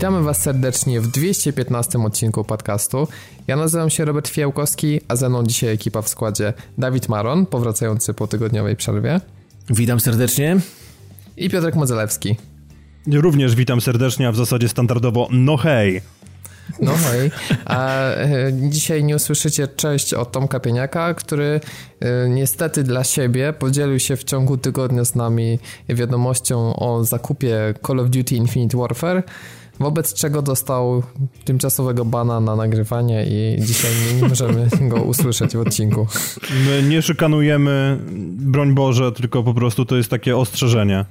[0.00, 3.08] Witamy Was serdecznie w 215 odcinku podcastu.
[3.46, 8.14] Ja nazywam się Robert Fiałkowski, a ze mną dzisiaj ekipa w składzie Dawid Maron, powracający
[8.14, 9.20] po tygodniowej przerwie.
[9.70, 10.56] Witam serdecznie.
[11.36, 12.36] I Piotrek Modzelewski.
[13.12, 16.00] Również witam serdecznie, a w zasadzie standardowo no hej.
[16.80, 17.30] No hej.
[17.64, 21.60] A e, dzisiaj nie usłyszycie cześć od Tomka Pieniaka, który
[22.00, 28.00] e, niestety dla siebie podzielił się w ciągu tygodnia z nami wiadomością o zakupie Call
[28.00, 29.22] of Duty Infinite Warfare
[29.80, 31.02] wobec czego dostał
[31.44, 36.06] tymczasowego bana na nagrywanie i dzisiaj nie, nie możemy go usłyszeć w odcinku.
[36.66, 37.98] My nie szykanujemy,
[38.36, 41.04] broń Boże, tylko po prostu to jest takie ostrzeżenie.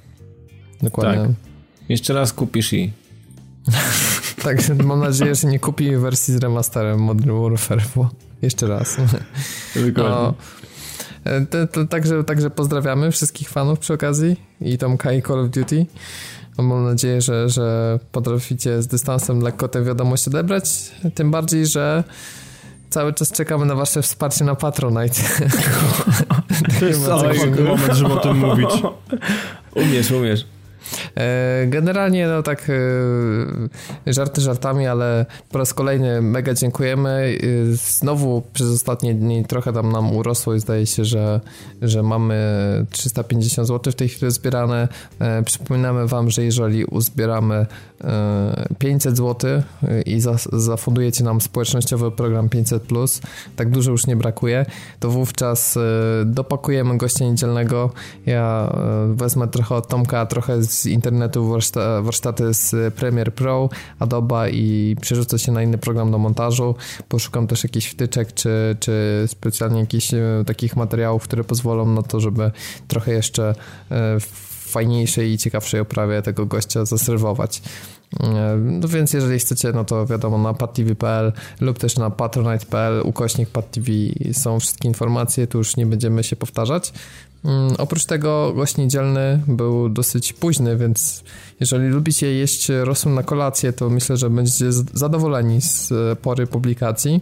[0.82, 1.22] Dokładnie.
[1.22, 1.32] Tak.
[1.90, 2.92] Jeszcze raz kupisz i...
[4.44, 8.10] tak, mam nadzieję, że nie kupi wersji z remasterem Modern Warfare, bo
[8.42, 8.98] jeszcze raz.
[9.88, 10.16] Dokładnie.
[10.16, 10.34] No,
[11.72, 15.86] to, także, także pozdrawiamy wszystkich fanów przy okazji i Tomka i Call of Duty.
[16.62, 20.92] Mam nadzieję, że, że potraficie z dystansem lekko tę wiadomość odebrać.
[21.16, 22.04] Tym bardziej, że
[22.90, 25.22] cały czas czekamy na wasze wsparcie na Patronite.
[26.80, 28.70] To jest cały moment, żeby o tym mówić.
[29.76, 30.46] Umiesz, umiesz.
[31.18, 32.70] E, generalnie, no tak,
[34.08, 37.10] e, żarty żartami, ale po raz kolejny mega dziękujemy.
[37.10, 41.42] E, znowu przez ostatnie dni trochę tam nam urosło i zdaje się, że,
[41.82, 42.36] że mamy
[42.90, 44.88] 350 zł w tej chwili zbierane.
[45.46, 47.66] Przypominamy Wam, że jeżeli uzbieramy
[48.78, 49.62] 500 zł
[50.06, 50.22] i
[50.54, 52.84] zafundujecie nam społecznościowy program 500,
[53.56, 54.66] tak dużo już nie brakuje,
[55.00, 55.78] to wówczas
[56.26, 57.92] dopakujemy gościa niedzielnego.
[58.26, 58.74] Ja
[59.14, 61.50] wezmę trochę od Tomka, trochę z internetu
[62.04, 66.76] warsztaty z Premiere Pro, Adobe i przerzucę się na inny program do montażu.
[67.10, 72.20] Poszukam też jakichś wtyczek, czy, czy specjalnie jakichś e, takich materiałów, które pozwolą na to,
[72.20, 72.52] żeby
[72.88, 77.62] trochę jeszcze e, w fajniejszej i ciekawszej oprawie tego gościa zaserwować.
[78.20, 83.50] E, no więc jeżeli chcecie, no to wiadomo na padtv.pl lub też na patronite.pl ukośnik
[83.50, 83.92] padtv
[84.34, 86.94] są wszystkie informacje, tu już nie będziemy się powtarzać.
[87.46, 91.24] Mm, oprócz tego gość niedzielny był dosyć późny, więc
[91.60, 97.22] jeżeli lubicie jeść rosół na kolację, to myślę, że będziecie zadowoleni z pory publikacji.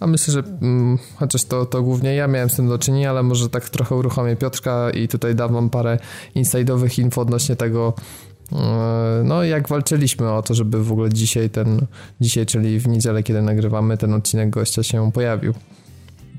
[0.00, 3.22] A myślę, że hmm, chociaż to, to głównie ja miałem z tym do czynienia, ale
[3.22, 5.98] może tak trochę uruchomię Piotrka i tutaj dam wam parę
[6.36, 7.94] inside'owych info odnośnie tego,
[8.52, 11.86] e, no jak walczyliśmy o to, żeby w ogóle dzisiaj ten,
[12.20, 15.54] dzisiaj, czyli w niedzielę, kiedy nagrywamy, ten odcinek gościa się pojawił.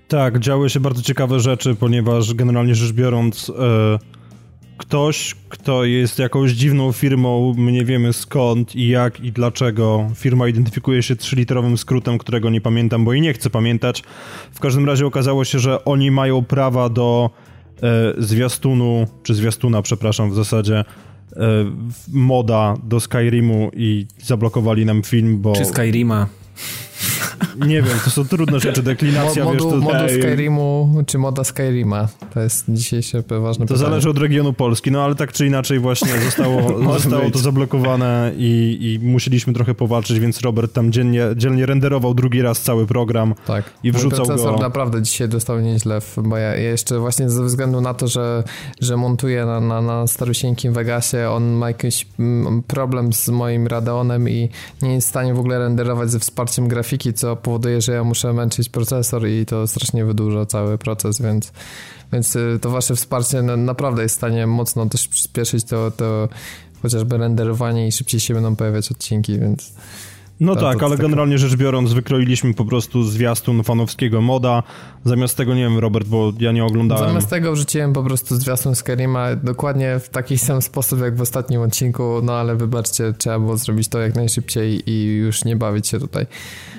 [0.08, 4.17] Tak, działy się bardzo ciekawe rzeczy, ponieważ generalnie rzecz biorąc, e,
[4.78, 10.48] ktoś, kto jest jakąś dziwną firmą, my nie wiemy skąd i jak i dlaczego, firma
[10.48, 14.04] identyfikuje się trzyliterowym skrótem, którego nie pamiętam, bo i nie chcę pamiętać.
[14.52, 17.30] W każdym razie okazało się, że oni mają prawa do
[17.84, 20.86] e, zwiastunu, czy zwiastuna, przepraszam, w zasadzie, e,
[22.14, 25.54] moda do Skyrimu i zablokowali nam film, bo...
[25.54, 26.28] Czy Skyrima.
[27.66, 29.94] Nie wiem, to są trudne rzeczy, deklinacja, Mo, modu, wiesz, to...
[29.94, 32.08] Modu Skyrimu, czy moda Skyrima?
[32.34, 33.90] To jest dzisiejsze ważne To pytanie.
[33.90, 38.78] zależy od regionu Polski, no ale tak czy inaczej właśnie zostało, zostało to zablokowane i,
[38.82, 43.66] i musieliśmy trochę powalczyć, więc Robert tam dziennie, dzielnie renderował drugi raz cały program tak.
[43.84, 44.62] i wrzucał Mój procesor go...
[44.62, 48.44] naprawdę dzisiaj dostał nieźle, bo ja jeszcze właśnie ze względu na to, że,
[48.82, 54.30] że montuję na, na, na starusieńkim Vegasie, on ma jakiś mm, problem z moim Radeonem
[54.30, 54.50] i
[54.82, 58.34] nie jest w stanie w ogóle renderować ze wsparciem grafiki, co powoduje, że ja muszę
[58.34, 61.52] męczyć procesor i to strasznie wydłuża cały proces, więc,
[62.14, 66.30] więc y, to wasze wsparcie naprawdę jest w stanie mocno też przyspieszyć to, to
[66.82, 69.74] chociażby renderowanie i szybciej się będą pojawiać odcinki, więc...
[70.40, 74.64] No to, tak, to ale generalnie rzecz biorąc, wykroiliśmy po prostu zwiastun fanowskiego moda.
[75.06, 77.08] Zamiast tego, nie wiem, Robert, bo ja nie oglądałem.
[77.08, 81.62] Zamiast tego wrzuciłem po prostu zwiastun Skyrima dokładnie w taki sam sposób jak w ostatnim
[81.62, 86.00] odcinku, no ale wybaczcie, trzeba było zrobić to jak najszybciej i już nie bawić się
[86.00, 86.26] tutaj.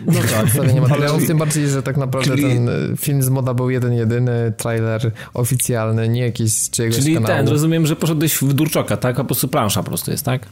[0.06, 0.46] No tak.
[0.50, 2.42] Wstawienie materiałów, tym bardziej, że tak naprawdę Czyli...
[2.42, 7.14] ten e, film z moda był jeden, jedyny, trailer oficjalny, nie jakiś z czyjegoś Czyli
[7.14, 7.34] kanału.
[7.34, 9.14] ten, rozumiem, że poszedłeś w Durczoka, tak?
[9.16, 10.46] A po prostu plansza po prostu jest, tak?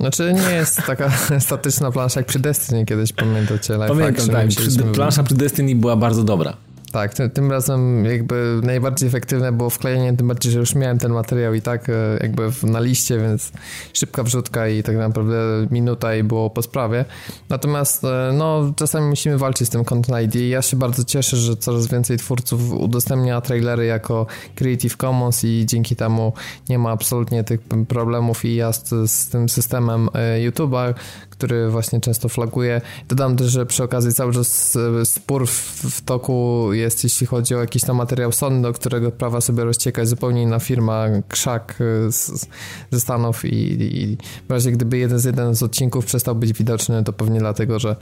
[0.00, 1.10] Znaczy nie jest taka
[1.40, 3.76] statyczna plansza jak przy Destiny kiedyś, pamiętacie?
[3.76, 4.48] Live Pamiętam, tak.
[4.48, 6.56] Przy, plansza przy Destiny była bardzo dobra.
[6.92, 11.54] Tak, tym, razem jakby najbardziej efektywne było wklejenie, tym bardziej, że już miałem ten materiał
[11.54, 13.52] i tak e, jakby na liście, więc
[13.92, 15.34] szybka wrzutka i tak naprawdę
[15.70, 17.04] minuta i było po sprawie.
[17.48, 20.34] Natomiast e, no czasami musimy walczyć z tym Content ID.
[20.34, 25.96] Ja się bardzo cieszę, że coraz więcej twórców udostępnia trailery jako Creative Commons i dzięki
[25.96, 26.32] temu
[26.68, 30.94] nie ma absolutnie tych problemów i jazd z tym systemem e, YouTube'a,
[31.42, 32.80] który właśnie często flaguje.
[33.08, 35.50] Dodam też, że przy okazji cały czas spór w,
[35.90, 40.06] w toku jest, jeśli chodzi o jakiś tam materiał Sony, do którego prawa sobie rozcieka
[40.06, 41.78] zupełnie inna firma, Krzak
[42.08, 42.46] z,
[42.90, 44.16] ze Stanów i, i
[44.48, 47.96] w razie gdyby jeden z jeden z odcinków przestał być widoczny, to pewnie dlatego, że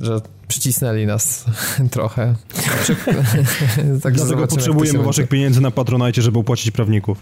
[0.00, 1.44] że przycisnęli nas
[1.90, 2.34] trochę.
[4.02, 7.18] tak Dlatego potrzebujemy waszych pieniędzy na Patronite, żeby opłacić prawników.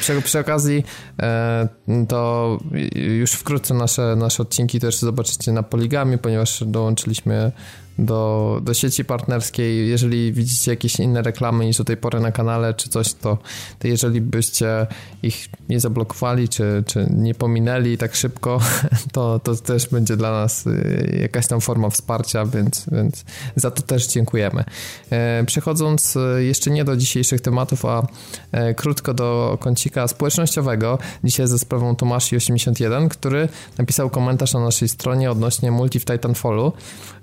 [0.00, 0.84] Przy, przy okazji
[1.22, 1.68] e,
[2.08, 2.58] to
[2.94, 7.52] już wkrótce nasze, nasze odcinki też zobaczycie na Poligami, ponieważ dołączyliśmy
[7.98, 9.88] do, do sieci partnerskiej.
[9.88, 13.38] Jeżeli widzicie jakieś inne reklamy niż do tej pory na kanale czy coś, to,
[13.78, 14.86] to jeżeli byście
[15.22, 18.60] ich nie zablokowali czy, czy nie pominęli tak szybko,
[19.12, 23.24] to, to też będzie dla nas y, jakaś tam forma wsparcia, więc, więc
[23.56, 24.64] za to też dziękujemy.
[25.10, 28.06] E, przechodząc y, jeszcze nie do dzisiejszych tematów, a
[28.52, 33.48] e, krótko do kącika społecznościowego, dzisiaj ze sprawą Tomashi81, który
[33.78, 36.72] napisał komentarz na naszej stronie odnośnie multi w Titanfallu.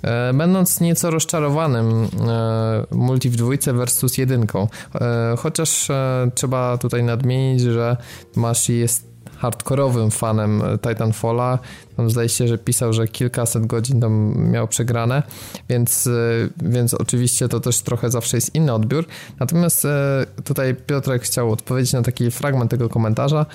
[0.06, 5.88] E, będąc nieco rozczarowanym e, multi w dwójce versus jedynką, e, chociaż
[6.36, 7.98] trzeba tutaj nadmienić, że
[8.36, 11.60] Mashi jest hardkorowym fanem Titanfalla.
[11.97, 15.24] Tam zdaje się, że pisał, że kilkaset godzin tam miał przegrane,
[15.69, 16.09] więc,
[16.62, 19.06] więc oczywiście to też trochę zawsze jest inny odbiór.
[19.39, 19.88] Natomiast
[20.44, 23.45] tutaj Piotrek chciał odpowiedzieć na taki fragment tego komentarza,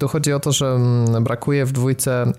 [0.00, 2.34] tu chodzi o to, że mm, brakuje w dwójce mm,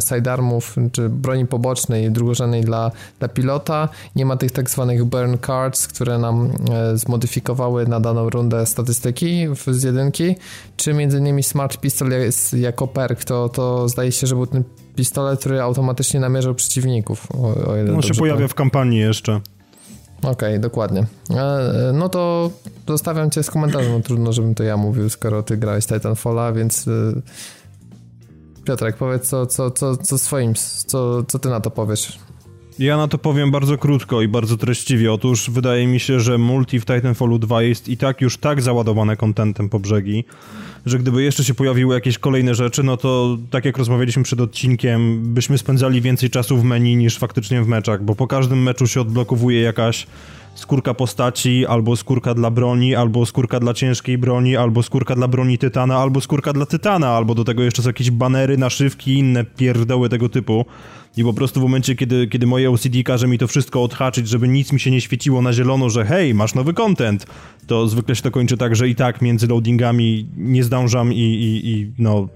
[0.00, 3.88] sidearmów czy broni pobocznej, drugorzędnej dla, dla pilota.
[4.16, 9.46] Nie ma tych tak zwanych burn cards, które nam e, zmodyfikowały na daną rundę statystyki
[9.66, 10.36] z jedynki,
[10.76, 14.64] czy między innymi Smart Pistol jest jako perk, to, to zdaje się, że był ten
[14.98, 17.26] pistolet, który automatycznie namierzał przeciwników.
[17.32, 19.40] O, o On się pojawia w kampanii jeszcze.
[20.18, 21.06] Okej, okay, dokładnie.
[21.30, 22.50] E, no to
[22.88, 26.88] zostawiam cię z komentarzem, no trudno, żebym to ja mówił, skoro ty grałeś Titanfalla, więc
[26.88, 26.92] e,
[28.64, 30.54] Piotrek, powiedz co, co, co, co swoim,
[30.86, 32.18] co, co ty na to powiesz?
[32.78, 35.12] Ja na to powiem bardzo krótko i bardzo treściwie.
[35.12, 39.16] Otóż wydaje mi się, że multi w Titanfallu 2 jest i tak już tak załadowane
[39.16, 40.24] kontentem po brzegi,
[40.86, 45.22] że gdyby jeszcze się pojawiły jakieś kolejne rzeczy, no to tak jak rozmawialiśmy przed odcinkiem,
[45.34, 49.00] byśmy spędzali więcej czasu w menu niż faktycznie w meczach, bo po każdym meczu się
[49.00, 50.06] odblokowuje jakaś
[50.58, 55.58] skórka postaci, albo skórka dla broni, albo skórka dla ciężkiej broni, albo skórka dla broni
[55.58, 59.44] tytana, albo skórka dla tytana, albo do tego jeszcze są jakieś banery, naszywki i inne
[59.44, 60.66] pierdoły tego typu.
[61.16, 64.48] I po prostu w momencie, kiedy, kiedy moje OCD każe mi to wszystko odhaczyć, żeby
[64.48, 67.26] nic mi się nie świeciło na zielono, że hej, masz nowy content,
[67.66, 71.70] to zwykle się to kończy tak, że i tak między loadingami nie zdążam i, i,
[71.70, 72.28] i no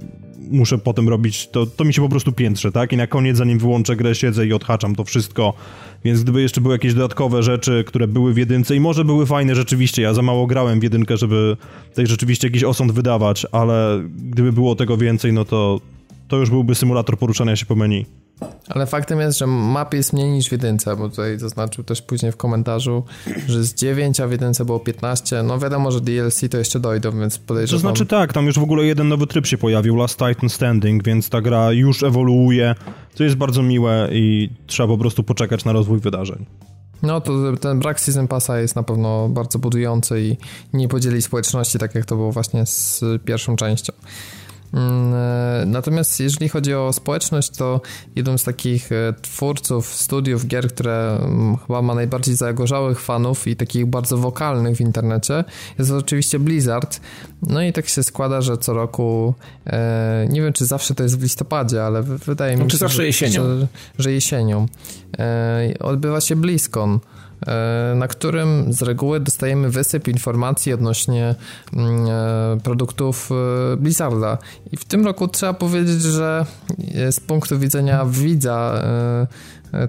[0.50, 2.92] muszę potem robić, to, to mi się po prostu piętrze, tak?
[2.92, 5.54] I na koniec, zanim wyłączę grę, siedzę i odhaczam to wszystko.
[6.04, 9.54] Więc gdyby jeszcze były jakieś dodatkowe rzeczy, które były w jedynce i może były fajne
[9.54, 11.56] rzeczywiście, ja za mało grałem w jedynkę, żeby
[11.88, 15.80] tutaj rzeczywiście jakiś osąd wydawać, ale gdyby było tego więcej, no to
[16.28, 18.06] to już byłby symulator poruszania się po menu.
[18.68, 22.32] Ale faktem jest, że map jest mniej niż w jedynce, bo tutaj zaznaczył też później
[22.32, 23.04] w komentarzu,
[23.48, 25.42] że z 9, a w jedynce było 15.
[25.42, 27.82] No wiadomo, że DLC to jeszcze dojdą, więc podejrzewam...
[27.82, 31.04] To znaczy tak, tam już w ogóle jeden nowy tryb się pojawił, Last Titan Standing,
[31.04, 32.74] więc ta gra już ewoluuje,
[33.14, 36.46] co jest bardzo miłe i trzeba po prostu poczekać na rozwój wydarzeń.
[37.02, 40.36] No to ten brak Season Passa jest na pewno bardzo budujący i
[40.72, 43.92] nie podzieli społeczności, tak jak to było właśnie z pierwszą częścią.
[44.72, 47.80] Mm, e, natomiast jeżeli chodzi o społeczność, to
[48.16, 53.56] jednym z takich e, twórców studiów gier, które mm, chyba ma najbardziej zagorzałych fanów i
[53.56, 55.44] takich bardzo wokalnych w internecie,
[55.78, 57.00] jest oczywiście Blizzard.
[57.42, 59.34] No i tak się składa, że co roku,
[59.66, 63.06] e, nie wiem czy zawsze to jest w listopadzie, ale wydaje mi no, się, zawsze
[63.06, 63.44] jesienią.
[63.44, 63.66] Że,
[63.98, 64.66] że jesienią,
[65.80, 67.00] odbywa się BlizzCon.
[67.46, 71.34] E, na którym z reguły dostajemy wysyp informacji odnośnie
[71.72, 73.30] mm, e, produktów
[73.72, 74.38] e, Blizzarda.
[74.72, 76.46] I w tym roku trzeba powiedzieć, że
[77.10, 78.82] z punktu widzenia widza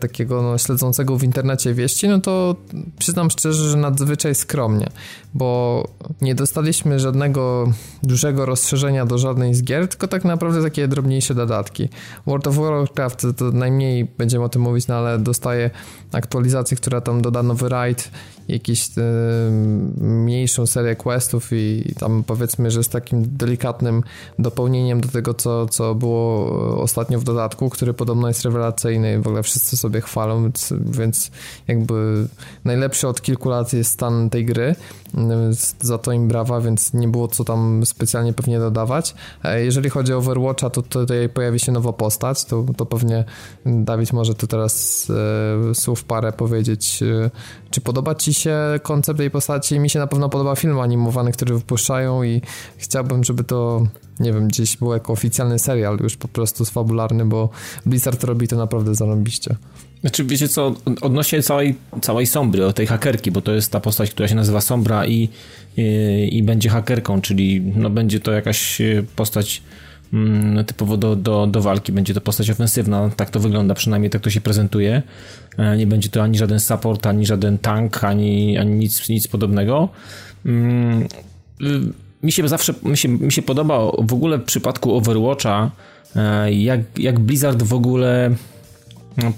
[0.01, 2.55] takiego no, śledzącego w internecie wieści, no to
[3.00, 4.89] przyznam szczerze, że nadzwyczaj skromnie,
[5.33, 5.83] bo
[6.21, 7.73] nie dostaliśmy żadnego
[8.03, 11.89] dużego rozszerzenia do żadnej z gier, tylko tak naprawdę takie drobniejsze dodatki.
[12.25, 15.69] World of Warcraft to najmniej będziemy o tym mówić, no ale dostaje
[16.11, 18.11] aktualizację, która tam doda nowy raid,
[18.47, 19.01] jakąś e,
[20.01, 24.03] mniejszą serię questów i tam powiedzmy, że z takim delikatnym
[24.39, 26.47] dopełnieniem do tego, co, co było
[26.81, 31.31] ostatnio w dodatku, który podobno jest rewelacyjny w ogóle wszyscy sobie chwalą, więc, więc
[31.67, 32.27] jakby
[32.65, 34.75] najlepszy od kilku lat jest stan tej gry,
[35.82, 39.15] za to im brawa, więc nie było co tam specjalnie pewnie dodawać.
[39.44, 43.25] E, jeżeli chodzi o Overwatcha, to tutaj pojawi się nowa postać, to, to pewnie
[43.65, 45.08] Dawid może tu teraz
[45.72, 47.30] e, słów parę powiedzieć, e,
[47.70, 51.53] czy podoba Ci się koncept tej postaci, mi się na pewno podoba film animowany, który
[51.53, 52.42] wypuszczają i
[52.77, 53.84] chciałbym, żeby to,
[54.20, 57.50] nie wiem, gdzieś był jako oficjalny serial już po prostu fabularny, bo
[57.86, 59.56] Blizzard robi to naprawdę zarąbiście.
[60.03, 64.27] Znaczy, wiecie co, odnośnie całej, całej Sombry, tej hakerki, bo to jest ta postać, która
[64.27, 65.29] się nazywa Sombra i,
[65.77, 68.81] i, i będzie hakerką, czyli no, będzie to jakaś
[69.15, 69.62] postać
[70.13, 74.22] mm, typowo do, do, do walki, będzie to postać ofensywna, tak to wygląda, przynajmniej tak
[74.22, 75.01] to się prezentuje.
[75.57, 79.89] E, nie będzie to ani żaden support, ani żaden tank, ani, ani nic, nic podobnego.
[80.45, 81.03] Mm,
[81.62, 81.79] y,
[82.24, 85.72] mi się zawsze, mi się, mi się podoba w ogóle w przypadku Overwatcha,
[86.15, 88.36] e, jak, jak Blizzard w ogóle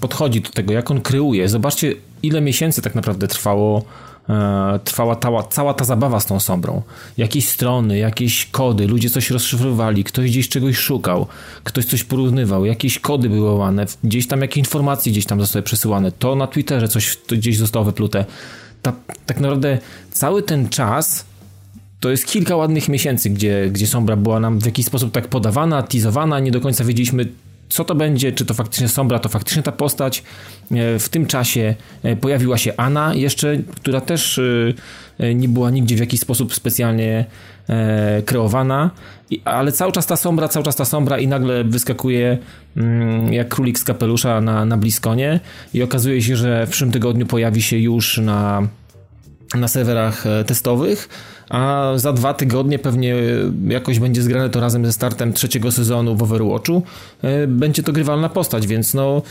[0.00, 1.48] podchodzi do tego, jak on kreuje.
[1.48, 3.84] Zobaczcie, ile miesięcy tak naprawdę trwało
[4.28, 6.82] e, trwała ta, cała ta zabawa z tą sombrą.
[7.16, 11.26] Jakieś strony, jakieś kody, ludzie coś rozszyfrowali, ktoś gdzieś czegoś szukał,
[11.64, 16.12] ktoś coś porównywał, jakieś kody były łamane, gdzieś tam jakieś informacje gdzieś tam zostały przesyłane,
[16.12, 18.24] to na Twitterze coś gdzieś zostało wyplute.
[18.82, 18.92] Ta,
[19.26, 19.78] tak naprawdę
[20.12, 21.24] cały ten czas
[22.00, 25.82] to jest kilka ładnych miesięcy, gdzie, gdzie Sombra była nam w jakiś sposób tak podawana,
[25.82, 27.26] teasowana, nie do końca wiedzieliśmy
[27.68, 30.22] co to będzie, czy to faktycznie Sombra, to faktycznie ta postać.
[30.70, 34.40] E, w tym czasie e, pojawiła się Anna jeszcze, która też
[35.18, 37.24] e, nie była nigdzie w jakiś sposób specjalnie
[38.26, 38.90] kreowana,
[39.44, 42.38] ale cały czas ta Sombra, cały czas ta Sombra i nagle wyskakuje
[42.76, 45.40] mm, jak królik z kapelusza na, na Bliskonie.
[45.74, 48.68] I okazuje się, że w przyszłym tygodniu pojawi się już na,
[49.54, 51.08] na serwerach testowych
[51.50, 53.14] a za dwa tygodnie pewnie
[53.68, 56.82] jakoś będzie zgrane to razem ze startem trzeciego sezonu w Overwatchu.
[57.22, 59.22] E, będzie to grywalna postać, więc no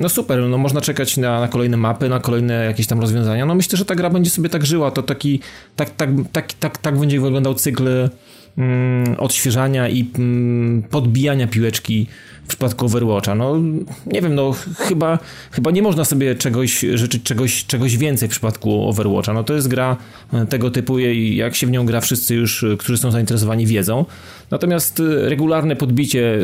[0.00, 3.46] no super, no można czekać na, na, kolejne mapy, na kolejne jakieś tam rozwiązania.
[3.46, 5.40] No myślę, że ta gra będzie sobie tak żyła, to taki,
[5.76, 7.88] tak, tak, tak, tak, tak będzie wyglądał cykl
[8.58, 12.06] mm, odświeżania i mm, podbijania piłeczki
[12.48, 13.34] w przypadku Overwatcha.
[13.34, 13.56] No
[14.06, 15.18] nie wiem, no chyba,
[15.50, 19.32] chyba nie można sobie czegoś życzyć czegoś, czegoś więcej w przypadku Overwatcha.
[19.32, 19.96] No to jest gra
[20.32, 23.66] e, tego typu i jak się w nią gra wszyscy już, e, którzy są zainteresowani
[23.66, 24.04] wiedzą.
[24.50, 26.38] Natomiast e, regularne podbicie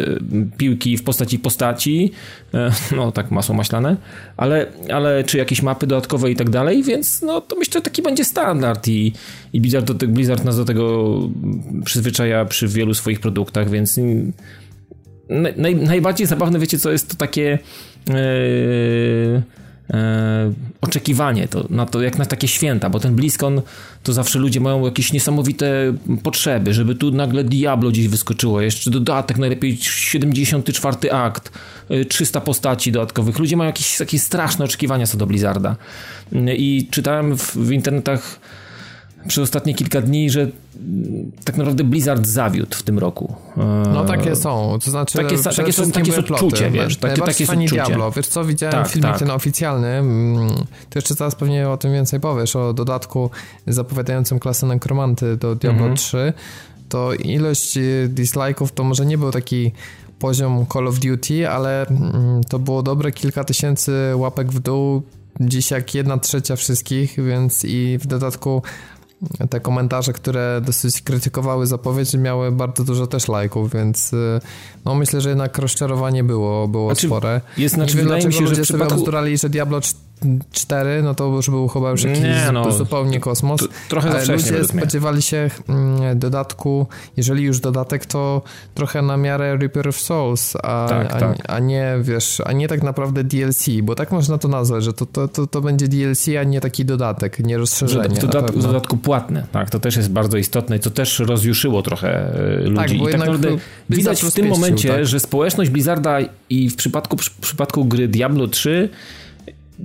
[0.56, 2.10] piłki w postaci postaci,
[2.96, 3.96] no tak masło maślane,
[4.36, 8.02] ale, ale czy jakieś mapy dodatkowe i tak dalej, więc no to myślę, że taki
[8.02, 9.12] będzie standard i,
[9.52, 11.14] i Blizzard, Blizzard nas do tego
[11.84, 14.00] przyzwyczaja przy wielu swoich produktach, więc
[15.56, 17.58] naj, najbardziej zabawne, wiecie co, jest to takie
[18.10, 18.14] e,
[20.80, 23.62] oczekiwanie to, na to, jak na takie święta, bo ten BlizzCon
[24.02, 29.38] to zawsze ludzie mają jakieś niesamowite potrzeby, żeby tu nagle Diablo gdzieś wyskoczyło, jeszcze dodatek,
[29.38, 31.52] najlepiej 74 akt,
[32.08, 33.38] 300 e, postaci dodatkowych.
[33.38, 35.76] Ludzie mają jakieś takie straszne oczekiwania co do Blizzarda.
[36.56, 38.40] I czytałem w, w internetach
[39.28, 40.48] przez ostatnie kilka dni, że
[41.44, 43.34] tak naprawdę Blizzard zawiódł w tym roku.
[43.92, 47.66] No takie są, to znaczy takie, takie są, takie są odczucie, wiesz, takie, takie fani
[47.66, 49.18] Diablo, wiesz co, widziałem tak, filmik tak.
[49.18, 50.48] ten oficjalny, mm,
[50.90, 53.30] to jeszcze zaraz pewnie o tym więcej powiesz, o dodatku
[53.66, 55.96] zapowiadającym klasę Necromanty do Diablo mhm.
[55.96, 56.32] 3,
[56.88, 59.72] to ilość y, dislike'ów to może nie był taki
[60.18, 65.02] poziom Call of Duty, ale mm, to było dobre kilka tysięcy łapek w dół,
[65.40, 68.62] dziś jak jedna trzecia wszystkich, więc i w dodatku
[69.50, 74.40] te komentarze, które dosyć krytykowały zapowiedź, miały bardzo dużo też lajków, więc y,
[74.84, 77.40] no myślę, że jednak rozczarowanie było, było znaczy, spore.
[77.58, 79.04] Jest, znaczy, Nie wiem, mi się, że w przypadku...
[79.06, 79.80] sobie że Diablo
[80.52, 83.60] 4, no to już był chyba już jakiś nie, no, zupełnie kosmos.
[83.60, 88.42] To, trochę wcześnie Ludzie spodziewali się mm, dodatku, jeżeli już dodatek, to
[88.74, 91.36] trochę na miarę Reaper of Souls, a, tak, a, tak.
[91.48, 95.06] a nie, wiesz, a nie tak naprawdę DLC, bo tak można to nazwać, że to,
[95.06, 98.16] to, to, to będzie DLC, a nie taki dodatek, nie rozszerzenie.
[98.16, 101.82] W, dodatku, w dodatku płatne, tak, to też jest bardzo istotne i to też rozjuszyło
[101.82, 102.76] trochę e, ludzi.
[102.76, 103.48] Tak, bo I tak naprawdę
[103.90, 105.06] widać w tym momencie, tak?
[105.06, 106.18] że społeczność Blizzarda
[106.50, 108.88] i w przypadku, w przypadku gry Diablo 3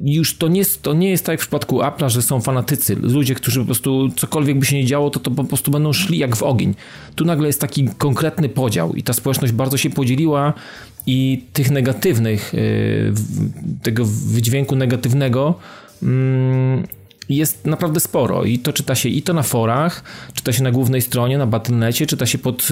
[0.03, 3.36] już to nie, to nie jest tak jak w przypadku Apple'a, że są fanatycy, ludzie,
[3.36, 6.36] którzy po prostu cokolwiek by się nie działo, to, to po prostu będą szli jak
[6.36, 6.75] w ogień.
[7.15, 10.53] Tu nagle jest taki konkretny podział i ta społeczność bardzo się podzieliła
[11.08, 13.13] i tych negatywnych, y,
[13.84, 15.55] tego wydźwięku negatywnego
[16.03, 16.88] mm,
[17.29, 21.01] jest naprawdę sporo i to czyta się i to na forach, czyta się na głównej
[21.01, 22.67] stronie, na Battle.necie, czyta się pod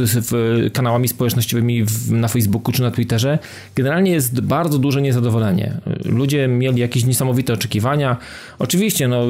[0.74, 3.40] kanałami społecznościowymi na Facebooku czy na Twitterze.
[3.76, 5.82] Generalnie jest bardzo duże niezadowolenie.
[6.06, 8.18] Ludzie mieli jakieś niesamowite oczekiwania.
[8.60, 9.26] Oczywiście, no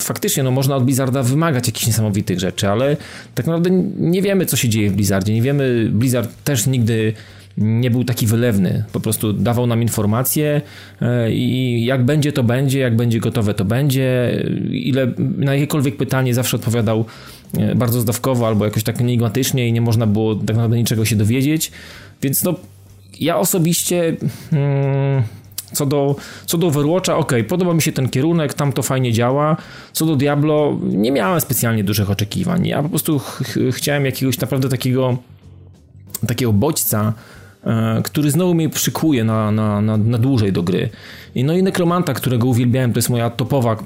[0.00, 2.96] faktycznie no, można od Blizzarda wymagać jakichś niesamowitych rzeczy, ale
[3.34, 5.34] tak naprawdę nie wiemy, co się dzieje w Blizzardzie.
[5.34, 7.12] Nie wiemy, Blizzard też nigdy
[7.58, 8.84] nie był taki wylewny.
[8.92, 10.62] Po prostu dawał nam informacje
[11.02, 14.38] e, i jak będzie, to będzie, jak będzie gotowe, to będzie.
[14.70, 17.04] Ile, na jakiekolwiek pytanie zawsze odpowiadał
[17.58, 21.16] e, bardzo zdawkowo albo jakoś tak enigmatycznie i nie można było tak naprawdę niczego się
[21.16, 21.72] dowiedzieć.
[22.22, 22.54] Więc no,
[23.20, 24.16] ja osobiście
[24.50, 25.22] hmm,
[25.72, 29.56] Co do, co do Overwatcha, ok, podoba mi się ten kierunek, tam to fajnie działa.
[29.92, 32.66] Co do Diablo, nie miałem specjalnie dużych oczekiwań.
[32.66, 35.18] Ja po prostu ch chciałem jakiegoś naprawdę takiego
[36.26, 37.12] takiego bodźca,
[38.04, 40.90] który znowu mnie przykuje na, na, na, na dłużej do gry.
[41.34, 43.76] I no i Nekromanta, którego uwielbiałem, to jest moja topowa.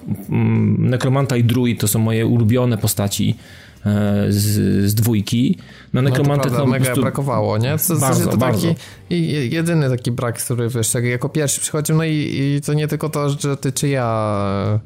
[0.79, 3.37] Nekromanta i Druid to są moje ulubione postaci
[3.87, 5.59] e, z, z dwójki.
[5.93, 7.03] Na Nekromantę no to, to mega prostu...
[7.03, 7.77] brakowało, nie?
[7.89, 8.75] To, bardzo, to taki
[9.51, 12.15] jedyny taki brak, który wiesz, jako pierwszy przychodził, no i,
[12.57, 14.81] i to nie tylko to, że ty czy ja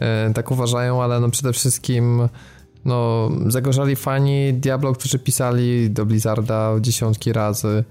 [0.00, 2.28] e, tak uważają, ale no przede wszystkim
[2.84, 7.84] no, zagorzali fani Diablo, którzy pisali do Blizzarda dziesiątki razy.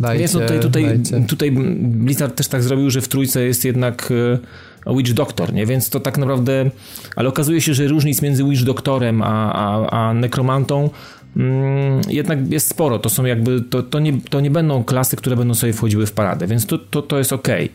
[0.00, 1.50] Dajcie, no tutaj, tutaj, tutaj
[1.80, 4.12] Blizzard też tak zrobił, że w trójce jest jednak
[4.86, 5.66] e, Witch Doctor, nie?
[5.66, 6.70] Więc to tak naprawdę,
[7.16, 10.90] ale okazuje się, że różnic między Witch Doctorem a, a, a Nekromantą
[12.08, 12.98] jednak jest sporo.
[12.98, 16.12] To są jakby, to, to, nie, to nie będą klasy, które będą sobie wchodziły w
[16.12, 17.48] paradę, więc to, to, to jest ok.
[17.48, 17.68] E,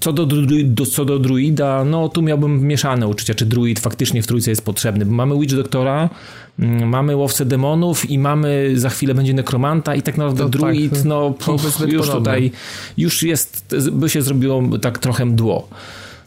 [0.00, 0.26] co do,
[0.64, 4.64] do, co do druida, no tu miałbym mieszane uczucia, czy druid faktycznie w trójce jest
[4.64, 6.10] potrzebny, bo mamy Witch Doktora,
[6.58, 10.92] mm, mamy łowcę demonów i mamy, za chwilę będzie nekromanta i tak naprawdę to druid,
[10.92, 12.52] tak, no puf, już tutaj,
[12.96, 15.68] już jest, by się zrobiło tak trochę mdło.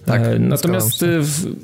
[0.05, 1.55] Tak, e, Natomiast w,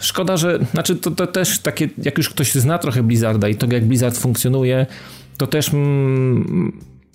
[0.00, 3.66] szkoda, że znaczy to, to też takie, jak już ktoś zna trochę Blizzarda i to
[3.72, 4.86] jak Blizzard funkcjonuje,
[5.36, 6.72] to też mm,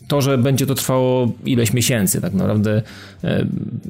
[0.07, 2.81] to, że będzie to trwało ileś miesięcy, tak naprawdę
[3.23, 3.45] e,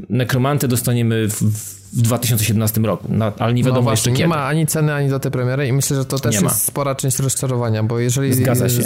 [0.09, 4.19] nekromanty dostaniemy w, w 2017 roku, no, ale nie wiadomo no właśnie, jeszcze kiedy.
[4.19, 6.55] Nie ma ani ceny, ani do tej premiery i myślę, że to też nie jest
[6.55, 6.61] ma.
[6.61, 8.33] spora część rozczarowania, bo jeżeli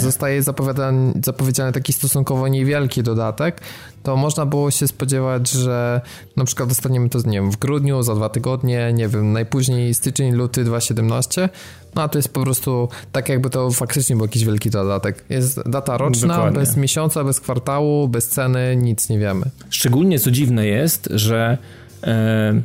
[0.00, 3.60] zostaje zapowiedziany, taki stosunkowo niewielki dodatek,
[4.02, 6.00] to można było się spodziewać, że
[6.36, 10.32] na przykład dostaniemy to, nie wiem, w grudniu, za dwa tygodnie, nie wiem, najpóźniej styczeń,
[10.32, 11.48] luty 2017,
[11.94, 15.24] no a to jest po prostu tak jakby to faktycznie był jakiś wielki dodatek.
[15.30, 16.60] Jest data roczna, Dokładnie.
[16.60, 19.46] bez miesiąca, bez kwartału, bez ceny, nic nie wiemy.
[19.70, 21.58] Szczególnie co dziwne jest, że
[22.02, 22.62] e,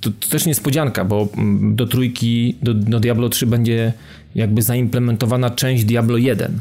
[0.00, 3.92] to, to, też niespodzianka, bo mm, do trójki, do, do Diablo 3 będzie
[4.34, 6.60] jakby zaimplementowana część Diablo 1.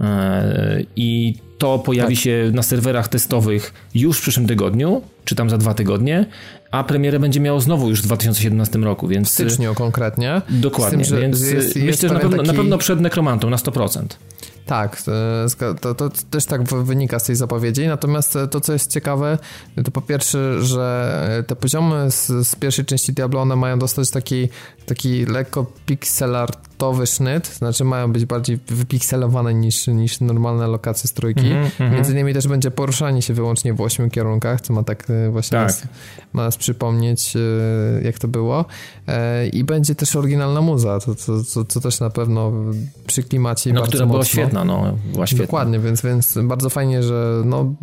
[0.00, 2.24] E, I to pojawi tak.
[2.24, 6.26] się na serwerach testowych już w przyszłym tygodniu, czy tam za dwa tygodnie,
[6.70, 9.28] a premierę będzie miało znowu już w 2017 roku, więc...
[9.28, 10.42] W styczniu konkretnie.
[10.50, 12.48] Dokładnie, tym, więc jest, jest myślę, że na pewno, taki...
[12.48, 14.06] na pewno przed Nekromantą, na 100%.
[14.66, 15.02] Tak,
[15.80, 17.86] to, to, też tak wynika z tej zapowiedzi.
[17.86, 19.38] Natomiast to, co jest ciekawe,
[19.84, 24.48] to po pierwsze, że te poziomy z, z pierwszej części Diablo, one mają dostać taki,
[24.86, 25.66] taki lekko
[26.76, 31.46] pixelartowy sznyt, znaczy mają być bardziej wypikselowane niż, niż normalne lokacje z trójki.
[31.46, 31.92] Mm -hmm.
[31.92, 35.58] Między innymi też będzie poruszanie się wyłącznie w ośmiu kierunkach, co ma tak e, właśnie
[35.58, 35.66] tak.
[35.66, 35.82] Nas,
[36.32, 37.40] ma nas przypomnieć, e,
[38.02, 38.64] jak to było.
[39.08, 42.52] E, I będzie też oryginalna muza, to, to, to, to też na pewno
[43.06, 45.44] przy klimacie no, która była świetna, no, była świetna.
[45.44, 47.74] Dokładnie, więc, więc bardzo fajnie, że no,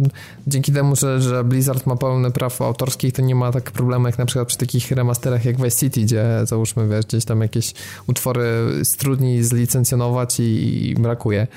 [0.48, 4.18] dzięki temu, że, że Blizzard ma pełne praw autorskich, to nie ma tak problemu jak
[4.18, 7.74] na przykład przy takich remasterach jak Vice City, gdzie załóżmy, wiesz, gdzieś tam jakieś
[8.08, 8.44] utwory
[8.84, 11.48] jest trudniej zlicencjonować i, i brakuje.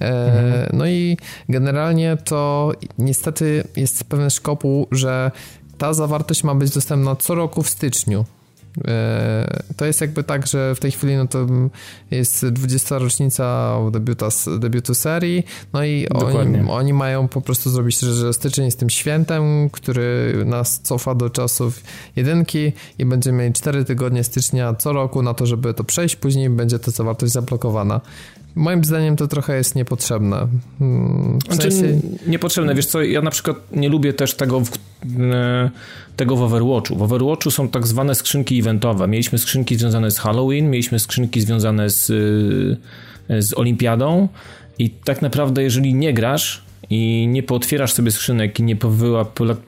[0.00, 0.68] E, mhm.
[0.72, 1.16] No i
[1.48, 5.30] generalnie to niestety jest pewien szkopuł, że
[5.78, 8.24] ta zawartość ma być dostępna co roku w styczniu.
[8.88, 11.46] E, to jest jakby tak, że w tej chwili no to
[12.10, 12.98] jest 20.
[12.98, 18.78] rocznica debiuta, debiutu serii, no i oni, oni, mają po prostu zrobić, że styczeń jest
[18.78, 21.82] tym świętem, który nas cofa do czasów
[22.16, 26.50] jedynki i będziemy mieli 4 tygodnie stycznia co roku na to, żeby to przejść, później
[26.50, 28.00] będzie ta zawartość zablokowana.
[28.54, 30.48] Moim zdaniem to trochę jest niepotrzebne.
[30.78, 32.00] Hmm, w znaczy, sensie...
[32.26, 34.70] niepotrzebne, wiesz co, ja na przykład nie lubię też tego w,
[35.20, 35.70] e,
[36.16, 36.96] tego w Overwatchu.
[36.96, 39.08] W Overwatchu są tak zwane skrzynki eventowe.
[39.08, 42.10] Mieliśmy skrzynki związane z Halloween, mieliśmy skrzynki związane z,
[43.28, 44.28] e, z Olimpiadą
[44.78, 48.76] i tak naprawdę jeżeli nie grasz, i nie pootwierasz sobie skrzynek i nie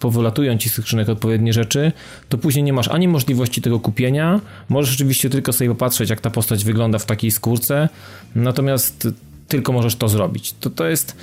[0.01, 1.93] powylatują ci skrzynek odpowiednie rzeczy,
[2.29, 6.31] to później nie masz ani możliwości tego kupienia, możesz oczywiście tylko sobie popatrzeć, jak ta
[6.31, 7.89] postać wygląda w takiej skórce,
[8.35, 9.09] natomiast
[9.49, 10.55] tylko możesz to zrobić.
[10.61, 11.17] To, to jest...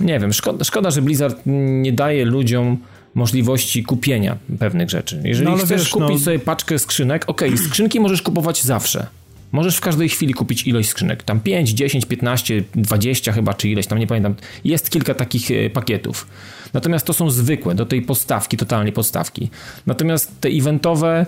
[0.00, 2.78] Nie wiem, szkoda, szkoda, że Blizzard nie daje ludziom
[3.14, 5.20] możliwości kupienia pewnych rzeczy.
[5.24, 6.18] Jeżeli no, chcesz wiesz, kupić no...
[6.18, 9.06] sobie paczkę skrzynek, ok, skrzynki możesz kupować zawsze.
[9.52, 11.22] Możesz w każdej chwili kupić ilość skrzynek.
[11.22, 14.34] Tam 5, 10, 15, 20 chyba, czy ileś tam, nie pamiętam.
[14.64, 16.26] Jest kilka takich e, pakietów.
[16.72, 19.50] Natomiast to są zwykłe, do tej podstawki, totalnie podstawki.
[19.86, 21.26] Natomiast te eventowe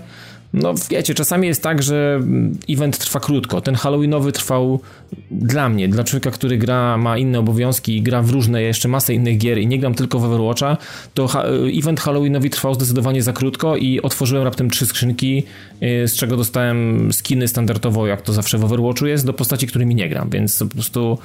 [0.54, 2.20] no wiecie, czasami jest tak, że
[2.68, 3.60] event trwa krótko.
[3.60, 4.80] Ten Halloweenowy trwał
[5.30, 9.14] dla mnie, dla człowieka, który gra, ma inne obowiązki i gra w różne jeszcze masę
[9.14, 10.76] innych gier i nie gram tylko w Overwatcha,
[11.14, 11.28] to
[11.78, 15.42] event Halloweenowy trwał zdecydowanie za krótko i otworzyłem raptem trzy skrzynki,
[15.82, 19.94] y, z czego dostałem skiny standardowo, jak to zawsze w Overwatchu jest, do postaci, którymi
[19.94, 21.18] nie gram, więc po prostu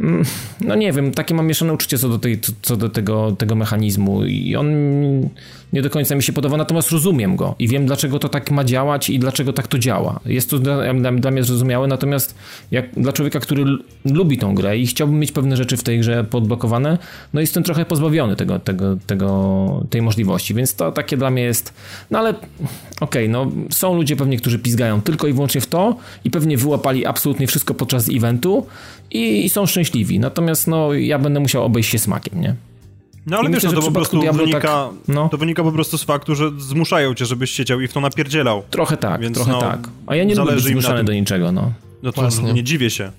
[0.00, 0.24] Mm,
[0.60, 4.24] no nie wiem, takie mam mieszane uczucie co do, tej, co do tego, tego mechanizmu
[4.24, 4.68] i on
[5.72, 8.64] nie do końca mi się podoba, natomiast rozumiem go i wiem, dlaczego to tak ma
[8.64, 10.20] działać i dlaczego tak to działa.
[10.26, 12.34] Jest to dla, dla, mnie zrozumiałe, natomiast
[12.70, 13.64] jak dla człowieka, który
[14.04, 16.98] lubi tą grę i chciałbym mieć pewne rzeczy w tej grze podblokowane,
[17.32, 21.74] no jestem trochę pozbawiony tego, tego, tego, tej możliwości, więc to takie dla mnie jest,
[22.10, 22.44] no ale okej,
[23.00, 27.06] okay, no są ludzie pewnie, którzy pizgają tylko i wyłącznie w to i pewnie wyłapali
[27.06, 28.66] absolutnie wszystko podczas eventu
[29.10, 32.69] i, i są szczęśliwi, natomiast no ja będę musiał obejść się smakiem, nie?
[33.30, 35.28] No ale I wiesz, myślę, no, to po prostu wynika, tak, no.
[35.28, 38.62] to wynika po prostu z faktu, że zmuszają cię, żebyś siedział i w to napierdzielał.
[38.70, 39.88] Trochę tak, Więc trochę no, tak.
[40.06, 41.72] A ja nie lubię być zmuszany do niczego, no.
[42.02, 42.52] No to Właśnie.
[42.52, 43.12] nie dziwię się.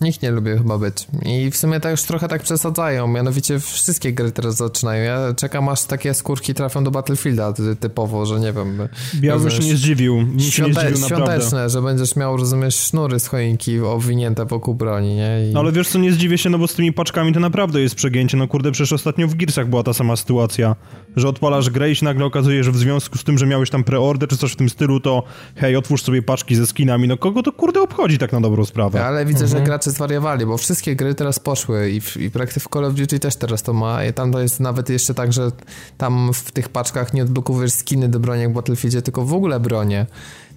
[0.00, 1.06] Nikt nie lubi chyba być.
[1.26, 3.08] I w sumie tak już trochę tak przesadzają.
[3.08, 5.04] Mianowicie wszystkie gry teraz zaczynają.
[5.04, 8.88] Ja czekam aż takie skórki trafią do Battlefielda typowo, że nie wiem.
[9.22, 10.26] Ja bym się nie zdziwił.
[10.38, 15.50] Świąte, nie zdziwił świąteczne, że będziesz miał, rozumiesz, sznury z choinki owinięte wokół broni, nie?
[15.50, 15.56] I...
[15.56, 18.36] Ale wiesz co, nie zdziwię się, no bo z tymi paczkami to naprawdę jest przegięcie.
[18.36, 20.76] No kurde, przecież ostatnio w Gearsach była ta sama sytuacja,
[21.16, 23.84] że odpalasz grę i się nagle okazuje, że w związku z tym, że miałeś tam
[23.84, 25.22] preorder czy coś w tym stylu, to
[25.56, 27.08] hej, otwórz sobie paczki ze skinami.
[27.08, 29.04] No kogo to kurde obchodzi tak na dobrą sprawę?
[29.04, 29.60] Ale widzę, mhm.
[29.60, 33.18] że gracze zwariowali, bo wszystkie gry teraz poszły i, w, i praktycznie Call of Duty
[33.18, 34.04] też teraz to ma.
[34.04, 35.50] I tam to jest nawet jeszcze tak, że
[35.98, 39.60] tam w tych paczkach nie odblokowujesz skiny do broni jak w Battlefieldzie, tylko w ogóle
[39.60, 40.06] bronie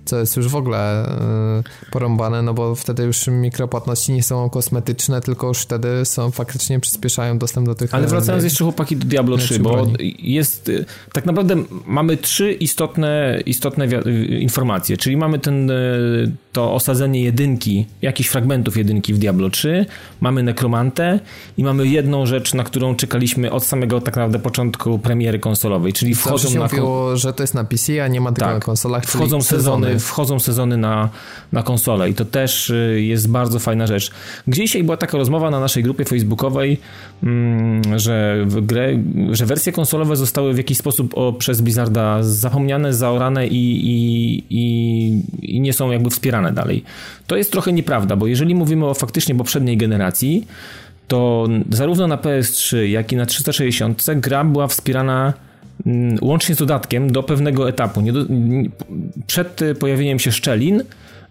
[0.05, 5.21] co jest już w ogóle y, porąbane, no bo wtedy już mikropłatności nie są kosmetyczne,
[5.21, 7.93] tylko już wtedy są faktycznie przyspieszają dostęp do tych...
[7.93, 10.15] Ale wracając y, jeszcze chłopaki do Diablo 3, bo broni.
[10.19, 13.87] jest, y, tak naprawdę mamy trzy istotne, istotne
[14.39, 15.71] informacje, czyli mamy ten,
[16.51, 19.85] to osadzenie jedynki, jakichś fragmentów jedynki w Diablo 3,
[20.21, 21.19] mamy nekromantę
[21.57, 26.15] i mamy jedną rzecz, na którą czekaliśmy od samego tak naprawdę początku premiery konsolowej, czyli
[26.15, 26.65] wchodzą Zawsze się na...
[26.65, 29.92] mówiło, że to jest na PC, a nie ma tego tak, na konsolach, wchodzą sezony
[29.99, 31.09] wchodzą sezony na,
[31.51, 34.11] na konsolę i to też y, jest bardzo fajna rzecz.
[34.47, 36.77] Gdzieś dzisiaj była taka rozmowa na naszej grupie facebookowej,
[37.23, 43.47] mm, że, grę, że wersje konsolowe zostały w jakiś sposób o, przez Blizzarda zapomniane, zaorane
[43.47, 46.83] i, i, i, i nie są jakby wspierane dalej.
[47.27, 50.47] To jest trochę nieprawda, bo jeżeli mówimy o faktycznie poprzedniej generacji,
[51.07, 55.33] to zarówno na PS3, jak i na 360 gra była wspierana
[56.21, 58.01] łącznie z dodatkiem do pewnego etapu.
[58.01, 58.25] Nie do,
[59.27, 60.83] przed pojawieniem się szczelin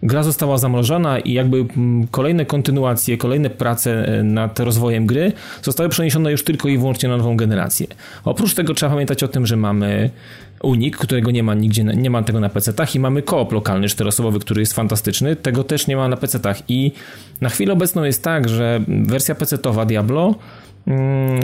[0.03, 5.89] gra została zamrożona i jakby mm, kolejne kontynuacje, kolejne prace e, nad rozwojem gry zostały
[5.89, 7.87] przeniesione już tylko i wyłącznie na nową generację.
[8.25, 10.09] Oprócz tego trzeba pamiętać o tym, że mamy
[10.63, 14.39] Unik, którego nie ma nigdzie, nie ma tego na PC-tach i mamy koop lokalny czteroosobowy,
[14.39, 16.91] który jest fantastyczny, tego też nie ma na PC-tach i
[17.41, 20.35] na chwilę obecną jest tak, że wersja PC-towa Diablo
[20.87, 21.39] mm,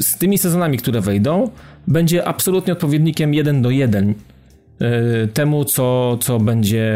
[0.00, 1.50] z tymi sezonami, które wejdą,
[1.86, 4.14] będzie absolutnie odpowiednikiem 1 do 1 e,
[5.34, 6.94] temu, co, co będzie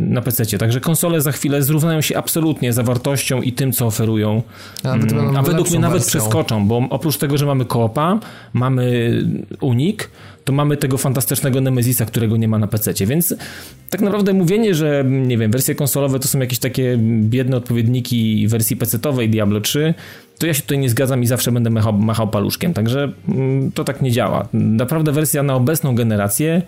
[0.00, 0.58] na PC.
[0.58, 4.42] Także konsole za chwilę zrównają się absolutnie zawartością i tym, co oferują.
[4.84, 6.20] A, mm, a według mnie nawet wersją.
[6.20, 8.20] przeskoczą, bo oprócz tego, że mamy koopa,
[8.52, 9.12] mamy
[9.60, 10.10] unik,
[10.44, 13.06] to mamy tego fantastycznego Nemezisa, którego nie ma na PC.
[13.06, 13.34] Więc
[13.90, 18.76] tak naprawdę mówienie, że nie wiem, wersje konsolowe to są jakieś takie biedne odpowiedniki wersji
[18.76, 19.94] PC-owej Diablo 3,
[20.38, 22.74] to ja się tutaj nie zgadzam i zawsze będę machał, machał paluszkiem.
[22.74, 24.48] Także mm, to tak nie działa.
[24.52, 26.62] Naprawdę wersja na obecną generację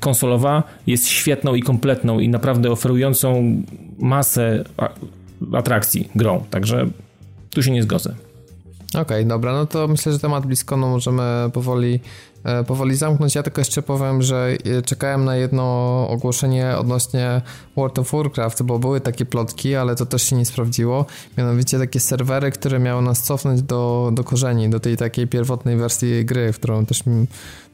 [0.00, 3.62] konsolowa jest świetną i kompletną i naprawdę oferującą
[3.98, 4.64] masę
[5.52, 6.44] atrakcji grą.
[6.50, 6.86] Także
[7.50, 8.14] tu się nie zgodzę.
[8.88, 12.29] Okej, okay, dobra, no to myślę, że temat blisko no możemy powoli E,
[12.66, 13.34] powoli zamknąć.
[13.34, 17.42] Ja tylko jeszcze powiem, że e, czekałem na jedno ogłoszenie odnośnie
[17.76, 21.06] World of Warcraft, bo były takie plotki, ale to też się nie sprawdziło.
[21.38, 26.24] Mianowicie takie serwery, które miały nas cofnąć do, do korzeni, do tej takiej pierwotnej wersji
[26.24, 27.02] gry, w którą też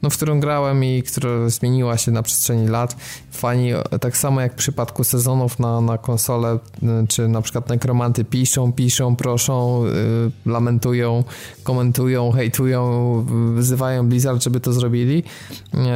[0.01, 2.95] no, w którą grałem i która zmieniła się na przestrzeni lat.
[3.31, 6.59] Fani, tak samo jak w przypadku sezonów na, na konsolę,
[7.09, 9.83] czy na przykład nekromanty piszą, piszą, proszą,
[10.45, 11.23] lamentują,
[11.63, 13.25] komentują, hejtują,
[13.55, 15.23] wyzywają Blizzard, żeby to zrobili.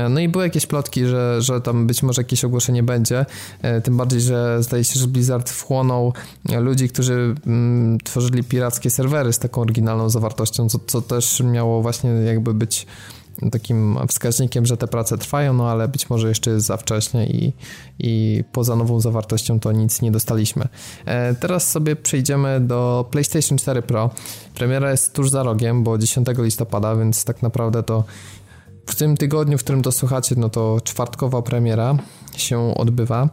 [0.09, 3.25] No i były jakieś plotki, że, że tam być może jakieś ogłoszenie będzie,
[3.63, 6.13] yy, tym bardziej, że zdaje się, że Blizzard wchłonął
[6.59, 12.09] ludzi, którzy mm, tworzyli pirackie serwery z taką oryginalną zawartością, co, co też miało właśnie
[12.09, 12.87] jakby być
[13.51, 17.53] takim wskaźnikiem, że te prace trwają, no ale być może jeszcze jest za wcześnie i,
[17.99, 20.67] i poza nową zawartością to nic nie dostaliśmy.
[21.05, 24.09] E, teraz sobie przejdziemy do PlayStation 4 Pro.
[24.55, 28.03] Premiera jest tuż za rogiem, bo 10 listopada, więc tak naprawdę to
[28.85, 31.95] w tym tygodniu, w którym to słuchacie, no to czwartkowa premiera
[32.37, 33.29] się odbywa.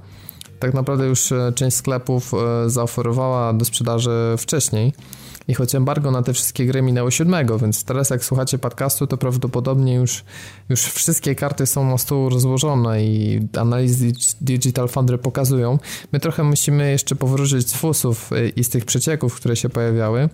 [0.58, 4.92] Tak naprawdę już e, część sklepów e, zaoferowała do sprzedaży wcześniej
[5.48, 9.16] i choć embargo na te wszystkie gry minęło 7, więc teraz jak słuchacie podcastu, to
[9.16, 10.24] prawdopodobnie już,
[10.68, 15.78] już wszystkie karty są na stół rozłożone i analizy Digital Foundry pokazują.
[16.12, 20.28] My trochę musimy jeszcze powrócić z fusów y, i z tych przecieków, które się pojawiały.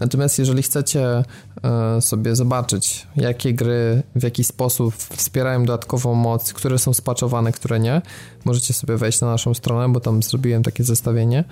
[0.00, 1.24] Natomiast jeżeli chcecie
[1.64, 7.80] e, sobie zobaczyć, jakie gry w jaki sposób wspierają dodatkową moc, które są spaczowane, które
[7.80, 8.02] nie,
[8.44, 11.44] możecie sobie wejść na naszą stronę, bo tam zrobiłem takie zestawienie.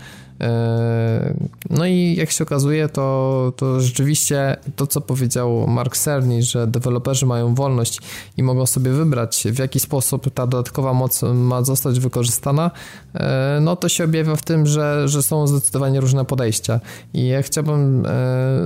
[0.42, 1.35] E,
[1.70, 7.26] no i jak się okazuje, to, to rzeczywiście to, co powiedział Mark Cerny, że deweloperzy
[7.26, 8.00] mają wolność
[8.37, 12.70] i mogą sobie wybrać, w jaki sposób ta dodatkowa moc ma zostać wykorzystana,
[13.14, 16.81] e, no to się objawia w tym, że, że są zdecydowanie różne podejścia.
[17.14, 18.07] I ja chciałbym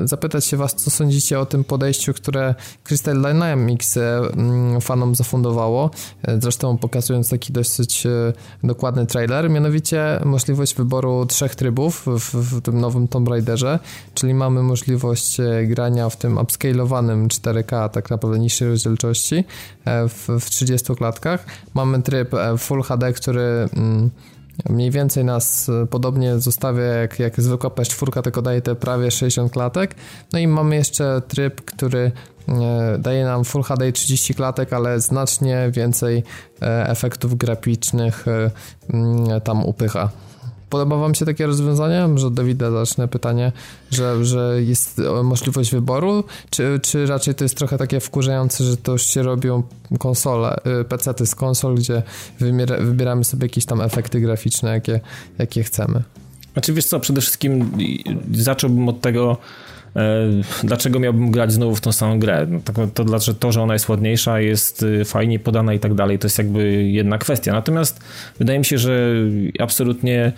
[0.05, 5.91] zapytać się was, co sądzicie o tym podejściu, które Crystal Dynamics mm, fanom zafundowało,
[6.39, 8.07] zresztą pokazując taki dosyć
[8.65, 13.79] dokładny trailer, mianowicie możliwość wyboru trzech trybów w, w tym nowym Tomb Raiderze,
[14.15, 19.45] czyli mamy możliwość e, grania w tym upscalowanym 4K, tak naprawdę niższej rozdzielczości
[19.85, 21.47] e, w, w 30 klatkach.
[21.75, 24.11] Mamy tryb e, Full HD, który mm,
[24.69, 29.95] mniej więcej nas podobnie zostawia jak, jak zwykła PS4, tylko daje te prawie 60 klatek.
[30.33, 32.13] No i mamy jeszcze tryb, który
[32.99, 36.23] daje nam Full HD 30 klatek, ale znacznie więcej
[36.87, 38.25] efektów graficznych
[38.91, 40.11] mm, tam upycha.
[40.71, 42.09] Podoba Wam się takie rozwiązanie?
[42.09, 43.53] Może od Dawida zacznę pytanie,
[43.91, 48.93] że, że jest możliwość wyboru, czy, czy raczej to jest trochę takie wkurzające, że to
[48.93, 49.63] już się robią
[49.99, 50.57] konsole,
[50.89, 52.03] PC z konsol, gdzie
[52.81, 55.01] wybieramy sobie jakieś tam efekty graficzne, jakie,
[55.39, 56.03] jakie chcemy?
[56.53, 57.71] Znaczy wiesz co, przede wszystkim
[58.33, 59.66] zacząłbym od tego, E,
[60.65, 62.47] dlaczego miałbym grać znowu w tą samą grę?
[62.51, 65.95] No, tak, to znaczy to, że ona jest ładniejsza, jest y, fajnie podana i tak
[65.95, 67.53] dalej, to jest jakby jedna kwestia.
[67.53, 68.01] Natomiast
[68.39, 69.15] wydaje mi się, że
[69.59, 70.33] absolutnie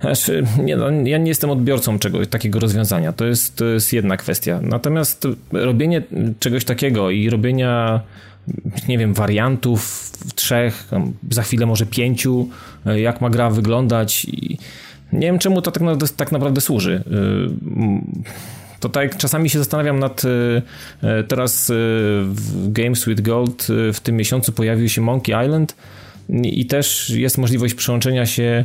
[0.00, 3.12] znaczy, nie, no, ja nie jestem odbiorcą czegoś takiego rozwiązania.
[3.12, 4.60] To jest, to jest jedna kwestia.
[4.62, 6.02] Natomiast robienie
[6.38, 8.00] czegoś takiego i robienia
[8.88, 10.88] nie wiem, wariantów trzech,
[11.30, 12.48] za chwilę może pięciu,
[12.86, 14.58] e, jak ma gra wyglądać i
[15.12, 15.82] nie wiem czemu to tak
[16.16, 17.04] tak naprawdę służy.
[18.80, 21.74] To tak czasami się zastanawiam nad y, y, teraz y,
[22.24, 25.76] w Games with Gold w tym miesiącu pojawił się Monkey Island
[26.42, 28.64] i też jest możliwość przyłączenia się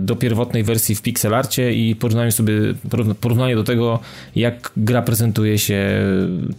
[0.00, 2.52] do pierwotnej wersji w pixelarcie i porównanie sobie
[3.20, 3.98] porównanie do tego
[4.36, 6.02] jak gra prezentuje się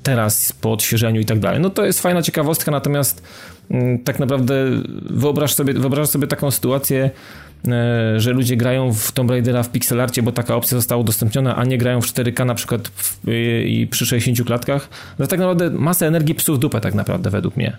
[0.03, 1.59] teraz po odświeżeniu i tak dalej.
[1.59, 3.23] No to jest fajna ciekawostka, natomiast
[3.71, 4.53] mm, tak naprawdę
[5.09, 7.09] wyobraź sobie, wyobraź sobie taką sytuację
[8.17, 11.77] że ludzie grają w Tomb Raidera w pixelarcie, bo taka opcja została udostępniona, a nie
[11.77, 13.27] grają w 4K na przykład w,
[13.65, 17.77] i przy 60 klatkach, no tak naprawdę masę energii psów dupę tak naprawdę według mnie.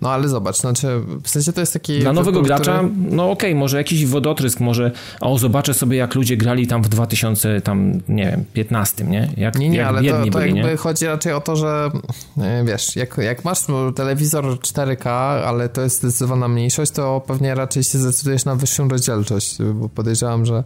[0.00, 0.88] No ale zobacz, znaczy
[1.22, 1.98] w sensie to jest taki...
[1.98, 2.92] Dla nowego gracza, który...
[3.16, 6.88] no okej, okay, może jakiś wodotrysk, może o, zobaczę sobie jak ludzie grali tam w
[6.88, 9.32] 2000, tam nie wiem, 15, nie?
[9.36, 10.76] Jak, nie, nie, jak ale to, to byli, jakby nie?
[10.76, 11.90] chodzi raczej o to, że
[12.38, 13.58] e, wiesz, jak, jak masz
[13.96, 15.08] telewizor 4K,
[15.46, 20.46] ale to jest zdecydowana mniejszość, to pewnie raczej się zdecydujesz na wyższą rozdzielczość, bo podejrzewam,
[20.46, 20.64] że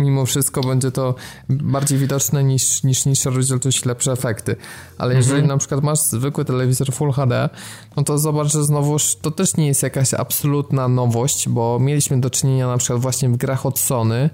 [0.00, 1.14] mimo wszystko będzie to
[1.48, 4.56] bardziej widoczne niż, niż niższa rozdzielczość, lepsze efekty.
[4.98, 5.48] Ale jeżeli mhm.
[5.48, 7.48] na przykład masz zwykły telewizor Full HD,
[7.96, 12.30] no to zobacz, że znowuż to też nie jest jakaś absolutna nowość, bo mieliśmy do
[12.30, 14.30] czynienia na przykład właśnie w grach od Sony,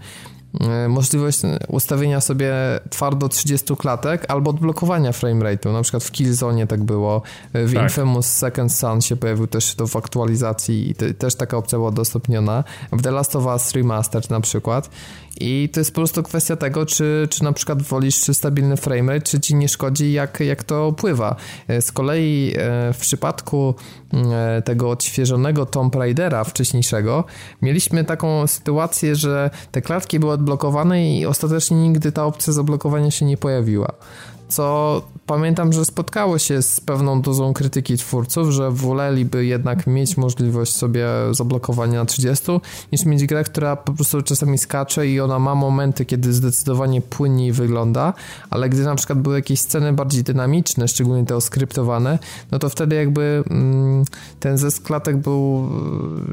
[0.88, 2.53] możliwość ustawienia sobie
[2.90, 5.73] twardo 30 klatek albo odblokowania framerate'u.
[5.73, 7.23] Na przykład w Killzone tak było,
[7.55, 7.83] w tak.
[7.83, 11.90] Infamous Second Son się pojawił też to w aktualizacji i te, też taka opcja była
[11.90, 12.64] udostępniona.
[12.92, 14.90] W The Last of Us Remastered na przykład.
[15.40, 19.40] I to jest po prostu kwestia tego, czy, czy na przykład wolisz stabilny framerate, czy
[19.40, 21.37] ci nie szkodzi, jak, jak to pływa.
[21.69, 23.75] E, z kolei e, w przypadku
[24.64, 27.25] tego odświeżonego Tomb Raidera wcześniejszego
[27.62, 33.27] mieliśmy taką sytuację, że te klatki były odblokowane i ostatecznie nigdy ta opcja zablokowania się
[33.27, 33.93] nie pojawiła.
[34.49, 40.77] Co pamiętam, że spotkało się z pewną dozą krytyki twórców, że woleliby jednak mieć możliwość
[40.77, 42.47] sobie zablokowania na 30,
[42.93, 47.53] niż mieć grę, która po prostu czasami skacze i ona ma momenty, kiedy zdecydowanie płynniej
[47.53, 48.15] wygląda,
[48.51, 52.19] ale gdy na przykład były jakieś sceny bardziej dynamiczne, szczególnie te oskryptowane,
[52.51, 54.05] no to wtedy jakby mm,
[54.41, 55.69] ten klatek był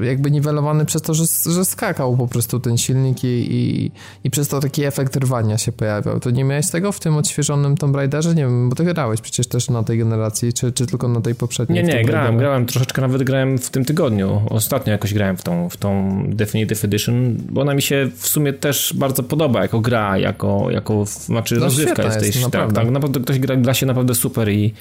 [0.00, 3.90] e, jakby niwelowany przez to, że, że skakał po prostu ten silnik i, i,
[4.24, 6.20] i przez to taki efekt rwania się pojawiał.
[6.20, 8.34] To nie miałeś tego w tym odświeżonym Tomb Raiderze?
[8.34, 11.34] Nie wiem, bo ty grałeś przecież też na tej generacji, czy, czy tylko na tej
[11.34, 11.84] poprzedniej?
[11.84, 14.42] Nie, nie, grałem, grałem troszeczkę, nawet grałem w tym tygodniu.
[14.50, 18.52] Ostatnio jakoś grałem w tą, w tą Definitive Edition, bo ona mi się w sumie
[18.52, 22.90] też bardzo podoba jako gra, jako, jako znaczy no, rozrywka jest, jest tej, tak, tak,
[22.90, 24.74] naprawdę ktoś gra, gra się naprawdę super i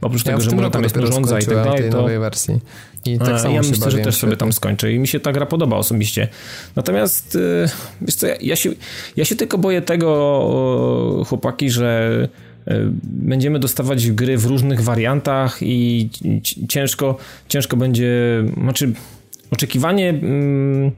[0.00, 2.04] oprócz ja tego, że może tam jest urządza i tak dalej, to...
[2.04, 2.60] wersji.
[3.04, 5.46] I tak samo ja myślę, że też sobie tam skończę i mi się ta gra
[5.46, 6.28] podoba osobiście.
[6.76, 7.68] Natomiast y,
[8.00, 8.70] wiesz co, ja, ja, się,
[9.16, 12.28] ja się tylko boję tego, chłopaki, że
[13.04, 16.08] będziemy dostawać gry w różnych wariantach i
[16.68, 17.16] ciężko,
[17.48, 18.92] ciężko będzie, znaczy
[19.50, 20.92] oczekiwanie mm,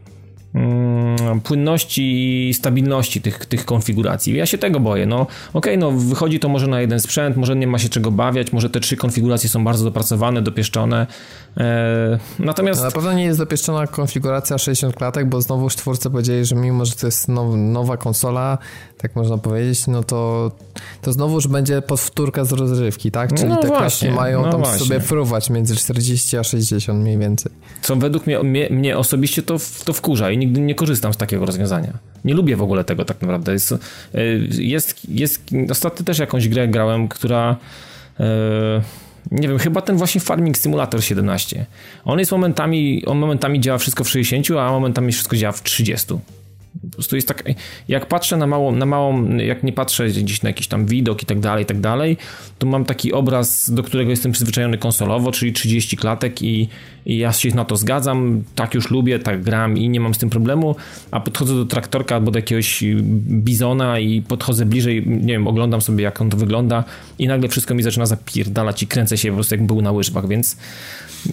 [0.55, 4.37] Mm, płynności i stabilności tych, tych konfiguracji.
[4.37, 5.07] Ja się tego boję.
[5.07, 8.11] No, okej, okay, no wychodzi to może na jeden sprzęt, może nie ma się czego
[8.11, 11.07] bawiać, może te trzy konfiguracje są bardzo dopracowane, dopieszczone.
[11.57, 12.81] E, natomiast...
[12.81, 16.57] No, na pewno nie jest dopieszczona konfiguracja 60 klatek, bo znowu w czwórce powiedzieli, że
[16.57, 18.59] mimo, że to jest now, nowa konsola,
[19.03, 20.51] tak można powiedzieć, no to,
[21.03, 23.35] to znowuż będzie podwtórka z rozrywki, tak?
[23.35, 24.79] Czyli no te właśnie, klatki mają no tam właśnie.
[24.79, 27.53] sobie fruwać między 40 a 60 mniej więcej.
[27.83, 31.47] Co według mnie, mnie, mnie osobiście to, to wkurza i nigdy nie korzystam z takiego
[31.47, 31.99] rozwiązania.
[32.25, 33.53] Nie lubię w ogóle tego tak naprawdę.
[33.53, 33.79] Jest, e,
[34.59, 37.57] jest, jest ostatnio też jakąś grę grałem, która
[38.21, 38.83] e,
[39.31, 41.67] nie wiem, chyba ten właśnie Farming Simulator 17.
[42.05, 46.07] On jest momentami, on momentami działa wszystko w 60, a momentami wszystko działa w 30.
[46.91, 47.45] Po prostu jest tak,
[47.89, 51.27] jak patrzę na małą, na małą, jak nie patrzę gdzieś na jakiś tam widok i
[51.27, 52.17] tak dalej, i tak dalej,
[52.59, 56.69] to mam taki obraz, do którego jestem przyzwyczajony konsolowo, czyli 30 klatek i,
[57.07, 60.19] i ja się na to zgadzam, tak już lubię, tak gram i nie mam z
[60.19, 60.77] tym problemu,
[61.11, 62.85] a podchodzę do traktorka albo do jakiegoś
[63.29, 66.85] bizona i podchodzę bliżej, nie wiem, oglądam sobie jak on to wygląda
[67.19, 70.29] i nagle wszystko mi zaczyna zapierdalać i kręcę się po prostu jak był na łyżwach,
[70.29, 70.57] więc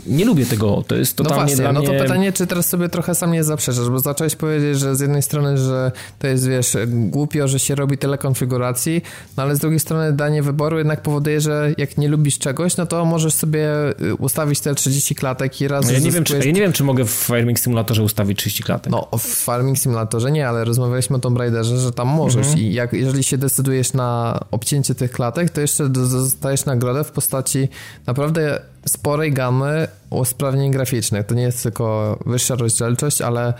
[0.08, 1.90] nie lubię tego, to jest totalnie no właśnie, dla no mnie...
[1.90, 5.22] to pytanie, czy teraz sobie trochę sam nie zaprzeczasz, bo zacząłeś powiedzieć, że z jednej
[5.22, 9.02] strony, że to jest, wiesz, głupio, że się robi tyle konfiguracji,
[9.38, 12.86] no ale z drugiej strony danie wyboru jednak powoduje, że jak nie lubisz czegoś, no
[12.86, 13.70] to możesz sobie
[14.02, 15.86] y, ustawić te 30 klatek i raz...
[15.86, 18.64] No ja, nie wiem, czy, ja nie wiem, czy mogę w Farming Simulatorze ustawić 30
[18.64, 18.92] klatek.
[18.92, 22.60] No, w Farming Simulatorze nie, ale rozmawialiśmy o Tomb Raiderze, że tam możesz mhm.
[22.60, 27.70] i jak, jeżeli się decydujesz na obcięcie tych klatek, to jeszcze dostajesz nagrodę w postaci
[28.06, 29.79] naprawdę sporej gamy
[30.10, 31.26] usprawnień graficznych.
[31.26, 33.54] To nie jest tylko wyższa rozdzielczość, ale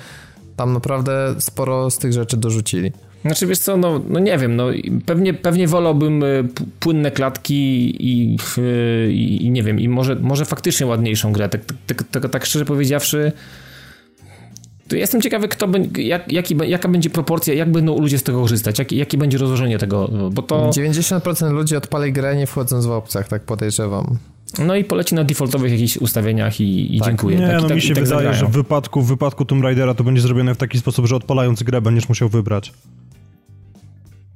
[0.56, 2.92] tam naprawdę sporo z tych rzeczy dorzucili.
[3.22, 4.68] Znaczy wiesz co, no, no nie wiem, no
[5.06, 6.48] pewnie, pewnie wolałbym y,
[6.80, 11.50] płynne klatki i, y, i, i nie wiem, i może, może faktycznie ładniejszą grę.
[11.50, 13.32] Tak, tak, tak, tak szczerze powiedziawszy,
[14.90, 18.42] to jestem ciekawy, kto będzie, jak, jaki, jaka będzie proporcja, jak będą ludzie z tego
[18.42, 20.70] korzystać, jak, jakie będzie rozłożenie tego, bo to...
[20.70, 24.18] 90% ludzi odpali grę nie wchodząc w opcjach, tak podejrzewam.
[24.58, 27.08] No i poleci na defaultowych jakichś ustawieniach i, i tak.
[27.08, 27.38] dziękuję.
[27.38, 29.94] Nie, tak, no tak, mi się tak wydaje, że w wypadku, w wypadku Tomb Raidera
[29.94, 32.74] to będzie zrobione w taki sposób, że odpalając grę będziesz musiał wybrać.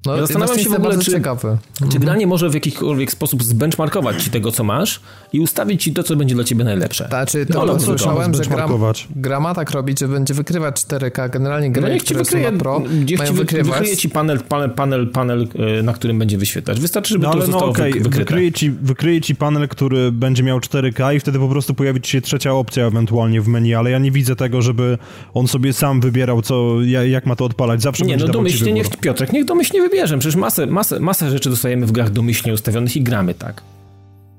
[0.05, 1.57] No, zastanawiam się w ogóle, czy, ciekawe.
[1.77, 2.01] czy mhm.
[2.01, 5.01] gra nie może w jakikolwiek sposób zbenchmarkować ci tego, co masz
[5.33, 7.07] i ustawić ci to, co będzie dla ciebie najlepsze.
[7.07, 8.67] Znaczy, to no, słyszałem, że gra,
[9.15, 11.29] gra ma tak robić, że będzie wykrywać 4K.
[11.29, 13.73] Generalnie gry, no, niech ci wykryje, Pro niech mają ci wykrywać.
[13.73, 15.47] wykryje ci panel, panel, panel, panel,
[15.79, 16.79] e, na którym będzie wyświetlać.
[16.79, 17.91] Wystarczy, żeby no, ale to zostało no, okay.
[17.91, 18.19] wykryte.
[18.19, 22.11] Wykryje ci, wykryje ci panel, który będzie miał 4K i wtedy po prostu pojawi ci
[22.11, 24.97] się trzecia opcja ewentualnie w menu, ale ja nie widzę tego, żeby
[25.33, 27.81] on sobie sam wybierał, co, jak ma to odpalać.
[27.81, 30.17] Zawsze nie, no domyślnie niech Piotrek, niech domyślnie wybierze.
[30.17, 33.61] Przecież masę, masę, masę rzeczy dostajemy w grach domyślnie ustawionych i gramy tak.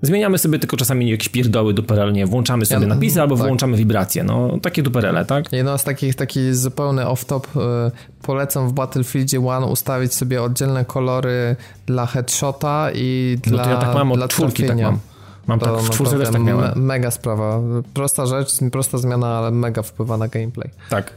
[0.02, 3.46] Zmieniamy sobie tylko czasami jakieś pierdoły duperelnie, włączamy sobie ja, napisy albo tak.
[3.46, 5.52] włączamy wibracje, no takie duperele, tak?
[5.52, 7.46] Jedno z takich, taki zupełny off-top
[7.86, 7.90] y,
[8.22, 13.76] polecam w Battlefieldzie 1 ustawić sobie oddzielne kolory dla headshota i dla No to ja
[13.76, 14.98] tak mam od czwórki, tak mam.
[15.46, 16.64] Mam to tak, w czwórce też tak miałem.
[16.64, 17.60] Me mega sprawa.
[17.94, 20.70] Prosta rzecz, prosta zmiana, ale mega wpływa na gameplay.
[20.90, 21.12] Tak.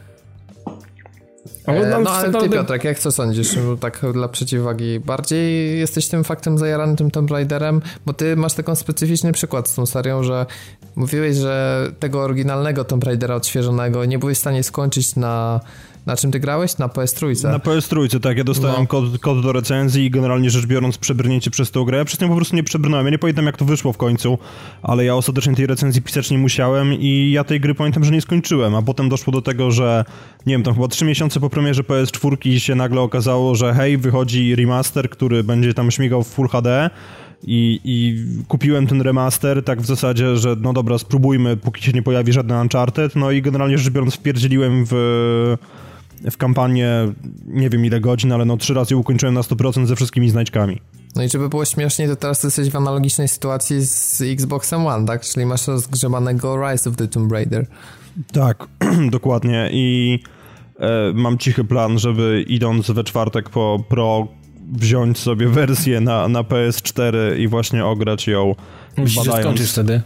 [1.68, 6.58] E, no ale ty Piotrek, jak co sądzisz, tak dla przeciwwagi, bardziej jesteś tym faktem
[6.58, 10.46] zajaranym tym Tomb Raiderem, bo ty masz taką specyficzny przykład z tą serią, że
[10.96, 15.60] mówiłeś, że tego oryginalnego Tomb Raidera odświeżonego nie byłeś w stanie skończyć na
[16.08, 16.78] na czym ty grałeś?
[16.78, 17.44] Na PS3?
[17.44, 18.38] Na PS3, tak.
[18.38, 18.88] Ja dostałem no.
[18.88, 22.06] kod, kod, do recenzji i generalnie rzecz biorąc przebrnięcie przez tą grę.
[22.06, 23.06] Przez nią po prostu nie przebrnąłem.
[23.06, 24.38] Ja nie pamiętam jak to wyszło w końcu,
[24.84, 28.22] ale ja ostatecznie tej recenzji pisać nie musiałem i ja tej gry pamiętam, że nie
[28.22, 30.06] skończyłem, a potem doszło do tego, że
[30.46, 34.56] nie wiem, tam chyba trzy miesiące po premierze PS4 się nagle okazało, że hej, wychodzi
[34.56, 36.90] remaster, który będzie tam śmigał w Full HD
[37.44, 42.02] i, i kupiłem ten remaster tak w zasadzie, że no dobra, spróbujmy, póki się nie
[42.02, 45.58] pojawi żadny Uncharted, no i generalnie rzecz biorąc wpierdzieliłem w
[46.32, 47.14] w kampanię
[47.48, 50.82] nie wiem ile godzin, ale no trzy razy ukończyłem na 100% ze wszystkimi znajdźkami.
[51.16, 55.22] No i żeby było śmieszniej, to teraz jesteś w analogicznej sytuacji z Xboxem One, tak?
[55.22, 57.68] Czyli masz rozgrzebanego Rise of the Tomb Raider.
[58.32, 58.68] Tak,
[59.12, 60.20] dokładnie i
[60.80, 64.28] e, mam cichy plan, żeby idąc we czwartek po Pro
[64.74, 68.56] wziąć sobie wersję na, na PS4 i właśnie ograć ją.
[68.98, 70.02] Myślisz, że skończysz wtedy?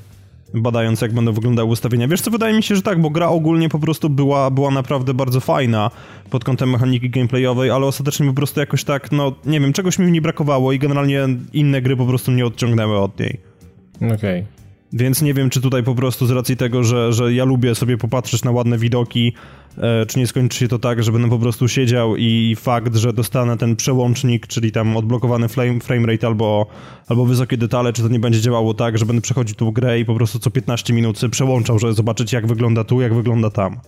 [0.53, 2.07] Badając jak będą wyglądały ustawienia.
[2.07, 5.13] Wiesz co, wydaje mi się, że tak, bo gra ogólnie po prostu była, była naprawdę
[5.13, 5.91] bardzo fajna
[6.29, 10.11] pod kątem mechaniki gameplayowej, ale ostatecznie po prostu jakoś tak, no nie wiem, czegoś mi
[10.11, 13.39] nie brakowało i generalnie inne gry po prostu mnie odciągnęły od niej.
[13.95, 14.15] Okej.
[14.15, 14.45] Okay.
[14.93, 17.97] Więc nie wiem, czy tutaj po prostu z racji tego, że, że ja lubię sobie
[17.97, 19.33] popatrzeć na ładne widoki,
[20.07, 23.57] czy nie skończy się to tak, że będę po prostu siedział i fakt, że dostanę
[23.57, 26.67] ten przełącznik, czyli tam odblokowany frame, frame rate albo,
[27.07, 30.05] albo wysokie detale, czy to nie będzie działało tak, że będę przechodził tą grę i
[30.05, 33.79] po prostu co 15 minut przełączał, żeby zobaczyć jak wygląda tu, jak wygląda tam.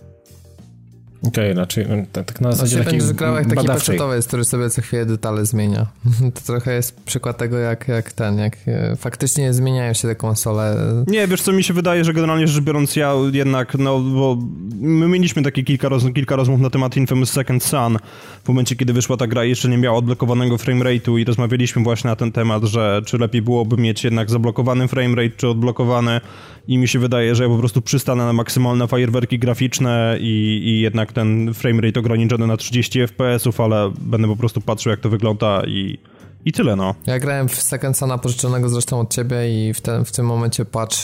[1.28, 4.44] Okej, okay, raczej no, tak, tak na zasadzie takiej będziesz grał jak taki pecetowiec, który
[4.44, 5.86] sobie co chwilę detale zmienia.
[6.34, 10.76] To trochę jest przykład tego, jak, jak ten, jak e, faktycznie zmieniają się te konsole.
[11.06, 14.38] Nie, wiesz co, mi się wydaje, że generalnie rzecz biorąc ja jednak, no, bo
[14.80, 17.98] my mieliśmy takie kilka, roz, kilka rozmów na temat Infamous Second Son
[18.44, 22.10] w momencie, kiedy wyszła ta gra i jeszcze nie miała odblokowanego framerate'u i rozmawialiśmy właśnie
[22.10, 26.20] na ten temat, że czy lepiej byłoby mieć jednak zablokowany framerate, czy odblokowany
[26.68, 30.80] i mi się wydaje, że ja po prostu przystanę na maksymalne fajerwerki graficzne i, i
[30.80, 35.62] jednak ten framerate ograniczony na 30 fps, ale będę po prostu patrzył jak to wygląda
[35.66, 35.98] i
[36.44, 36.94] i tyle, no.
[37.06, 40.64] Ja grałem w Second Sona pożyczonego zresztą od ciebie i w, ten, w tym momencie
[40.64, 40.96] patch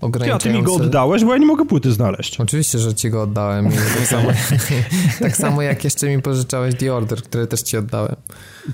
[0.00, 0.48] ograniczający...
[0.48, 2.40] Ja, ty mi go oddałeś, bo ja nie mogę płyty znaleźć.
[2.40, 3.70] Oczywiście, że ci go oddałem.
[3.98, 4.28] tak, samo,
[5.20, 8.16] tak samo jak jeszcze mi pożyczałeś The Order, który też ci oddałem.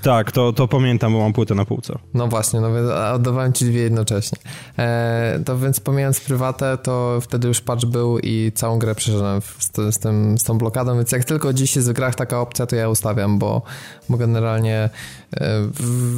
[0.02, 1.98] Tak, to, to pamiętam, bo mam płytę na półce.
[2.14, 4.38] No właśnie, no więc oddawałem ci dwie jednocześnie.
[4.78, 9.94] E, to więc pomijając prywatę, to wtedy już patch był i całą grę przeszedłem z,
[9.94, 12.76] z, tym, z tą blokadą, więc jak tylko dziś jest w grach taka opcja, to
[12.76, 13.62] ja ustawiam, bo,
[14.08, 14.90] bo generalnie
[15.36, 15.68] e,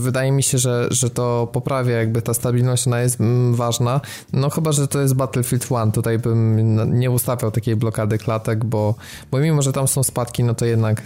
[0.03, 4.01] wydaje mi się, że, że to poprawia jakby ta stabilność, ona jest mm, ważna.
[4.33, 8.95] No chyba, że to jest Battlefield 1, tutaj bym nie ustawiał takiej blokady klatek, bo,
[9.31, 11.03] bo mimo, że tam są spadki, no to jednak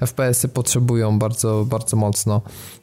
[0.00, 2.42] e, FPS-y potrzebują bardzo, bardzo bardzo mocno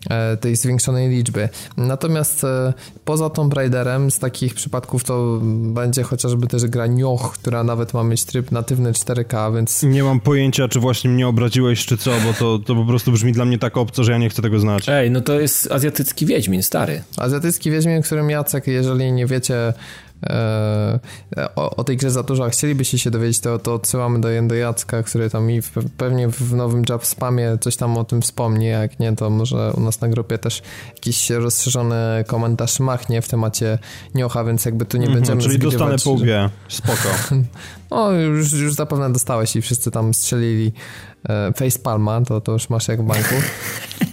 [0.09, 1.49] e, tej zwiększonej liczby.
[1.77, 2.73] Natomiast e,
[3.05, 5.39] poza Tomb Raiderem z takich przypadków to
[5.73, 9.83] będzie chociażby też gra Nioh, która nawet ma mieć tryb natywny 4K, więc...
[9.83, 13.31] Nie mam pojęcia, czy właśnie mnie obraziłeś, czy co, bo to, to po prostu brzmi
[13.31, 14.89] dla mnie tak obco, że ja nie chcę tego znać.
[14.89, 17.03] Ej, no to jest azjatycki Wiedźmin, stary.
[17.17, 19.73] Azjatycki Wiedźmin, którym Jacek, jeżeli nie wiecie,
[21.55, 24.55] o, o, tej grze za dużo, a chcielibyście się dowiedzieć, to, to odsyłamy do, do
[24.55, 28.65] Jacka, który tam mi w, pewnie w nowym job spamie coś tam o tym wspomni,
[28.65, 30.61] jak nie, to może u nas na grupie też
[30.95, 33.79] jakiś rozszerzony komentarz machnie w temacie
[34.15, 37.09] Niocha, więc jakby tu nie mm -hmm, będziemy Czyli dostanę po łbie, spoko.
[37.91, 40.67] no, już, już zapewne dostałeś i wszyscy tam strzelili.
[40.67, 41.08] e,
[41.55, 43.35] facepalma, to, to już masz jak w banku.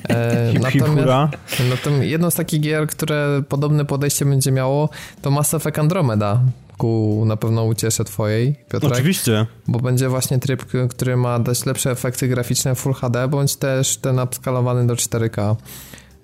[0.09, 1.32] E, natomiast,
[1.70, 4.88] natomiast jedną z takich gier, które podobne podejście będzie miało,
[5.22, 6.40] to Mass Effect Andromeda,
[6.78, 8.92] ku na pewno ucieszę twojej, Piotrek.
[8.92, 9.46] Oczywiście.
[9.68, 14.18] Bo będzie właśnie tryb, który ma dać lepsze efekty graficzne Full HD, bądź też ten
[14.18, 15.57] upskalowany do 4K.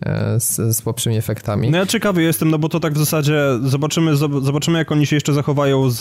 [0.06, 1.70] E, z, lepszymi efektami.
[1.70, 5.16] No ja ciekawy jestem, no bo to tak w zasadzie zobaczymy, zobaczymy jak oni się
[5.16, 5.98] jeszcze zachowają z,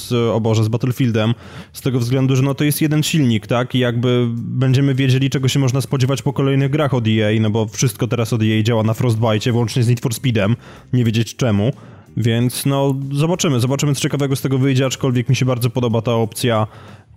[0.00, 1.34] z o z Battlefieldem,
[1.72, 5.48] z tego względu, że no to jest jeden silnik, tak, i jakby będziemy wiedzieli, czego
[5.48, 8.82] się można spodziewać po kolejnych grach od EA, no bo wszystko teraz od EA działa
[8.82, 10.56] na Frostbite, włącznie z Need for Speedem,
[10.92, 11.72] nie wiedzieć czemu.
[12.16, 16.14] Więc no, zobaczymy, zobaczymy co ciekawego z tego wyjdzie, aczkolwiek mi się bardzo podoba ta
[16.14, 16.66] opcja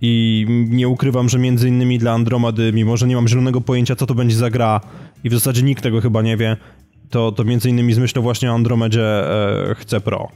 [0.05, 4.05] i nie ukrywam, że między innymi dla Andromedy, mimo że nie mam zielonego pojęcia co
[4.05, 4.81] to będzie za gra
[5.23, 6.57] i w zasadzie nikt tego chyba nie wie,
[7.09, 10.29] to, to między innymi z myślą właśnie o Andromedzie e, chcę Pro.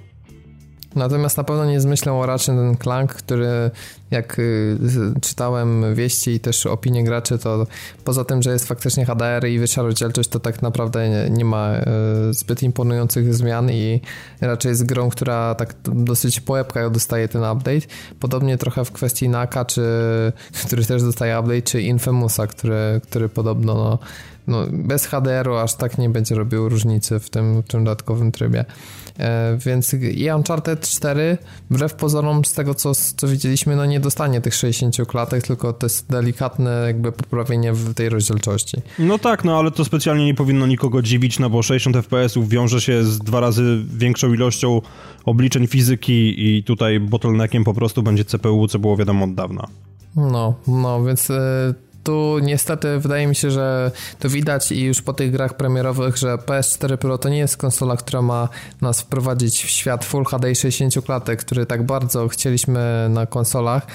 [0.98, 3.72] Natomiast na pewno nie zmyślę o Ratchet Clank, który
[4.12, 4.78] jak y,
[5.22, 7.68] czytałem wieści i też opinie graczy, to
[8.04, 11.84] poza tym, że jest faktycznie HDR i wyższa rozdzielczość, to tak naprawdę nie, ma y,
[12.34, 14.02] zbyt imponujących zmian i
[14.42, 16.56] raczej jest grą, która tak dosyć po
[16.92, 17.82] dostaje ten update.
[18.20, 19.82] Podobnie trochę w kwestii Naka, czy,
[20.66, 24.00] który też dostaje update, czy Infamousa, który, który podobno no,
[24.48, 28.66] no, bez HDR-u aż tak nie będzie robił różnicy w tym, tym dodatkowym trybie.
[29.20, 31.38] E, więc i Uncharted 4,
[31.70, 35.86] wbrew pozorom z tego, co, co widzieliśmy, no nie dostanie tych 60 klatek, tylko to
[35.86, 38.78] jest delikatne jakby poprawienie w tej rozdzielczości.
[39.00, 42.82] No tak, no ale to specjalnie nie powinno nikogo dziwić, no bo 60 FPS-ów wiąże
[42.82, 44.82] się z dwa razy większą ilością
[45.26, 49.68] obliczeń fizyki i tutaj bottleneckiem po prostu będzie CPU, co było wiadomo od dawna.
[50.16, 51.32] No, no, więc
[52.08, 56.36] tu niestety wydaje mi się, że to widać i już po tych grach premierowych, że
[56.36, 58.50] PS4 Pro to nie jest konsola, która ma
[58.82, 63.88] nas wprowadzić w świat Full HD 60 klatek, który tak bardzo chcieliśmy na konsolach.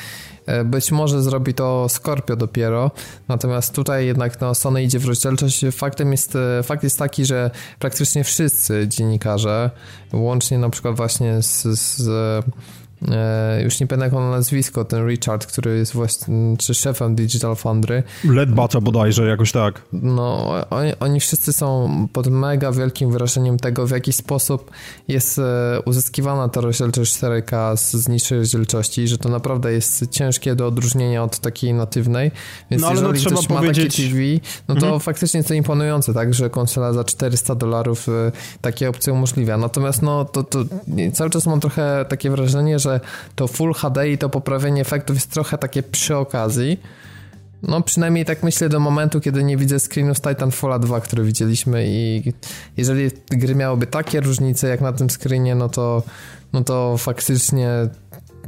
[0.46, 2.90] E, być może zrobi to Scorpio dopiero,
[3.28, 5.64] natomiast tutaj jednak no, Sony idzie w rozdzielczość.
[5.72, 9.70] Faktem jest, e, fakt jest taki, że praktycznie wszyscy dziennikarze,
[10.12, 12.44] łącznie na przykład właśnie z, z
[13.64, 18.02] już nie pamiętam jak on nazwisko, ten Richard, który jest właśnie, czy szefem Digital Foundry.
[18.24, 19.82] Ledbata bodajże, jakoś tak.
[19.92, 24.70] No, oni, oni wszyscy są pod mega wielkim wrażeniem tego, w jaki sposób
[25.08, 30.54] jest e, uzyskiwana ta rozdzielczość 4K z, z niższej rozdzielczości, że to naprawdę jest ciężkie
[30.54, 32.30] do odróżnienia od takiej natywnej,
[32.70, 33.98] więc no, ale no jeżeli no, trzeba ktoś powiedzieć...
[33.98, 35.00] ma takie TV, no to mhm.
[35.00, 39.56] faktycznie jest to imponujące, tak, że konsola za 400 dolarów e, takie opcje umożliwia.
[39.56, 40.64] Natomiast no, to, to
[41.12, 42.91] cały czas mam trochę takie wrażenie, że
[43.34, 46.80] to Full HD i to poprawienie efektów jest trochę takie przy okazji.
[47.62, 52.32] No przynajmniej tak myślę do momentu, kiedy nie widzę screenów Titanfalla 2, który widzieliśmy i
[52.76, 56.02] jeżeli gry miałyby takie różnice jak na tym screenie, no to,
[56.52, 57.68] no to faktycznie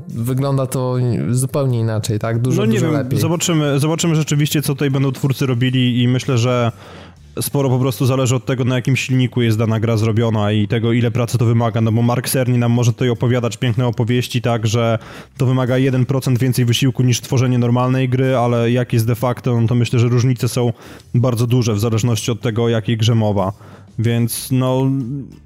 [0.09, 0.97] wygląda to
[1.31, 2.39] zupełnie inaczej, tak?
[2.39, 3.21] Dużo, no nie dużo wiem, lepiej.
[3.21, 6.73] Zobaczymy, zobaczymy rzeczywiście, co tutaj będą twórcy robili i myślę, że
[7.41, 10.93] sporo po prostu zależy od tego, na jakim silniku jest dana gra zrobiona i tego,
[10.93, 14.67] ile pracy to wymaga, no bo Mark Cerny nam może tutaj opowiadać piękne opowieści, tak,
[14.67, 14.99] że
[15.37, 19.69] to wymaga 1% więcej wysiłku niż tworzenie normalnej gry, ale jak jest de facto, no
[19.69, 20.73] to myślę, że różnice są
[21.15, 23.53] bardzo duże w zależności od tego, o jakiej grze mowa.
[23.99, 24.91] Więc no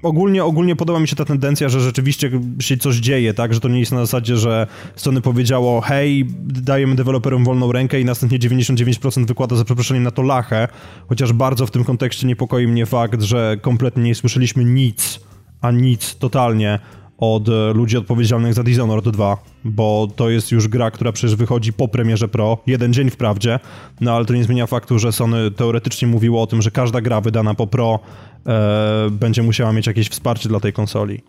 [0.03, 3.53] ogólnie, ogólnie podoba mi się ta tendencja, że rzeczywiście się coś dzieje, tak?
[3.53, 8.05] Że to nie jest na zasadzie, że Sony powiedziało hej, dajemy deweloperom wolną rękę i
[8.05, 10.67] następnie 99% wykłada za przeproszeniem na to lachę,
[11.07, 15.19] chociaż bardzo w tym kontekście niepokoi mnie fakt, że kompletnie nie słyszeliśmy nic,
[15.61, 16.79] a nic totalnie
[17.19, 21.73] od e, ludzi odpowiedzialnych za Dishonored 2, bo to jest już gra, która przecież wychodzi
[21.73, 23.59] po premierze Pro, jeden dzień wprawdzie,
[24.01, 27.21] no ale to nie zmienia faktu, że Sony teoretycznie mówiło o tym, że każda gra
[27.21, 27.99] wydana po Pro
[28.45, 31.21] e, będzie musiała mieć jakieś wsparcie dla tej konsoli.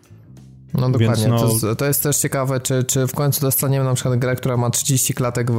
[0.73, 1.49] No dokładnie, no...
[1.59, 4.69] To, to, jest też ciekawe, czy, czy w końcu dostaniemy na przykład grę, która ma
[4.69, 5.57] 30 klatek w,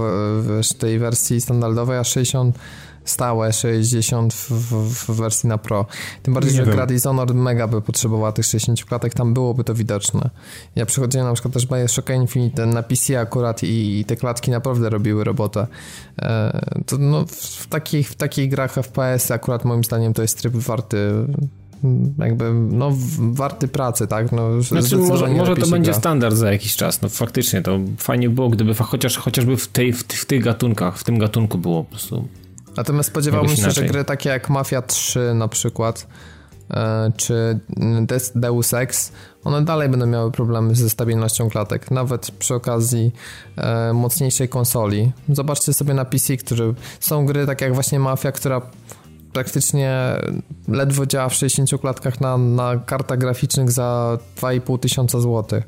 [0.71, 2.59] w tej wersji standardowej, a 60
[3.05, 5.87] stałe 60 w, w, wersji na Pro.
[6.23, 6.75] Tym bardziej, nie że wiem.
[6.75, 10.31] gra Dishonored mega by potrzebowała tych 60 klatek, tam byłoby to widoczne.
[10.77, 14.91] Ja przechodziłem na przykład też Bioshock Infinite na PC akurat i, i te klatki naprawdę
[14.91, 15.67] robiły robotę.
[16.23, 20.53] E, to no, w, takich, w takich grach FPS akurat moim zdaniem to jest tryb
[20.57, 21.27] warty
[22.19, 24.33] jakby, no, warty pracy, tak?
[24.33, 26.01] No, znaczy, może, może to będzie gra.
[26.01, 30.03] standard za jakiś czas, no faktycznie, to fajnie było, gdyby chociaż, chociażby w, tej, w,
[30.03, 32.29] w tych gatunkach, w tym gatunku było po prostu
[32.77, 36.07] Natomiast spodziewałbym się, że gry takie jak Mafia 3 na przykład,
[36.71, 37.59] e, czy
[38.35, 39.13] Deus Ex,
[39.45, 43.13] one dalej będą miały problemy ze stabilnością klatek, nawet przy okazji
[43.57, 45.13] e, mocniejszej konsoli.
[45.29, 48.63] Zobaczcie sobie na PC, które są gry takie jak właśnie Mafia, która
[49.33, 50.17] praktycznie
[50.69, 55.65] ledwo działa w 60 klatkach na, na kartach graficznych za 2,5 tysiąca złotych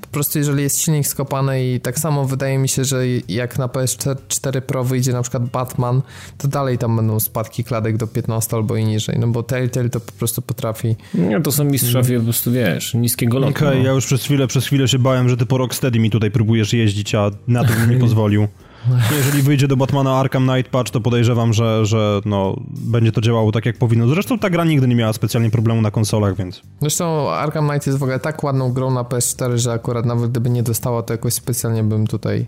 [0.00, 3.66] po prostu jeżeli jest silnik skopany i tak samo wydaje mi się, że jak na
[3.66, 6.02] PS4 Pro wyjdzie na przykład Batman,
[6.38, 10.00] to dalej tam będą spadki kladek do 15 albo i niżej, no bo Telltale to
[10.00, 10.96] po prostu potrafi.
[11.14, 13.50] Nie, to są mistrzowie po prostu, wiesz, niskiego lotu.
[13.50, 13.86] Okej, okay, no.
[13.86, 16.72] ja już przez chwilę, przez chwilę się bałem, że ty po Rocksteady mi tutaj próbujesz
[16.72, 18.48] jeździć, a na to bym nie pozwolił.
[19.16, 23.52] Jeżeli wyjdzie do Batmana Arkham Knight Patch, to podejrzewam, że, że no, będzie to działało
[23.52, 24.08] tak jak powinno.
[24.08, 26.62] Zresztą ta gra nigdy nie miała specjalnie problemu na konsolach, więc...
[26.80, 30.50] Zresztą Arkham Knight jest w ogóle tak ładną grą na PS4, że akurat nawet gdyby
[30.50, 32.46] nie dostała, to jakoś specjalnie bym tutaj...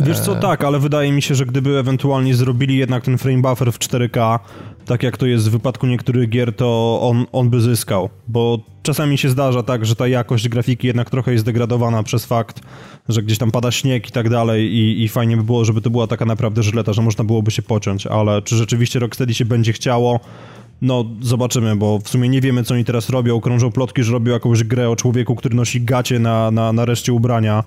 [0.00, 3.42] Wiesz co, e, tak, ale wydaje mi się, że gdyby ewentualnie zrobili jednak ten frame
[3.42, 4.38] buffer w 4K,
[4.86, 9.18] tak jak to jest w wypadku niektórych gier, to on, on by zyskał, bo czasami
[9.18, 12.60] się zdarza tak, że ta jakość grafiki jednak trochę jest degradowana przez fakt,
[13.08, 15.90] że gdzieś tam pada śnieg i tak dalej i, i fajnie by było, żeby to
[15.90, 19.72] była taka naprawdę żyleta, że można byłoby się pociąć, ale czy rzeczywiście Rocksteady się będzie
[19.72, 20.20] chciało,
[20.82, 23.40] no, zobaczymy, bo w sumie nie wiemy, co oni teraz robią.
[23.40, 27.12] Krążą plotki, że robią jakąś grę o człowieku, który nosi gacie na, na, na reszcie
[27.12, 27.64] ubrania,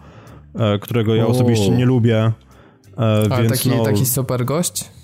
[0.56, 2.18] e, którego ja osobiście nie lubię.
[2.18, 2.32] E,
[2.98, 4.97] Ale więc, taki, no, taki super gość?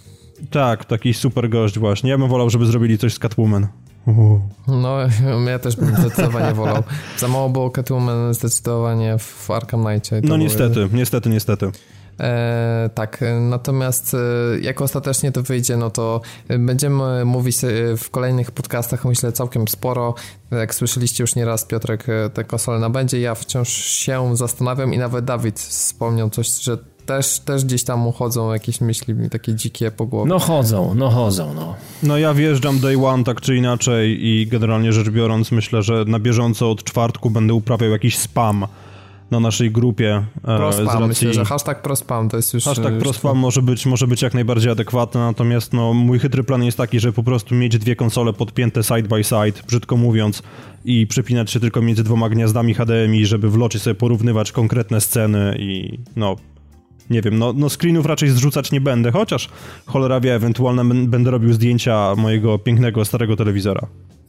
[0.49, 2.09] Tak, taki super gość właśnie.
[2.09, 3.67] Ja bym wolał, żeby zrobili coś z Catwoman.
[4.67, 4.97] No,
[5.51, 6.84] ja też bym zdecydowanie wolał.
[7.17, 10.21] Za mało było Catwoman zdecydowanie w Arkham Knightie.
[10.23, 10.89] No niestety, były...
[10.93, 11.71] niestety, niestety.
[12.19, 14.17] E, tak, natomiast e,
[14.61, 16.21] jak ostatecznie to wyjdzie, no to
[16.59, 20.15] będziemy mówić e, w kolejnych podcastach, myślę, całkiem sporo.
[20.51, 23.19] Jak słyszeliście już nieraz, Piotrek e, te konsole nabędzie.
[23.19, 28.54] Ja wciąż się zastanawiam i nawet Dawid wspomniał coś, że też, też gdzieś tam chodzą
[28.54, 30.30] jakieś myśli takie dzikie po głowie.
[30.30, 31.76] No chodzą, no chodzą, no.
[32.04, 36.20] No ja wjeżdżam day one tak czy inaczej i generalnie rzecz biorąc myślę, że na
[36.20, 38.66] bieżąco od czwartku będę uprawiał jakiś spam
[39.34, 40.26] na naszej grupie.
[40.38, 41.08] E, prospam, racji...
[41.08, 42.64] myślę, że hashtag prospam to jest już...
[42.64, 46.78] Hashtag prospam może być, może być jak najbardziej adekwatny, natomiast no, mój chytry plan jest
[46.78, 50.43] taki, że po prostu mieć dwie konsole podpięte side by side, brzydko mówiąc,
[50.86, 55.56] i przepinać się tylko między dwoma gniazdami HDMI, żeby w locie sobie porównywać konkretne sceny
[55.60, 56.36] i no
[57.10, 59.49] nie wiem, no, no screenów raczej zrzucać nie będę, chociaż
[59.86, 63.88] cholera wie, ewentualnie będę robił zdjęcia mojego pięknego starego telewizora.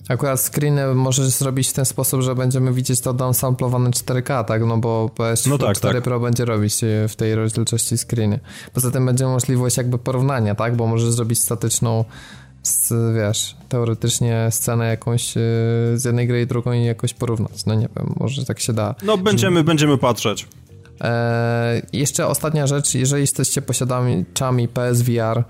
[0.09, 4.62] Akurat screeny możesz zrobić w ten sposób, że będziemy widzieć to downsamplowane 4K, tak?
[4.66, 6.03] No bo PS4 no tak, tak.
[6.03, 6.75] Pro będzie robić
[7.09, 8.41] w tej rozdzielczości screeny.
[8.72, 10.77] Poza tym będzie możliwość jakby porównania, tak?
[10.77, 12.05] Bo możesz zrobić statyczną
[13.14, 15.41] wiesz, teoretycznie scenę jakąś e,
[15.95, 17.66] z jednej gry i drugą i jakoś porównać.
[17.66, 18.95] No nie wiem, może tak się da.
[19.03, 20.47] No będziemy, będziemy patrzeć.
[21.01, 25.45] E, jeszcze ostatnia rzecz, jeżeli jesteście posiadaczami PSVR,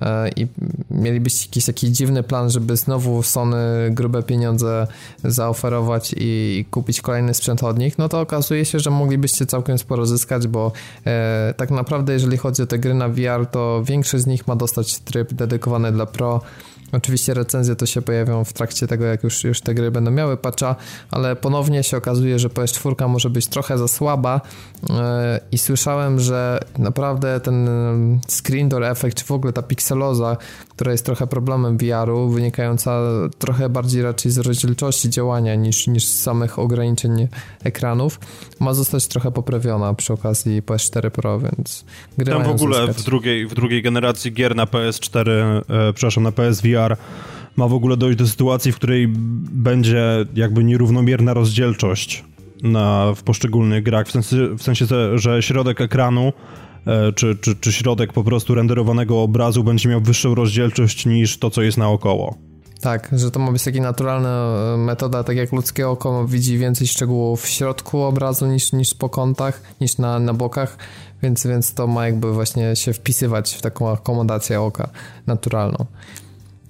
[0.00, 0.46] E, i
[0.90, 3.56] mielibyście jakiś taki dziwny plan, żeby znowu Sony
[3.90, 4.86] grube pieniądze
[5.24, 10.06] zaoferować i kupić kolejny sprzęt od nich, no to okazuje się, że moglibyście całkiem sporo
[10.06, 10.72] zyskać, bo
[11.06, 14.56] e, tak naprawdę jeżeli chodzi o te gry na VR, to większość z nich ma
[14.56, 16.40] dostać tryb dedykowany dla Pro,
[16.96, 20.36] Oczywiście recenzje to się pojawią w trakcie tego, jak już, już te gry będą miały
[20.36, 20.76] patcha,
[21.10, 24.40] ale ponownie się okazuje, że PS4 może być trochę za słaba
[24.88, 24.96] yy,
[25.52, 27.68] i słyszałem, że naprawdę ten
[28.28, 30.36] screen door effect, czy w ogóle ta pikseloza,
[30.68, 33.00] która jest trochę problemem VR-u, wynikająca
[33.38, 37.28] trochę bardziej raczej z rozdzielczości działania niż, niż z samych ograniczeń
[37.64, 38.20] ekranów,
[38.60, 41.84] ma zostać trochę poprawiona przy okazji PS4 Pro, więc
[42.18, 46.32] gry Tam w ogóle w drugiej, w drugiej generacji gier na PS4, e, przepraszam, na
[46.32, 46.85] PSVR
[47.56, 49.08] ma w ogóle dojść do sytuacji, w której
[49.52, 52.24] będzie jakby nierównomierna rozdzielczość
[52.62, 56.32] na, w poszczególnych grach, w sensie, w sensie że środek ekranu
[56.86, 61.50] E, czy, czy, czy środek po prostu renderowanego obrazu będzie miał wyższą rozdzielczość niż to,
[61.50, 62.34] co jest naokoło.
[62.80, 66.86] Tak, że to ma być taka naturalna e, metoda, tak jak ludzkie oko widzi więcej
[66.86, 70.78] szczegółów w środku obrazu niż, niż po kątach, niż na, na bokach,
[71.22, 74.88] więc, więc to ma jakby właśnie się wpisywać w taką akomodację oka
[75.26, 75.86] naturalną.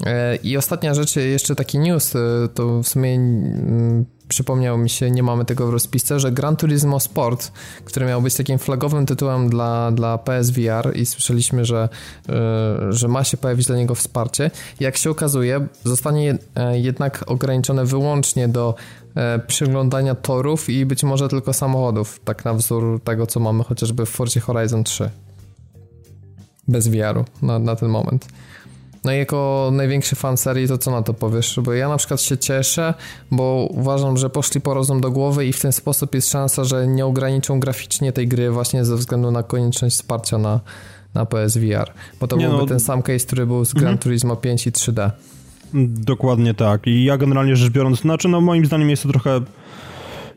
[0.04, 2.12] E, I ostatnia rzecz, jeszcze taki news,
[2.54, 7.00] to w sumie mm, przypomniał mi się, nie mamy tego w rozpisce, że Gran Turismo
[7.00, 7.52] Sport,
[7.84, 11.88] który miał być takim flagowym tytułem dla, dla PSVR i słyszeliśmy, że,
[12.28, 17.84] yy, że ma się pojawić dla niego wsparcie, jak się okazuje, zostanie e, jednak ograniczone
[17.84, 18.74] wyłącznie do
[19.14, 24.06] e, przyglądania torów i być może tylko samochodów, tak na wzór tego, co mamy chociażby
[24.06, 25.10] w Forcie Horizon 3.
[26.68, 28.28] Bez VR-u na, na ten moment.
[29.06, 31.60] No i jako największy fan serii, to co na to powiesz?
[31.62, 32.94] Bo ja na przykład się cieszę,
[33.30, 36.86] bo uważam, że poszli po rozum do głowy i w ten sposób jest szansa, że
[36.86, 40.60] nie ograniczą graficznie tej gry właśnie ze względu na konieczność wsparcia na,
[41.14, 41.92] na PSVR.
[42.20, 42.68] Bo to nie byłby no...
[42.68, 43.98] ten sam case, który był z Gran mhm.
[43.98, 45.10] Turismo 5 i 3D.
[45.88, 46.86] Dokładnie tak.
[46.86, 49.40] I ja generalnie rzecz biorąc, znaczy no moim zdaniem jest to trochę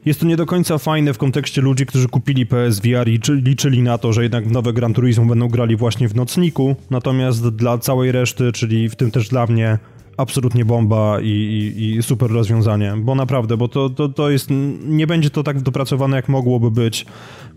[0.06, 3.98] jest to nie do końca fajne w kontekście ludzi, którzy kupili PSVR i liczyli na
[3.98, 8.52] to, że jednak nowe Gran Turismo będą grali właśnie w nocniku, natomiast dla całej reszty,
[8.52, 9.78] czyli w tym też dla mnie,
[10.18, 14.50] absolutnie bomba i, i, i, super rozwiązanie, bo naprawdę, bo to, to, to jest,
[14.86, 17.06] nie będzie to tak dopracowane jak mogłoby być.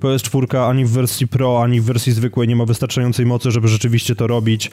[0.01, 4.14] PS4 ani w wersji Pro, ani w wersji zwykłej nie ma wystarczającej mocy, żeby rzeczywiście
[4.16, 4.70] to robić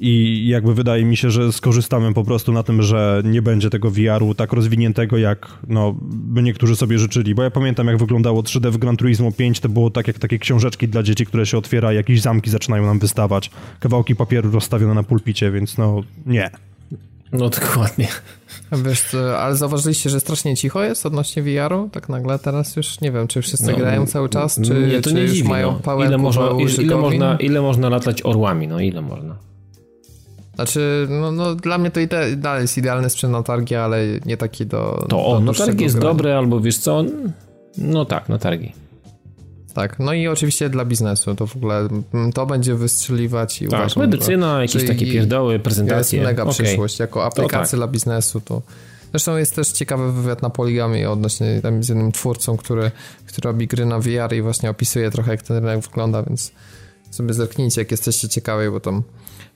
[0.00, 3.90] i jakby wydaje mi się, że skorzystamy po prostu na tym, że nie będzie tego
[3.90, 7.34] VR-u tak rozwiniętego, jak no, by niektórzy sobie życzyli.
[7.34, 10.38] Bo ja pamiętam, jak wyglądało 3D w Gran Turismo 5, to było tak jak takie
[10.38, 15.02] książeczki dla dzieci, które się otwiera, jakieś zamki zaczynają nam wystawać, kawałki papieru rozstawione na
[15.02, 16.50] pulpicie, więc no nie.
[17.32, 18.08] No dokładnie.
[18.72, 21.88] Wiesz, ale zauważyliście, że strasznie cicho jest odnośnie VR-u?
[21.92, 25.08] Tak nagle teraz już nie wiem, czy wszyscy no, grają cały czas, czy, nie, to
[25.08, 26.04] czy nie już dziwi, mają no.
[26.04, 29.36] ile, można, ile, ile, można, ile można latać orłami, no ile można.
[30.56, 33.98] Znaczy, no, no dla mnie to i te, dalej jest idealny sprzęt na targi, ale
[34.26, 35.06] nie taki do.
[35.08, 37.04] To o, no targi jest dobre, albo wiesz co?
[37.78, 38.72] No tak, na targi.
[39.74, 43.80] Tak, no i oczywiście dla biznesu to w ogóle mm, to będzie wystrzeliwać i tak,
[43.80, 46.18] uważam, medycyna, jakieś takie pierdoły, prezentacje.
[46.18, 46.54] Jest mega okay.
[46.54, 47.78] przyszłość, jako aplikacja tak.
[47.78, 48.62] dla biznesu to
[49.10, 52.90] Zresztą jest też ciekawy wywiad na Poligami odnośnie tam z jednym twórcą, który,
[53.26, 56.52] który robi gry na VR i właśnie opisuje trochę jak ten rynek wygląda, więc
[57.16, 59.02] sobie zerknijcie jak jesteście ciekawi, bo tam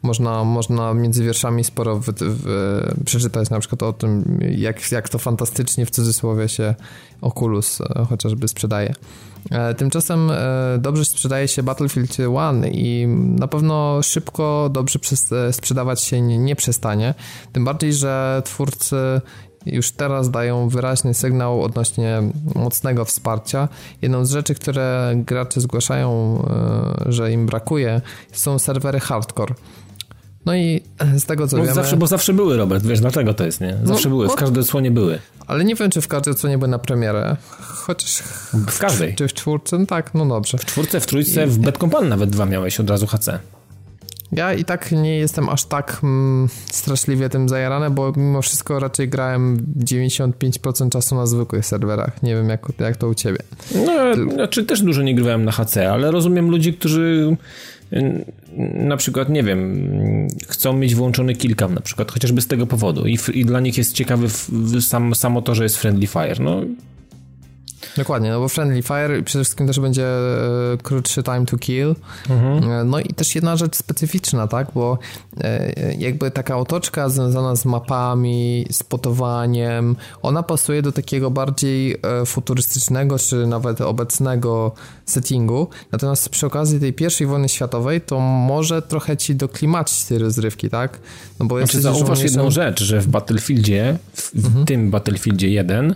[0.03, 5.19] można, można między wierszami sporo w, w, przeczytać na przykład o tym, jak, jak to
[5.19, 6.75] fantastycznie w cudzysłowie się
[7.21, 8.95] Oculus e, chociażby sprzedaje.
[9.51, 13.07] E, tymczasem e, dobrze sprzedaje się Battlefield 1 i
[13.39, 14.99] na pewno szybko dobrze
[15.53, 17.15] sprzedawać się nie, nie przestanie.
[17.53, 18.97] Tym bardziej, że twórcy
[19.67, 22.23] już teraz dają wyraźny sygnał odnośnie
[22.55, 23.69] mocnego wsparcia.
[24.03, 26.43] Jedną z rzeczy, które gracze zgłaszają,
[27.07, 28.01] że im brakuje,
[28.33, 29.55] są serwery hardcore.
[30.47, 30.81] No i
[31.19, 31.75] z tego co no, wiemy...
[31.75, 33.79] Zawsze, bo zawsze były, Robert, wiesz, dlaczego to jest, nie?
[33.85, 35.19] Zawsze no, były, w każdej odsłonie były.
[35.47, 38.23] Ale nie wiem, czy w każdej odsłonie były na premierę, chociaż...
[38.53, 39.15] W każdej.
[39.15, 39.79] Czy w czwórce?
[39.79, 40.59] No tak, no dobrze.
[40.59, 41.47] W czwórce, w trójce, I...
[41.47, 43.29] w Bad Company nawet dwa miałeś od razu HC.
[44.33, 49.09] Ja i tak nie jestem aż tak mm, straszliwie tym zajarany, bo mimo wszystko raczej
[49.09, 52.23] grałem 95% czasu na zwykłych serwerach.
[52.23, 53.39] Nie wiem, jak, jak to u ciebie.
[53.87, 57.37] No, znaczy też dużo nie grywałem na HC, ale rozumiem ludzi, którzy
[58.75, 63.19] na przykład, nie wiem, chcą mieć włączony kilka na przykład, chociażby z tego powodu i,
[63.35, 64.29] i dla nich jest ciekawy
[64.81, 66.37] sam, samo to, że jest Friendly Fire.
[66.41, 66.63] No,
[67.97, 71.95] Dokładnie, no bo Friendly Fire przede wszystkim też będzie e, krótszy time to kill.
[72.31, 72.71] Mhm.
[72.71, 74.99] E, no i też jedna rzecz specyficzna, tak, bo
[75.41, 83.47] e, jakby taka otoczka związana z mapami, spotowaniem, ona pasuje do takiego bardziej futurystycznego, czy
[83.47, 84.73] nawet obecnego
[85.05, 85.69] settingu.
[85.93, 90.99] Natomiast przy okazji tej pierwszej wojny światowej to może trochę ci doklimacić tej rozrywki, tak?
[91.41, 94.67] No bo znaczy, zauważ jedną rzecz, że w Battlefieldzie, w, w mhm.
[94.67, 95.95] tym Battlefieldzie 1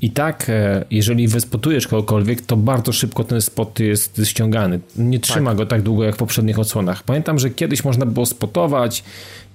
[0.00, 4.80] i tak, e, jeżeli wyspotujesz kogokolwiek, to bardzo szybko ten spot jest ściągany.
[4.96, 5.56] Nie trzyma tak.
[5.56, 7.02] go tak długo jak w poprzednich odsłonach.
[7.02, 9.04] Pamiętam, że kiedyś można było spotować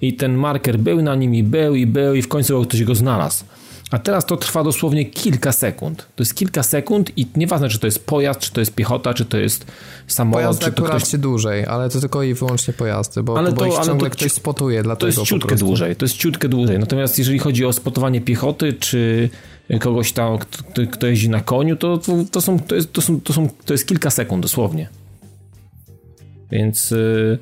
[0.02, 2.96] i ten marker był na nim i był i był i w końcu ktoś go
[2.96, 3.46] znalazł.
[3.92, 5.98] A teraz to trwa dosłownie kilka sekund.
[5.98, 9.26] To jest kilka sekund i nieważne, czy to jest pojazd, czy to jest piechota, czy
[9.26, 9.66] to jest
[10.08, 11.12] samolot, Pojazdy czy to ktoś...
[11.12, 14.10] się dłużej, ale to tylko i wyłącznie pojazdy, bo, ale to, bo ich ale ciągle
[14.10, 16.80] to, ktoś spotuje, dlatego To jest ciutkę dłużej, to jest ciutkę dłużej.
[16.80, 19.30] Natomiast jeżeli chodzi o spotowanie piechoty, czy
[19.80, 23.22] kogoś tam, kto, kto jeździ na koniu, to, to, to, są, to, jest, to, są,
[23.22, 24.90] to, są, to jest kilka sekund dosłownie.
[26.52, 27.38] Więc y,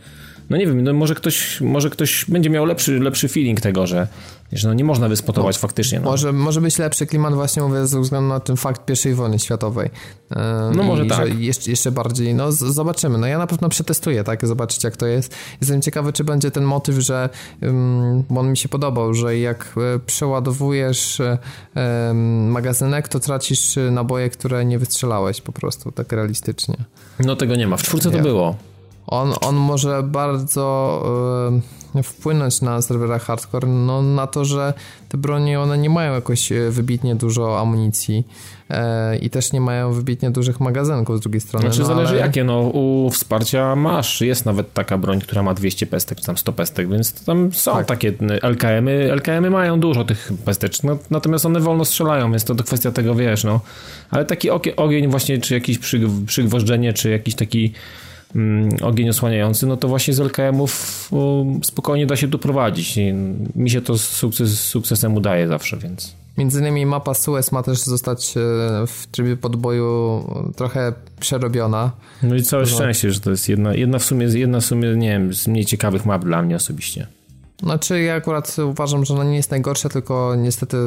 [0.49, 4.07] no nie wiem, no może ktoś, może ktoś będzie miał lepszy, lepszy feeling tego, że,
[4.51, 5.99] że no nie można wyspotować no, faktycznie.
[5.99, 6.11] No.
[6.11, 9.89] Może, może być lepszy klimat właśnie mówię ze względu na ten fakt pierwszej wojny światowej.
[10.75, 11.39] No może tak.
[11.39, 13.17] Jeszcze, jeszcze bardziej, no zobaczymy.
[13.17, 15.35] No ja na pewno przetestuję, tak, zobaczyć jak to jest.
[15.61, 17.29] Jestem ciekawy, czy będzie ten motyw, że
[17.61, 21.21] um, bo on mi się podobał, że jak e, przeładowujesz
[21.75, 26.75] um, magazynek, to tracisz naboje, które nie wystrzelałeś po prostu, tak realistycznie.
[27.19, 27.77] No tego nie ma.
[27.77, 28.55] W czwórce to było
[29.09, 31.03] on, on może bardzo
[31.95, 34.73] y, wpłynąć na serwerach hardcore, no na to, że
[35.09, 38.27] te bronie one nie mają jakoś e, wybitnie dużo amunicji
[38.69, 38.75] y,
[39.17, 41.65] i też nie mają wybitnie dużych magazynków z drugiej strony.
[41.65, 42.21] Znaczy no, zależy ale...
[42.21, 46.37] jakie, no u wsparcia masz, jest nawet taka broń, która ma 200 pestek, czy tam
[46.37, 47.85] 100 pestek, więc tam są tak.
[47.85, 52.63] takie LKM-y, LKM-y mają dużo tych pestek, no, natomiast one wolno strzelają, więc to, to
[52.63, 53.59] kwestia tego, wiesz, no.
[54.11, 55.79] Ale taki ogień właśnie, czy jakieś
[56.25, 57.73] przygwożdżenie, czy jakiś taki
[58.81, 61.11] ogień osłaniający, no to właśnie z LKM-ów
[61.63, 62.99] spokojnie da się doprowadzić.
[63.55, 66.15] Mi się to z, sukces, sukcesem udaje zawsze, więc...
[66.37, 68.39] Między innymi mapa Suez ma też zostać e,
[68.87, 70.23] w trybie podboju
[70.55, 71.91] trochę przerobiona.
[72.23, 72.69] No i całe no.
[72.69, 75.65] szczęście, że to jest jedna, jedna w sumie, jedna w sumie, nie wiem, z mniej
[75.65, 77.07] ciekawych map dla mnie osobiście.
[77.63, 80.77] Znaczy ja akurat uważam, że ona nie jest najgorsza, tylko niestety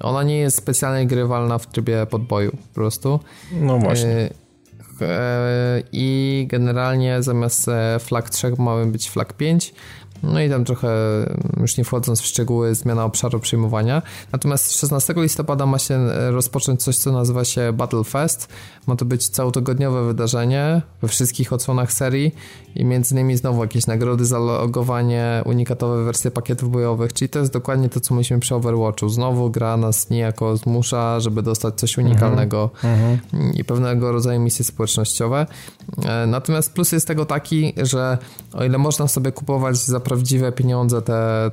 [0.00, 3.20] ona nie jest specjalnie grywalna w trybie podboju po prostu.
[3.60, 4.30] No właśnie.
[5.02, 9.74] E, i generalnie zamiast e, flag 3 mamy być flag 5
[10.22, 10.88] no i tam trochę,
[11.60, 14.02] już nie wchodząc w szczegóły, zmiana obszaru przyjmowania.
[14.32, 18.48] Natomiast 16 listopada ma się rozpocząć coś, co nazywa się Battle Fest.
[18.86, 22.34] Ma to być całotygodniowe wydarzenie we wszystkich odsłonach serii
[22.74, 27.52] i między innymi znowu jakieś nagrody za logowanie, unikatowe wersje pakietów bojowych, czyli to jest
[27.52, 29.08] dokładnie to, co myśmy przy Overwatchu.
[29.08, 33.54] Znowu gra nas niejako zmusza, żeby dostać coś unikalnego mhm, mhm.
[33.54, 35.46] i pewnego rodzaju misje społecznościowe.
[36.04, 38.18] E, natomiast plus jest tego taki, że
[38.52, 41.50] o ile można sobie kupować za prawdziwe pieniądze te,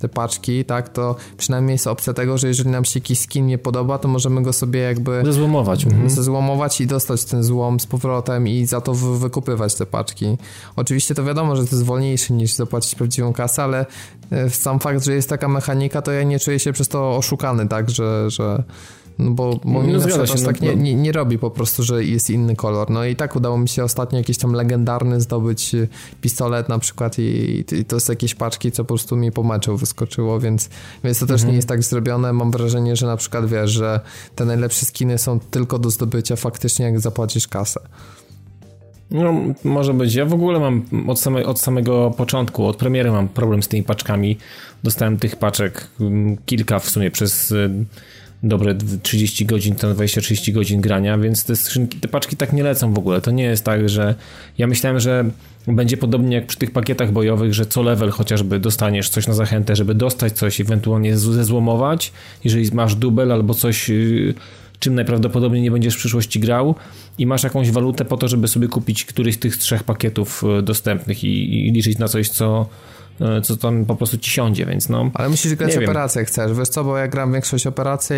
[0.00, 3.58] te paczki, tak, to przynajmniej jest opcja tego, że jeżeli nam się jakiś skin nie
[3.58, 6.10] podoba, to możemy go sobie jakby zezłomować, mhm.
[6.10, 10.36] zezłomować i dostać ten złom z powrotem i za to wykupywać te paczki.
[10.76, 13.86] Oczywiście to wiadomo, że to jest wolniejsze niż zapłacić prawdziwą kasę, ale
[14.30, 17.68] e, sam fakt, że jest taka mechanika, to ja nie czuję się przez to oszukany,
[17.68, 18.62] tak, że, że
[19.18, 22.04] no bo, bo no, na się, tak no, nie, nie, nie, robi po prostu, że
[22.04, 22.90] jest inny kolor.
[22.90, 25.88] No i tak udało mi się ostatnio jakiś tam legendarny zdobyć y,
[26.20, 29.76] pistolet na przykład i, i to jest jakieś paczki, co po prostu mi po meczu
[29.76, 30.70] wyskoczyło, więc,
[31.04, 31.50] więc to też mhm.
[31.50, 32.32] nie jest tak zrobione.
[32.32, 34.00] Mam wrażenie, że na przykład wiesz, że
[34.36, 37.80] te najlepsze skiny są tylko do zdobycia faktycznie jak zapłacisz kasę.
[39.10, 39.34] No,
[39.64, 40.14] może być.
[40.14, 43.82] Ja w ogóle mam od, same, od samego początku, od premiery mam problem z tymi
[43.82, 44.38] paczkami.
[44.82, 47.70] Dostałem tych paczek mm, kilka w sumie przez y,
[48.42, 52.94] dobre 30 godzin, to 20-30 godzin grania, więc te skrzynki, te paczki tak nie lecą
[52.94, 53.20] w ogóle.
[53.20, 54.14] To nie jest tak, że
[54.58, 55.24] ja myślałem, że
[55.66, 59.76] będzie podobnie jak przy tych pakietach bojowych, że co level chociażby dostaniesz coś na zachętę,
[59.76, 62.12] żeby dostać coś, ewentualnie zezłomować,
[62.44, 64.34] jeżeli masz dubel albo coś y,
[64.78, 66.74] czym najprawdopodobniej nie będziesz w przyszłości grał
[67.18, 70.62] i masz jakąś walutę po to, żeby sobie kupić któryś z tych trzech pakietów y,
[70.62, 72.66] dostępnych i, i liczyć na coś, co
[73.42, 75.10] co tam po prostu ci siądzie, więc no...
[75.14, 78.16] Ale musisz grać operację, chcesz, wiesz co, bo ja gram większość operacji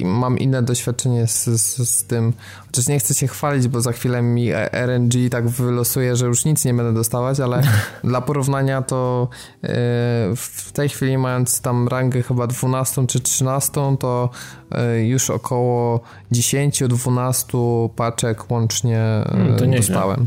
[0.00, 2.32] i mam inne doświadczenie z, z, z, tym,
[2.66, 6.64] chociaż nie chcę się chwalić, bo za chwilę mi RNG tak wylosuje, że już nic
[6.64, 7.62] nie będę dostawać, ale
[8.04, 9.28] dla porównania to
[9.62, 9.68] yy,
[10.36, 14.30] w tej chwili mając tam rangę chyba 12 czy 13, to
[15.02, 16.00] już około
[16.32, 20.26] 10-12 paczek łącznie yy, to dostałem.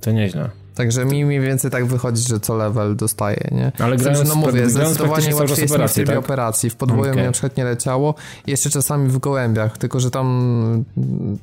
[0.00, 0.63] To nieźle.
[0.74, 3.72] Także mi mniej więcej tak wychodzi, że co level dostaje, nie?
[3.78, 6.24] Ale grając, no mówię, zdecydowanie łatwiej jest operacje, w trybie tak?
[6.24, 6.70] operacji.
[6.70, 7.16] W podwoju okay.
[7.16, 8.14] mi na przykład nie leciało.
[8.46, 10.84] Jeszcze czasami w gołębiach, tylko że tam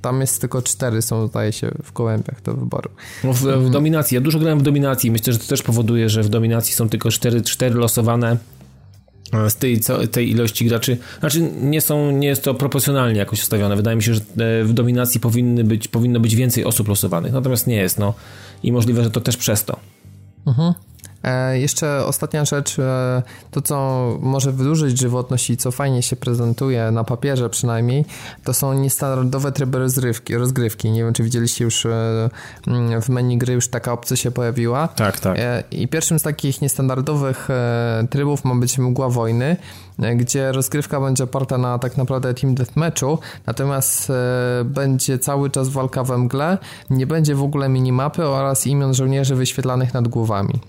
[0.01, 2.89] tam jest tylko cztery są, zdaje się, w gołębiach do wyboru.
[3.23, 4.15] No w, w dominacji.
[4.15, 5.11] Ja dużo grałem w dominacji.
[5.11, 8.37] Myślę, że to też powoduje, że w dominacji są tylko cztery, cztery losowane
[9.49, 9.79] z tej,
[10.11, 13.75] tej ilości graczy, znaczy nie są, nie jest to proporcjonalnie jakoś ustawione.
[13.75, 17.67] Wydaje mi się, że e, w dominacji powinny być, powinno być więcej osób losowanych, natomiast
[17.67, 18.13] nie jest, no
[18.63, 19.79] i możliwe, że to też przez to.
[20.47, 20.73] Mhm.
[21.23, 26.91] E, jeszcze ostatnia rzecz, e, to co może wydłużyć żywotność i co fajnie się prezentuje
[26.91, 28.05] na papierze przynajmniej,
[28.43, 30.35] to są niestandardowe tryby rozgrywki.
[30.35, 30.91] rozgrywki.
[30.91, 32.29] Nie wiem, czy widzieliście już e,
[32.67, 34.87] mm, w menu gry już taka opcja się pojawiła.
[34.87, 35.37] Tak, tak.
[35.71, 37.47] I pierwszym z takich niestandardowych
[38.09, 39.57] trybów ma być Mgła Wojny,
[40.15, 44.11] gdzie rozgrywka będzie oparta na tak naprawdę team deathmatchu, natomiast
[44.65, 46.57] będzie cały czas walka we mgle,
[46.89, 50.59] nie będzie w ogóle minimapy oraz imion żołnierzy wyświetlanych nad głowami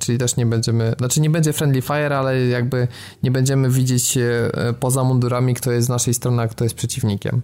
[0.00, 2.88] czyli też nie będziemy, znaczy nie będzie friendly fire, ale jakby
[3.22, 7.42] nie będziemy widzieć e, poza mundurami, kto jest z naszej strony, a kto jest przeciwnikiem.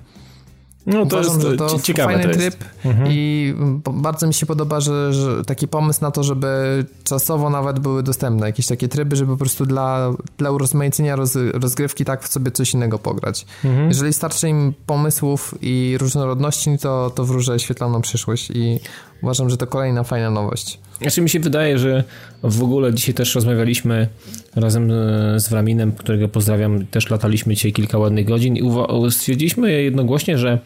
[0.89, 3.09] No to Uważam, jest to ciekawe fajny tryb mhm.
[3.11, 3.55] i
[3.93, 8.47] bardzo mi się podoba, że, że, taki pomysł na to, żeby czasowo nawet były dostępne
[8.47, 12.75] jakieś takie tryby, żeby po prostu dla, dla urozmaicenia roz, rozgrywki tak w sobie coś
[12.75, 13.47] innego pograć.
[13.65, 13.89] Mhm.
[13.89, 18.81] Jeżeli starczy im pomysłów i różnorodności, to, to wróżę świetlaną przyszłość i
[19.23, 20.81] uważam, że to kolejna fajna nowość.
[21.01, 22.05] Znaczy mi się wydaje, że
[22.43, 24.09] w ogóle dzisiaj też rozmawialiśmy
[24.57, 28.63] razem e, z Wraminem, którego pozdrawiam, też lataliśmy dzisiaj kilka ładnych godzin i
[29.11, 30.59] stwierdziliśmy jednogłośnie, że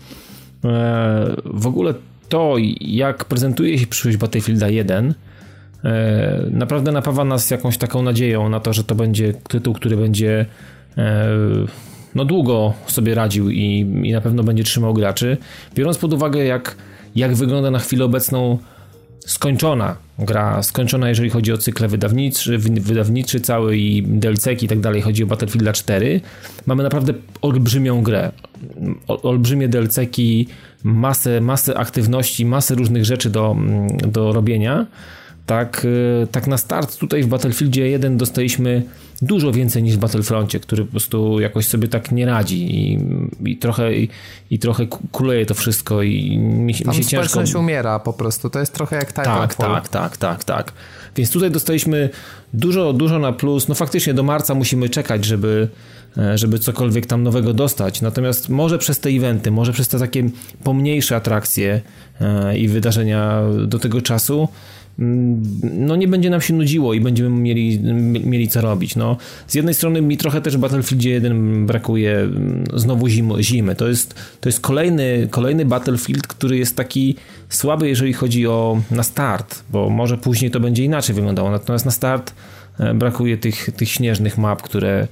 [0.64, 1.94] e, w ogóle
[2.28, 5.14] to, jak prezentuje się przyszłość Battlefielda 1,
[5.84, 10.46] e, naprawdę napawa nas jakąś taką nadzieją na to, że to będzie tytuł, który będzie
[12.14, 15.36] no długo sobie radził i, i na pewno będzie trzymał graczy.
[15.74, 16.76] Biorąc pod uwagę, jak,
[17.14, 18.58] jak wygląda na chwilę obecną
[19.26, 25.02] skończona gra, skończona jeżeli chodzi o cykle wydawniczy, wydawniczy cały i DLC i tak dalej,
[25.02, 26.20] chodzi o Battlefield 4,
[26.66, 28.32] mamy naprawdę olbrzymią grę.
[29.06, 30.48] Olbrzymie DLC-ki,
[30.82, 33.56] masę, masę aktywności, masę różnych rzeczy do,
[34.06, 34.86] do robienia
[35.46, 38.82] tak, y, tak na start tutaj w Battlefieldzie 1 dostaliśmy
[39.22, 42.98] dużo więcej niż w Battlefroncie, który po prostu jakoś sobie tak nie radzi i,
[43.44, 44.08] i trochę, i,
[44.50, 47.58] i, trochę kuleje to wszystko i mi, Tam mi się ciężko...
[47.58, 49.48] umiera po prostu, to jest trochę jak Titanfall.
[49.48, 50.72] Tak, tak, tak, tak, tak.
[51.16, 52.10] Więc tutaj dostaliśmy
[52.54, 53.68] dużo, dużo na plus.
[53.68, 55.68] No faktycznie do marca musimy czekać, żeby,
[56.18, 58.00] e, żeby cokolwiek tam nowego dostać.
[58.00, 60.30] Natomiast może przez te eventy, może przez te takie
[60.64, 61.80] pomniejsze atrakcje
[62.20, 64.48] e, i wydarzenia do tego czasu
[64.98, 67.80] no nie będzie nam się nudziło i będziemy mieli,
[68.24, 68.96] mieli co robić.
[68.96, 69.16] No,
[69.46, 73.42] z jednej strony mi trochę też w Battlefield 1 brakuje mm, znowu zimy.
[73.42, 73.74] zimy.
[73.74, 77.16] To jest, to jest kolejny, kolejny Battlefield, który jest taki
[77.48, 81.50] słaby, jeżeli chodzi o na start, bo może później to będzie inaczej wyglądało.
[81.50, 82.34] Natomiast na start
[82.78, 85.08] e, brakuje tych, tych śnieżnych map, które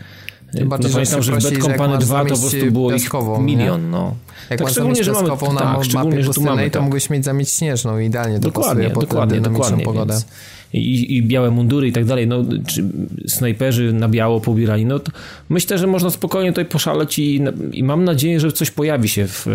[0.53, 3.82] tym bardziej, no pamiętam, że w Bad Company 2 to po prostu było ich milion,
[3.82, 3.88] nie?
[3.88, 4.14] no.
[4.51, 6.82] Jak tak, masz szczególnie, że mamy na tak, szczególnie, że tu mamy, to tak.
[6.82, 10.12] mógłbyś mieć zamieć śnieżną, idealnie to dokładnie, pasuje dokładnie, dokładnie, pogodę.
[10.12, 10.26] Więc
[10.72, 12.84] i, i, białe mundury i tak dalej, no, czy
[13.28, 15.12] snajperzy na biało pobierali, no to
[15.48, 17.42] myślę, że można spokojnie tutaj poszaleć i,
[17.72, 19.46] i mam nadzieję, że coś pojawi się w,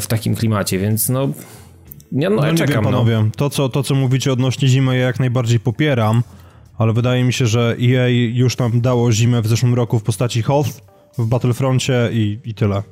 [0.00, 1.28] w takim klimacie, więc no
[2.12, 2.74] ja, no, no ja czekam.
[2.74, 2.90] Wiem, no.
[2.90, 3.30] panowie, no.
[3.36, 6.22] to, co, to co mówicie odnośnie zimy ja jak najbardziej popieram,
[6.80, 10.42] ale wydaje mi się, że EA już nam dało zimę w zeszłym roku w postaci
[10.42, 10.80] Health
[11.18, 12.82] w Battlefroncie i, i tyle.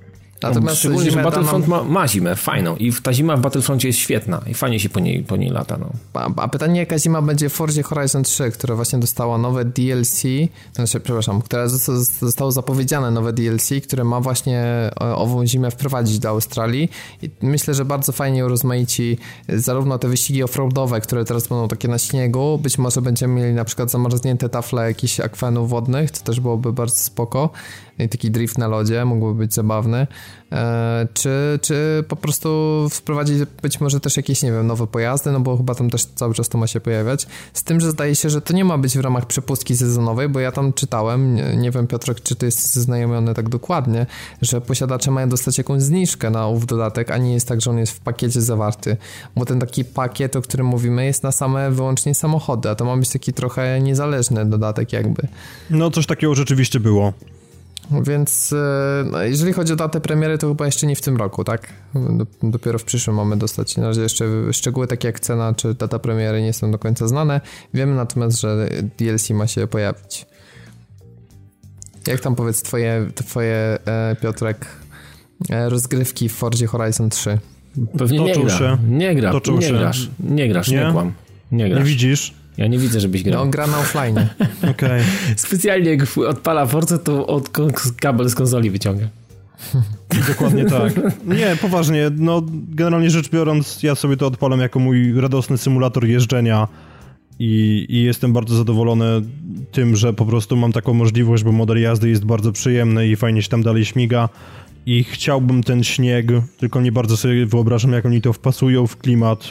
[0.43, 4.41] Natomiast Szczególnie, że Battlefront ma, ma, zimę fajną i ta zima w Battlefroncie jest świetna
[4.47, 5.77] i fajnie się po niej, po niej lata.
[5.81, 5.91] No.
[6.15, 10.23] A, a pytanie, jaka zima będzie w Forzie Horizon 3, która właśnie dostała nowe DLC,
[10.73, 11.69] znaczy, przepraszam, która
[12.21, 16.91] zostało zapowiedziane nowe DLC, które ma właśnie e, ową zimę wprowadzić do Australii
[17.23, 19.19] i myślę, że bardzo fajnie urozmaici
[19.49, 23.65] zarówno te wyścigi offroadowe, które teraz będą takie na śniegu, być może będziemy mieli na
[23.65, 27.51] przykład zamarznięte tafle jakichś akwenów wodnych, to też byłoby bardzo spoko,
[28.07, 30.07] taki drift na lodzie mógłby być zabawny,
[30.53, 32.49] e, czy, czy po prostu
[32.91, 36.35] wprowadzić być może też jakieś, nie wiem, nowe pojazdy, no bo chyba tam też cały
[36.35, 38.99] czas to ma się pojawiać, z tym, że zdaje się, że to nie ma być
[38.99, 43.35] w ramach przepustki sezonowej, bo ja tam czytałem, nie, wiem Piotrek, czy to jest zaznajomione
[43.35, 44.07] tak dokładnie,
[44.43, 47.79] że posiadacze mają dostać jakąś zniżkę na ów dodatek, a nie jest tak, że on
[47.79, 48.97] jest w pakiecie zawarty,
[49.37, 52.97] bo ten taki pakiet, o którym mówimy, jest na same wyłącznie samochody, a to ma
[52.97, 55.29] być taki trochę niezależny dodatek jakby.
[55.71, 57.13] No coś takiego rzeczywiście było.
[57.91, 61.45] Więc e, no, jeżeli chodzi o datę premiery, to chyba jeszcze nie w tym roku,
[61.45, 61.73] tak?
[62.43, 63.77] Dopiero w przyszłym mamy dostać.
[63.77, 67.41] Na razie jeszcze szczegóły takie jak cena czy data premiery nie są do końca znane.
[67.75, 68.69] Wiemy natomiast, że
[68.99, 70.27] DLC ma się pojawić.
[72.07, 74.67] Jak tam powiedz twoje, twoje e, Piotrek,
[75.51, 77.39] e, rozgrywki w Fordzie Horizon 3?
[77.99, 78.59] Pewnie nie gra.
[78.59, 78.79] Się.
[78.89, 79.73] Nie gra, nie się.
[79.73, 81.13] grasz, nie grasz, nie, nie kłam.
[81.53, 81.85] Nie grasz.
[81.85, 82.35] Nie widzisz?
[82.59, 83.35] Ja nie widzę, żebyś grał.
[83.35, 84.19] No, on gra na offline.
[84.59, 84.71] Okej.
[84.71, 85.03] Okay.
[85.37, 87.51] Specjalnie jak odpala Forza, to od
[88.01, 89.09] kabel z konsoli wyciąga.
[90.29, 90.93] Dokładnie tak.
[91.25, 96.69] Nie, poważnie, no generalnie rzecz biorąc, ja sobie to odpalam jako mój radosny symulator jeżdżenia
[97.39, 99.05] i, i jestem bardzo zadowolony
[99.73, 103.43] tym, że po prostu mam taką możliwość, bo model jazdy jest bardzo przyjemny i fajnie
[103.43, 104.29] się tam dalej śmiga
[104.87, 106.27] i chciałbym ten śnieg,
[106.59, 109.49] tylko nie bardzo sobie wyobrażam, jak oni to wpasują w klimat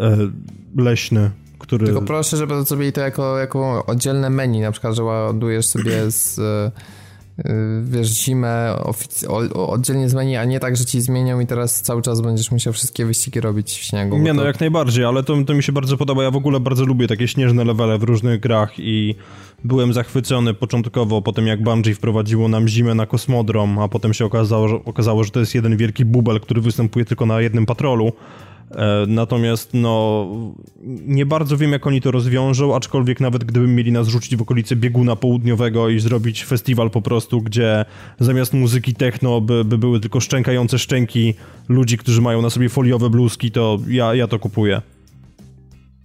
[0.00, 1.86] pustynno-leśny, który...
[1.86, 6.40] Tylko proszę, żeby zrobili to jako, jako oddzielne menu, na przykład, że ładujesz sobie z
[7.40, 8.76] Y, wiesz, zimę
[9.54, 12.72] oddzielnie z menu, a nie tak, że ci zmienią i teraz cały czas będziesz musiał
[12.72, 14.18] wszystkie wyścigi robić w śniegu.
[14.18, 14.46] Nie, no to...
[14.46, 16.22] jak najbardziej, ale to, to mi się bardzo podoba.
[16.22, 19.14] Ja w ogóle bardzo lubię takie śnieżne levele w różnych grach i
[19.64, 24.24] byłem zachwycony początkowo po tym, jak Bungie wprowadziło nam zimę na kosmodrom, a potem się
[24.24, 28.04] okazało, że, okazało, że to jest jeden wielki bubel, który występuje tylko na jednym patrolu
[28.06, 28.12] E,
[29.06, 30.26] natomiast no
[31.06, 34.76] nie bardzo wiem jak oni to rozwiążą, aczkolwiek nawet gdyby mieli nas rzucić w okolicy
[34.76, 37.84] bieguna południowego i zrobić festiwal po prostu, gdzie
[38.20, 41.34] zamiast muzyki techno by, by były tylko szczękające szczęki
[41.68, 44.82] ludzi, którzy mają na sobie foliowe bluzki, to ja, ja to kupuję.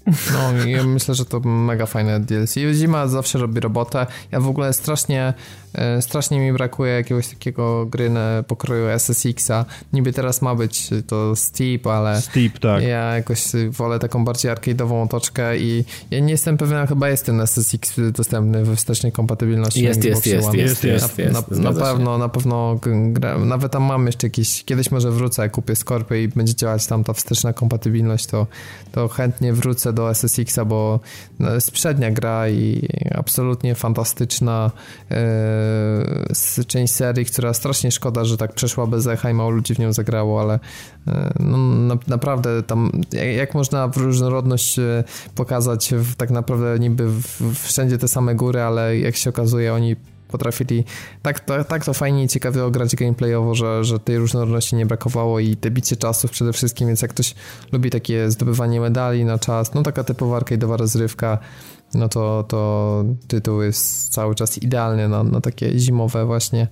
[0.06, 2.56] No, ja myślę, że to mega fajne DLC.
[2.74, 4.08] Zima zawsze robi robotę.
[4.32, 5.65] Ja w ogóle strasznie E,
[6.02, 9.66] strasznie mi brakuje jakiegoś takiego gry na pokroju SSX-a.
[9.94, 12.84] Niby teraz ma być to Steep, ale Steep, tak.
[12.84, 17.42] ja jakoś wolę taką bardziej arcade'ową otoczkę i ja nie jestem pewien, chyba jest ten
[17.42, 19.84] SSX dostępny we wstecznej kompatybilności.
[19.84, 24.06] Jest, jest, jest, jest, jest, jest, Na, na pewno, na pewno gra, nawet tam mam
[24.06, 28.48] jeszcze jakieś, kiedyś może wrócę, kupię Scorpio i będzie działać tam ta wsteczna kompatybilność, to,
[28.92, 31.00] to chętnie wrócę do SSX-a, bo
[31.40, 34.72] no, jest przednia gra i absolutnie fantastyczna
[36.58, 39.80] yy, część serii, która strasznie szkoda, że tak przeszła bez echa i mało ludzi w
[39.80, 40.60] nią zagrało, ale
[41.08, 42.92] e, no, na, naprawdę tam
[43.36, 45.04] jak można różnorodność e,
[45.36, 49.96] pokazać w, tak naprawdę niby w, wszędzie te same góry, ale jak się okazuje oni
[50.28, 50.84] potrafili
[51.22, 55.40] tak, tak, tak to fajnie i ciekawie ograć gameplayowo, że, że tej różnorodności nie brakowało
[55.40, 57.36] i te bicie czasów przede wszystkim, więc jak ktoś
[57.72, 61.38] lubi takie zdobywanie medali na czas, no taka typowa arcade'owa rozrywka,
[61.96, 66.68] no to, to tytuł jest cały czas idealny na, na takie zimowe właśnie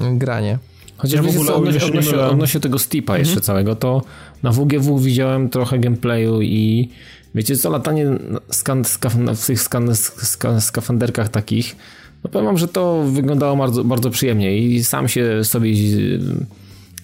[0.00, 0.58] granie.
[0.96, 3.20] Chociaż ja w ogóle odnośnie, odnośnie, odnośnie tego Steepa mhm.
[3.20, 4.02] jeszcze całego, to
[4.42, 6.88] na WGW widziałem trochę gameplayu i
[7.34, 8.06] wiecie co, latanie
[8.50, 11.76] skan, skaf, w tych skan, skan, skafanderkach takich,
[12.24, 15.72] no powiem wam, że to wyglądało bardzo, bardzo przyjemnie i sam się sobie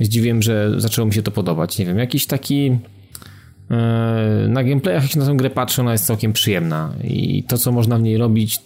[0.01, 1.79] zdziwiłem, że zaczęło mi się to podobać.
[1.79, 2.79] Nie wiem, jakiś taki
[4.49, 7.73] na gameplayach, jak się na tę grę patrzy, ona jest całkiem przyjemna i to, co
[7.73, 8.59] można w niej robić,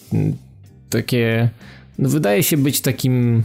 [0.91, 1.49] takie,
[1.99, 3.43] no wydaje się być takim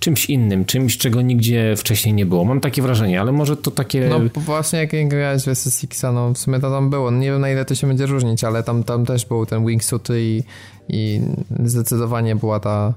[0.00, 2.44] czymś innym, czymś, czego nigdzie wcześniej nie było.
[2.44, 4.08] Mam takie wrażenie, ale może to takie...
[4.08, 7.10] No właśnie jak grałeś w SSX-a, no w sumie to tam było.
[7.10, 10.08] Nie wiem na ile to się będzie różnić, ale tam, tam też był ten wingsuit
[10.10, 10.42] i,
[10.88, 11.20] i
[11.64, 12.94] zdecydowanie była ta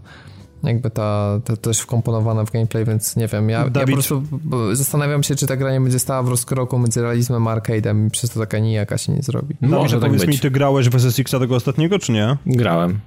[0.64, 4.24] jakby ta, ta też wkomponowana w gameplay, więc nie wiem, ja, ja po prostu
[4.72, 8.12] zastanawiam się, czy ta gra nie będzie stała w rozkroku między realizmem a arcade'em i
[8.12, 9.56] przez to taka nijaka się nie zrobi.
[9.62, 10.36] No, Może tak powiedz być.
[10.36, 12.38] mi, ty grałeś w SSX-a tego ostatniego, czy nie?
[12.46, 13.00] Grałem.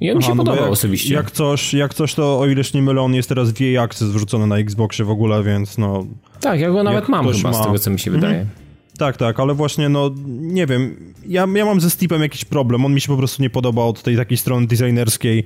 [0.00, 1.14] I on mi się no podobał jak, osobiście.
[1.14, 4.08] Jak coś, jak coś, to o ileś nie mylę, on jest teraz w jej Access
[4.08, 6.06] wrzucony na Xboxie w ogóle, więc no...
[6.40, 7.62] Tak, ja go nawet mam chyba, ma...
[7.62, 8.40] z tego co mi się wydaje.
[8.40, 8.62] Mhm.
[8.98, 10.96] Tak, tak, ale właśnie, no, nie wiem,
[11.26, 14.02] ja, ja mam ze Steepem jakiś problem, on mi się po prostu nie podoba od
[14.02, 15.44] tej takiej strony designerskiej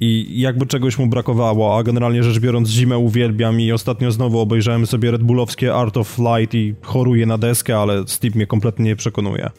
[0.00, 4.86] i jakby czegoś mu brakowało, a generalnie rzecz biorąc zimę uwielbiam i ostatnio znowu obejrzałem
[4.86, 8.96] sobie Red Bullowskie Art of Flight i choruję na deskę, ale Steve mnie kompletnie nie
[8.96, 9.50] przekonuje.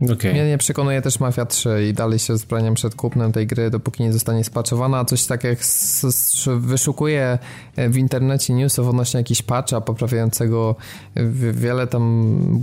[0.00, 0.32] Okay.
[0.32, 4.02] Mnie nie przekonuje też Mafia 3 i dalej się zbraniam przed kupnem tej gry, dopóki
[4.02, 5.04] nie zostanie spaczowana.
[5.04, 5.58] Coś tak jak
[6.58, 7.38] wyszukuję
[7.76, 10.76] w internecie newsów odnośnie jakiegoś patcha poprawiającego
[11.52, 12.60] wiele tam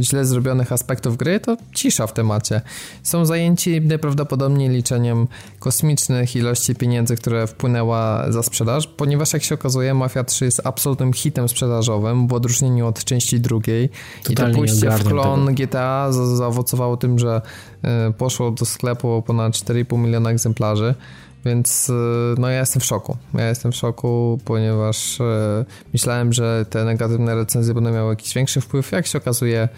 [0.00, 2.60] źle zrobionych aspektów gry, to cisza w temacie.
[3.02, 5.28] Są zajęci najprawdopodobniej liczeniem
[5.58, 11.12] kosmicznych ilości pieniędzy, które wpłynęła za sprzedaż, ponieważ jak się okazuje Mafia 3 jest absolutnym
[11.12, 13.88] hitem sprzedażowym w odróżnieniu od części drugiej
[14.22, 15.56] Totalnie i to pójście w klon tego.
[15.56, 17.42] GTA zaowocowało zaowocowało tym, że
[17.82, 20.94] e, poszło do sklepu ponad 4,5 miliona egzemplarzy.
[21.44, 23.16] Więc e, no ja jestem w szoku.
[23.34, 28.60] Ja jestem w szoku, ponieważ e, myślałem, że te negatywne recenzje będą miały jakiś większy
[28.60, 28.92] wpływ.
[28.92, 29.68] Jak się okazuje,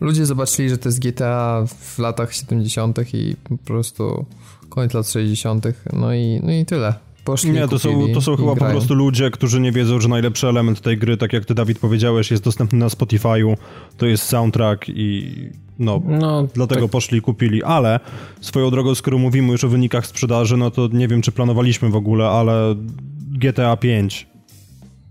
[0.00, 3.14] ludzie zobaczyli, że to jest GTA w latach 70.
[3.14, 4.24] i po prostu
[4.68, 5.66] koniec lat 60.
[5.92, 6.94] No i, no i tyle.
[7.24, 8.72] Poszli, nie, to są, to są chyba grają.
[8.72, 11.78] po prostu ludzie, którzy nie wiedzą, że najlepszy element tej gry, tak jak ty Dawid
[11.78, 13.56] powiedziałeś, jest dostępny na Spotify'u,
[13.96, 15.34] to jest soundtrack i
[15.78, 16.90] no, no dlatego tak.
[16.90, 18.00] poszli i kupili, ale
[18.40, 21.96] swoją drogą, skoro mówimy już o wynikach sprzedaży, no to nie wiem, czy planowaliśmy w
[21.96, 22.74] ogóle, ale
[23.30, 24.29] GTA 5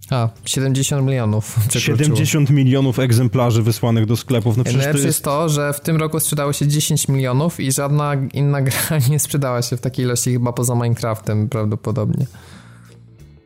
[0.10, 1.56] A, 70 milionów.
[1.78, 4.58] 70 milionów egzemplarzy wysłanych do sklepów.
[4.58, 5.06] No Najlepsze jest...
[5.06, 9.20] jest to, że w tym roku sprzedało się 10 milionów i żadna inna gra nie
[9.20, 12.26] sprzedała się w takiej ilości chyba poza Minecraftem prawdopodobnie.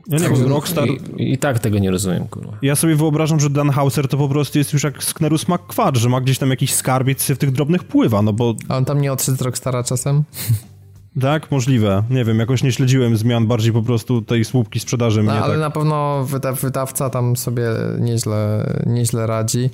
[0.07, 0.87] Ja nie wiem, Rockstar...
[1.17, 2.57] I, I, tak tego nie rozumiem, kurwa.
[2.61, 6.09] Ja sobie wyobrażam, że Dan Hauser to po prostu jest już jak Sknerus McQuad, że
[6.09, 8.55] ma gdzieś tam jakiś skarbiec w tych drobnych pływa, no bo...
[8.69, 10.23] A on tam nie odszedł z Rockstara czasem?
[11.21, 12.03] Tak, możliwe.
[12.09, 15.53] Nie wiem, jakoś nie śledziłem zmian, bardziej po prostu tej słupki sprzedaży no, mnie ale
[15.53, 15.59] tak...
[15.59, 16.27] na pewno
[16.61, 17.67] wydawca tam sobie
[17.99, 19.69] nieźle, nieźle radzi.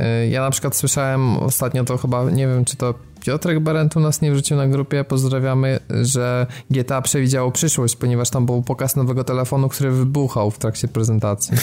[0.00, 4.00] Y, ja na przykład słyszałem ostatnio to chyba, nie wiem czy to Piotrek Berent u
[4.00, 9.24] nas nie wrzucił na grupie, pozdrawiamy, że GTA przewidziało przyszłość, ponieważ tam był pokaz nowego
[9.24, 11.56] telefonu, który wybuchał w trakcie prezentacji.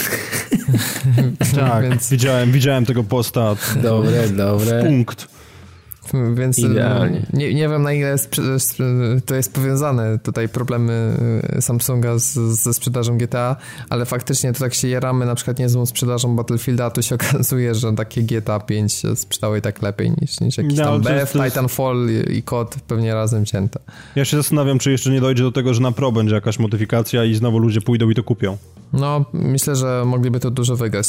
[1.56, 2.10] tak, Więc...
[2.10, 3.56] widziałem, widziałem tego posta.
[3.84, 4.84] Dobre, dobre.
[4.84, 5.39] Punkt.
[6.34, 7.26] Więc Idealnie.
[7.34, 8.36] Nie, nie wiem na ile jest,
[9.26, 11.18] to jest powiązane tutaj problemy
[11.58, 13.56] y, Samsunga z, ze sprzedażą GTA,
[13.90, 17.76] ale faktycznie to tak się jaramy na przykład niezłą sprzedażą Battlefielda, a tu się okazuje,
[17.76, 21.34] że takie GTA 5 się sprzedało i tak lepiej niż, niż jakiś no, tam BF,
[21.34, 23.80] Titanfall i, i kod pewnie razem cięte.
[24.16, 27.26] Ja się zastanawiam, czy jeszcze nie dojdzie do tego, że na Pro będzie jakaś modyfikacja
[27.26, 28.58] i znowu ludzie pójdą i to kupią.
[28.94, 31.08] No, myślę, że mogliby to dużo wygrać.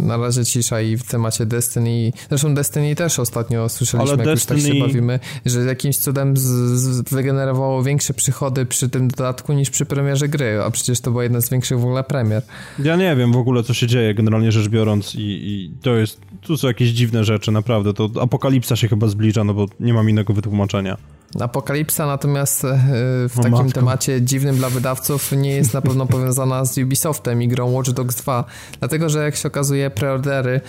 [0.00, 2.12] Na razie cisza i w temacie Destiny.
[2.28, 4.58] Zresztą Destiny też ostatnio słyszeliśmy, Ale jak Destiny...
[4.58, 9.52] już tak się bawimy, że jakimś cudem z, z, wygenerowało większe przychody przy tym dodatku
[9.52, 12.42] niż przy premierze gry, a przecież to była jedna z większych w ogóle premier.
[12.78, 16.20] Ja nie wiem w ogóle, co się dzieje, generalnie rzecz biorąc i, i to jest,
[16.40, 17.94] tu są jakieś dziwne rzeczy, naprawdę.
[17.94, 20.96] To apokalipsa się chyba zbliża, no bo nie mam innego wytłumaczenia.
[21.40, 22.78] Apokalipsa natomiast e,
[23.28, 23.72] w o takim matko.
[23.72, 28.16] temacie dziwnym dla wydawców nie jest na pewno powiązana z Ubisoftem i grą Watch Dogs
[28.16, 28.44] 2,
[28.78, 30.60] dlatego że jak się okazuje preordery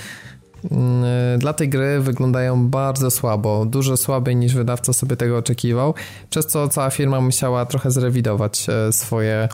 [0.71, 5.93] mm, e, dla tej gry wyglądają bardzo słabo, dużo słabiej niż wydawca sobie tego oczekiwał,
[6.29, 9.49] przez co cała firma musiała trochę zrewidować e, swoje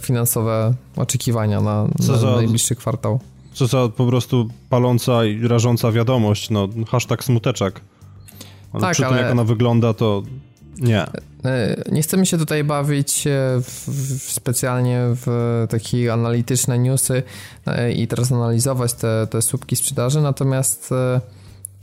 [0.00, 3.20] finansowe oczekiwania na, na za, najbliższy kwartał.
[3.52, 7.80] Co za po prostu paląca i rażąca wiadomość, no hashtag smuteczek.
[8.72, 9.22] Ale tak, przy tym, ale...
[9.22, 10.22] jak ona wygląda, to
[10.78, 11.06] nie.
[11.44, 13.24] E, nie chcemy się tutaj bawić
[13.62, 17.22] w, w specjalnie w takie analityczne newsy
[17.66, 21.20] e, i teraz analizować te, te słupki sprzedaży, natomiast e,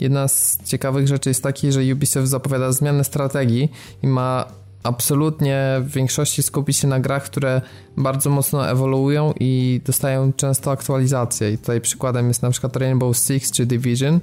[0.00, 3.72] jedna z ciekawych rzeczy jest taki, że Ubisoft zapowiada zmianę strategii
[4.02, 4.46] i ma
[4.82, 7.62] absolutnie w większości skupić się na grach, które
[7.96, 11.52] bardzo mocno ewoluują i dostają często aktualizacje.
[11.52, 14.20] I tutaj przykładem jest na przykład Rainbow Six czy Division,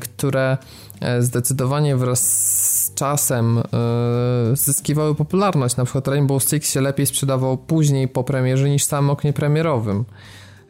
[0.00, 0.56] które
[1.00, 2.20] E, zdecydowanie wraz
[2.84, 3.62] z czasem e,
[4.56, 5.76] zyskiwały popularność.
[5.76, 10.04] Na przykład Rainbow Six się lepiej sprzedawał później po premierze niż w samym oknie premierowym.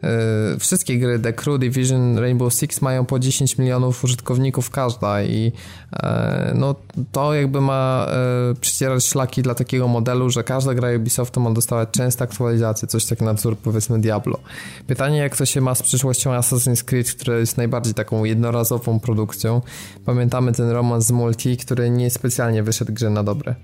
[0.03, 5.51] E, wszystkie gry The Crew, Division, Rainbow Six mają po 10 milionów użytkowników każda i
[5.93, 6.75] e, no
[7.11, 11.89] to jakby ma e, przycierać szlaki dla takiego modelu, że każda gra Ubisoftu ma dostawać
[11.91, 14.39] częste aktualizacje, coś tak na wzór powiedzmy Diablo.
[14.87, 19.61] Pytanie jak to się ma z przyszłością Assassin's Creed, które jest najbardziej taką jednorazową produkcją.
[20.05, 23.55] Pamiętamy ten romans z Multi, który nie specjalnie wyszedł grze na dobre.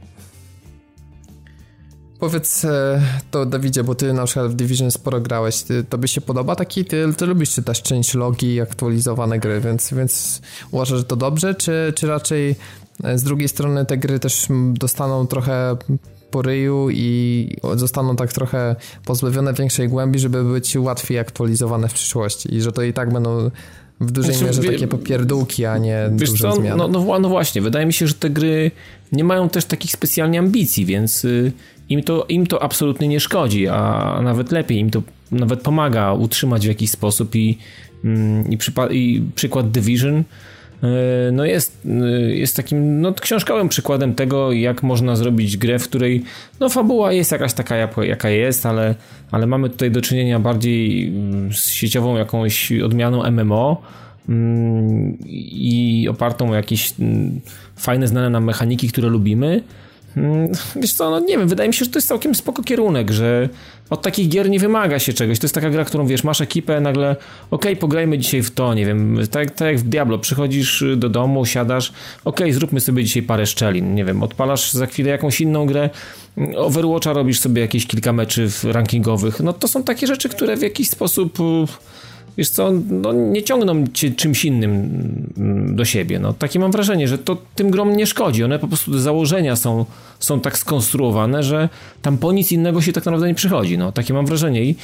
[2.19, 3.01] Powiedz e,
[3.31, 6.85] to Dawidzie, bo ty na przykład w Division sporo grałeś, ty, by się podoba taki,
[6.85, 10.41] ty, ty lubisz czytać część logi i aktualizowane gry, więc, więc
[10.71, 12.55] uważasz, że to dobrze, czy, czy raczej
[13.03, 15.77] e, z drugiej strony te gry też dostaną trochę
[16.31, 22.55] po ryju i zostaną tak trochę pozbawione większej głębi, żeby być łatwiej aktualizowane w przyszłości
[22.55, 23.51] i że to i tak będą
[23.99, 26.75] w dużej znaczy, mierze takie popierdółki, a nie wiesz duże co, zmiany.
[26.77, 28.71] No, no, no, właśnie, wydaje mi się, że te gry
[29.11, 31.51] nie mają też takich specjalnie ambicji, więc y,
[31.89, 36.65] im to, im to absolutnie nie szkodzi, a nawet lepiej, im to nawet pomaga utrzymać
[36.65, 37.57] w jakiś sposób i,
[38.03, 38.57] mm, i,
[38.91, 40.23] i przykład Division
[41.31, 46.23] no jest, y, jest takim no, książkowym przykładem tego, jak można zrobić grę, w której
[46.59, 48.95] no, fabuła jest jakaś taka, jaka jest, ale,
[49.31, 53.81] ale mamy tutaj do czynienia bardziej mm, z sieciową jakąś odmianą MMO
[54.29, 56.93] mm, i opartą o jakieś
[57.75, 59.86] fajne, znane nam mechaniki, które lubimy, Mm,
[60.75, 63.49] wiesz co, no nie wiem, wydaje mi się, że to jest całkiem spoko kierunek, że
[63.89, 65.39] od takich gier nie wymaga się czegoś.
[65.39, 68.73] To jest taka gra, którą wiesz, masz ekipę, nagle okej, okay, pograjmy dzisiaj w to,
[68.73, 71.89] nie wiem, tak, tak jak w Diablo, przychodzisz do domu, siadasz,
[72.23, 75.89] okej, okay, zróbmy sobie dzisiaj parę szczelin, nie wiem, odpalasz za chwilę jakąś inną grę,
[76.55, 79.39] Overwatcha robisz sobie jakieś kilka meczy rankingowych.
[79.39, 81.37] No to są takie rzeczy, które w jakiś sposób
[82.37, 84.71] wiesz co, no nie ciągną cię czymś innym
[85.37, 86.19] mm, do siebie.
[86.19, 88.43] No, takie mam wrażenie, że to tym grom nie szkodzi.
[88.43, 89.85] One po prostu założenia są,
[90.19, 91.69] są tak skonstruowane, że
[92.01, 93.77] tam po nic innego się tak naprawdę nie przychodzi.
[93.77, 94.75] No, takie mam wrażenie i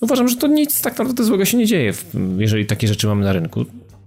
[0.00, 1.92] uważam, że to nic tak naprawdę złego się nie dzieje,
[2.38, 3.64] jeżeli takie rzeczy mamy na rynku.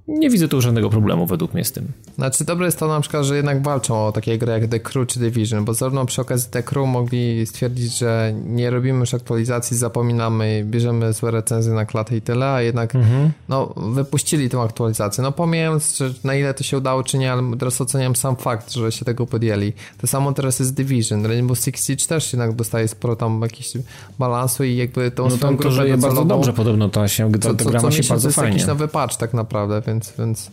[0.07, 1.87] Nie widzę tu żadnego problemu według mnie z tym.
[2.15, 5.07] Znaczy dobre jest to na przykład, że jednak walczą o takie gry jak The Crew
[5.07, 9.77] czy Division, bo zarówno przy okazji The Crew mogli stwierdzić, że nie robimy już aktualizacji,
[9.77, 13.31] zapominamy, bierzemy złe recenzje na klatę i tyle, a jednak mhm.
[13.49, 15.23] no, wypuścili tą aktualizację.
[15.23, 18.71] No pomijając, że na ile to się udało czy nie, ale teraz oceniam sam fakt,
[18.73, 19.73] że się tego podjęli.
[19.97, 21.25] To samo teraz jest Division.
[21.25, 23.73] Rainbow Six Siege też jednak dostaje sporo tam jakiś
[24.19, 27.53] balansu i jakby tą no swoją to, to żyje bardzo dobrze podobno, ta, się, ta,
[27.53, 28.51] ta gra ma się bardzo fajnie.
[28.51, 30.51] Jakiś nowy patch tak naprawdę, więc więc, więc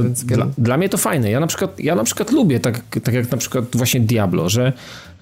[0.00, 0.24] więc...
[0.24, 1.30] dla, dla, mnie to fajne.
[1.30, 4.72] Ja na przykład, ja na przykład lubię, tak, tak jak na przykład właśnie Diablo, że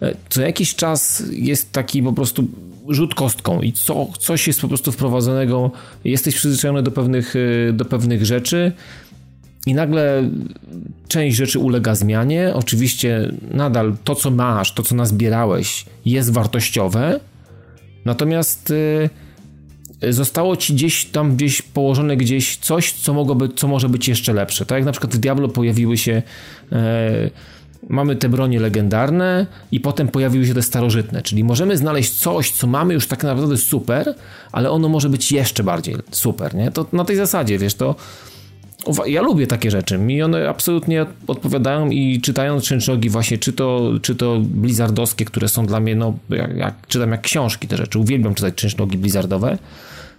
[0.03, 2.45] e, co jakiś czas jest taki po prostu
[2.89, 5.71] rzut kostką i co, coś jest po prostu wprowadzonego,
[6.05, 7.35] jesteś przyzwyczajony do pewnych,
[7.69, 8.73] e, do pewnych rzeczy
[9.67, 10.31] i nagle
[11.09, 12.53] część rzeczy ulega zmianie.
[12.55, 17.21] Oczywiście nadal to, co masz, to, co nazbierałeś jest wartościowe,
[18.05, 18.71] natomiast...
[18.71, 19.24] Yy,
[20.13, 24.67] zostało ci gdzieś tam gdzieś położone gdzieś coś, co mogłoby, co może być jeszcze lepsze.
[24.67, 26.23] Tak jak na przykład w Diablo pojawiły się
[26.73, 27.31] e,
[27.89, 32.67] mamy te bronie legendarne i potem pojawiły się te starożytne, czyli możemy znaleźć coś, co
[32.67, 34.15] mamy już tak naprawdę super,
[34.53, 36.71] ale ono może być jeszcze bardziej super, nie?
[36.71, 37.95] To na tej zasadzie, wiesz, to
[39.07, 39.99] ja lubię takie rzeczy.
[39.99, 45.67] Mi one absolutnie odpowiadają i czytając czynszlogi właśnie, czy to, czy to blizzardowskie, które są
[45.67, 49.59] dla mnie, no, jak, jak czytam jak książki te rzeczy, uwielbiam czytać czynszlogi blizzardowe,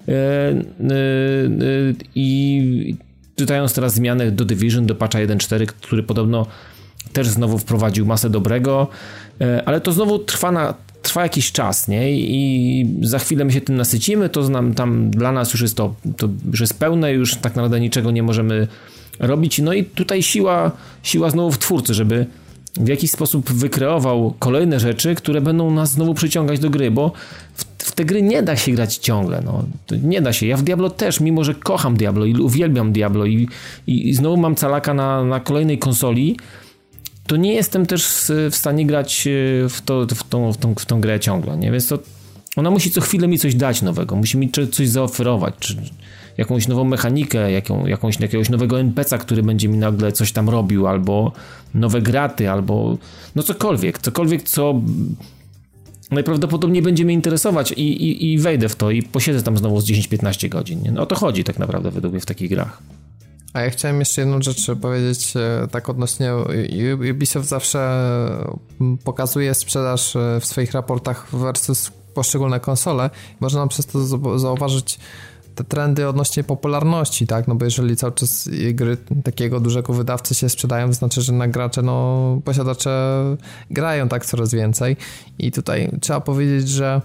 [0.08, 2.96] E, e, e, I
[3.36, 6.46] czytając teraz zmiany do Division, do patcha 1.4, który podobno
[7.14, 8.88] też znowu wprowadził masę dobrego,
[9.66, 10.74] ale to znowu trwa, na,
[11.06, 12.12] trwa jakiś czas, nie?
[12.12, 15.96] I za chwilę my się tym nasycimy, to znam, tam dla nas już jest to,
[16.18, 18.68] to już jest pełne, już tak naprawdę niczego nie możemy
[19.20, 19.60] robić.
[19.60, 20.72] No i tutaj siła,
[21.04, 22.26] siła znowu w twórcy, żeby
[22.80, 27.12] w jakiś sposób wykreował kolejne rzeczy, które będą nas znowu przyciągać do gry, bo
[27.56, 29.64] w, w te gry nie da się grać ciągle, no.
[30.04, 30.48] nie da się.
[30.48, 33.48] Ja w Diablo też, mimo że kocham Diablo i uwielbiam Diablo i,
[33.88, 36.38] i, i znowu mam calaka na, na kolejnej konsoli,
[37.28, 40.86] to nie jestem też w stanie grać e, w, to, w, tą, w, tą, w
[40.86, 41.72] tą grę ciągle, nie?
[41.72, 42.00] Więc to
[42.56, 45.78] ona musi co chwilę mi coś dać nowego, musi mi coś zaoferować, czy
[46.38, 50.88] jakąś nową mechanikę, jaką, jakąś, jakiegoś nowego NPC'a, który będzie mi nagle coś tam robił,
[50.88, 51.32] albo
[51.74, 52.98] nowe graty, albo
[53.36, 54.82] no cokolwiek, cokolwiek, co
[56.12, 59.86] najprawdopodobniej będzie mnie interesować i, i, i wejdę w to i posiedzę tam znowu z
[59.86, 60.82] 10-15 godzin.
[60.82, 60.92] Nie?
[60.92, 62.82] No o to chodzi tak naprawdę według mnie w takich grach.
[63.56, 66.32] A ja chciałem jeszcze jedną rzecz powiedzieć, e, tak odnośnie
[67.12, 68.10] Ubisoft zawsze
[69.04, 73.10] pokazuje sprzedaż e, w swoich raportach versus poszczególne konsole.
[73.40, 74.06] Można przez to
[74.40, 75.00] zauważyć
[75.56, 77.48] te trendy odnośnie popularności, tak?
[77.48, 81.48] No bo jeżeli cały czas gry takiego dużego wydawcy się sprzedają, to znaczy, że na
[81.48, 83.24] gracze, no posiadacze
[83.72, 84.98] grają tak coraz więcej
[85.40, 87.02] i tutaj trzeba powiedzieć, że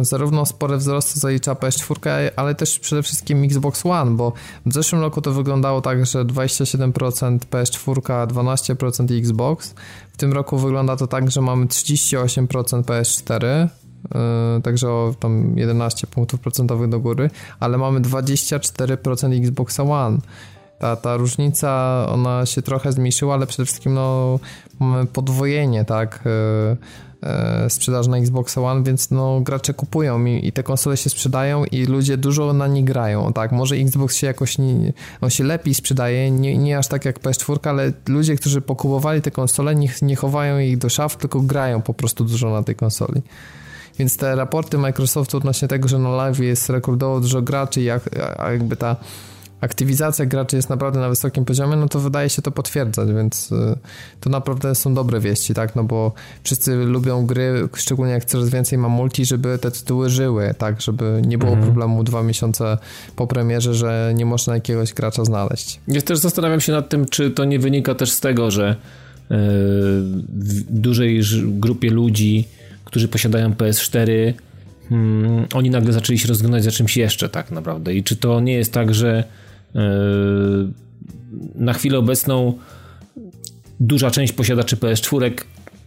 [0.00, 4.32] zarówno spore wzrosty zalicza PS4, ale też przede wszystkim Xbox One, bo
[4.66, 9.74] w zeszłym roku to wyglądało tak, że 27% PS4, 12% Xbox.
[10.12, 13.68] W tym roku wygląda to tak, że mamy 38% PS4,
[14.04, 17.30] Yy, także o tam 11 punktów procentowych do góry,
[17.60, 20.18] ale mamy 24% Xbox One.
[20.78, 24.38] Ta, ta różnica, ona się trochę zmniejszyła, ale przede wszystkim no,
[24.78, 26.76] mamy podwojenie, tak, yy,
[27.68, 31.84] sprzedaży na Xbox One, więc no, gracze kupują i, i, te konsole się sprzedają i
[31.84, 36.30] ludzie dużo na nie grają, tak, może Xbox się jakoś, nie, on się lepiej sprzedaje,
[36.30, 40.58] nie, nie aż tak jak PS4, ale ludzie, którzy pokupowali te konsole, nie, nie chowają
[40.58, 43.22] ich do szaf, tylko grają po prostu dużo na tej konsoli.
[43.98, 48.02] Więc te raporty Microsoftu odnośnie tego, że na live jest rekordowo dużo graczy jak,
[48.38, 48.96] jakby ta
[49.60, 53.78] aktywizacja graczy jest naprawdę na wysokim poziomie, no to wydaje się to potwierdzać, więc y,
[54.20, 56.12] to naprawdę są dobre wieści, tak, no bo
[56.42, 61.22] wszyscy lubią gry, szczególnie jak coraz więcej ma multi, żeby te tytuły żyły, tak, żeby
[61.26, 61.66] nie było mhm.
[61.66, 62.78] problemu dwa miesiące
[63.16, 65.80] po premierze, że nie można jakiegoś gracza znaleźć.
[65.88, 68.76] Ja też zastanawiam się nad tym, czy to nie wynika też z tego, że
[69.30, 69.36] yy,
[70.28, 72.48] w dużej grupie ludzi
[72.90, 74.32] którzy posiadają PS4,
[74.88, 77.94] hmm, oni nagle zaczęli się rozglądać za czymś jeszcze tak naprawdę.
[77.94, 79.24] I czy to nie jest tak, że
[81.54, 82.58] na chwilę obecną
[83.80, 85.32] duża część posiadaczy PS4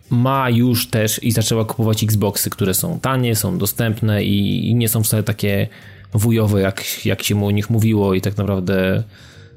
[0.10, 4.89] ma już też i zaczęła kupować Xboxy, które są tanie, są dostępne i, i nie
[4.89, 5.68] są wcale takie
[6.14, 9.03] wujowe, jak, jak się o nich mówiło i tak naprawdę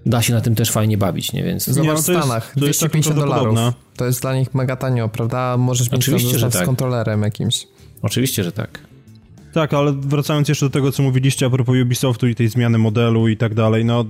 [0.07, 1.43] da się na tym też fajnie bawić, nie?
[1.43, 1.65] Więc...
[1.65, 3.59] Zobacz nie, w Stanach, jest, 250 dolarów.
[3.97, 5.57] To jest dla nich mega tanio, prawda?
[5.57, 6.63] Możesz mieć Oczywiście, że tak.
[6.63, 7.67] z kontrolerem jakimś.
[8.03, 8.79] Oczywiście, że tak.
[9.57, 13.29] Tak, ale wracając jeszcze do tego, co mówiliście a propos Ubisoftu i tej zmiany modelu
[13.29, 14.05] i tak dalej, no...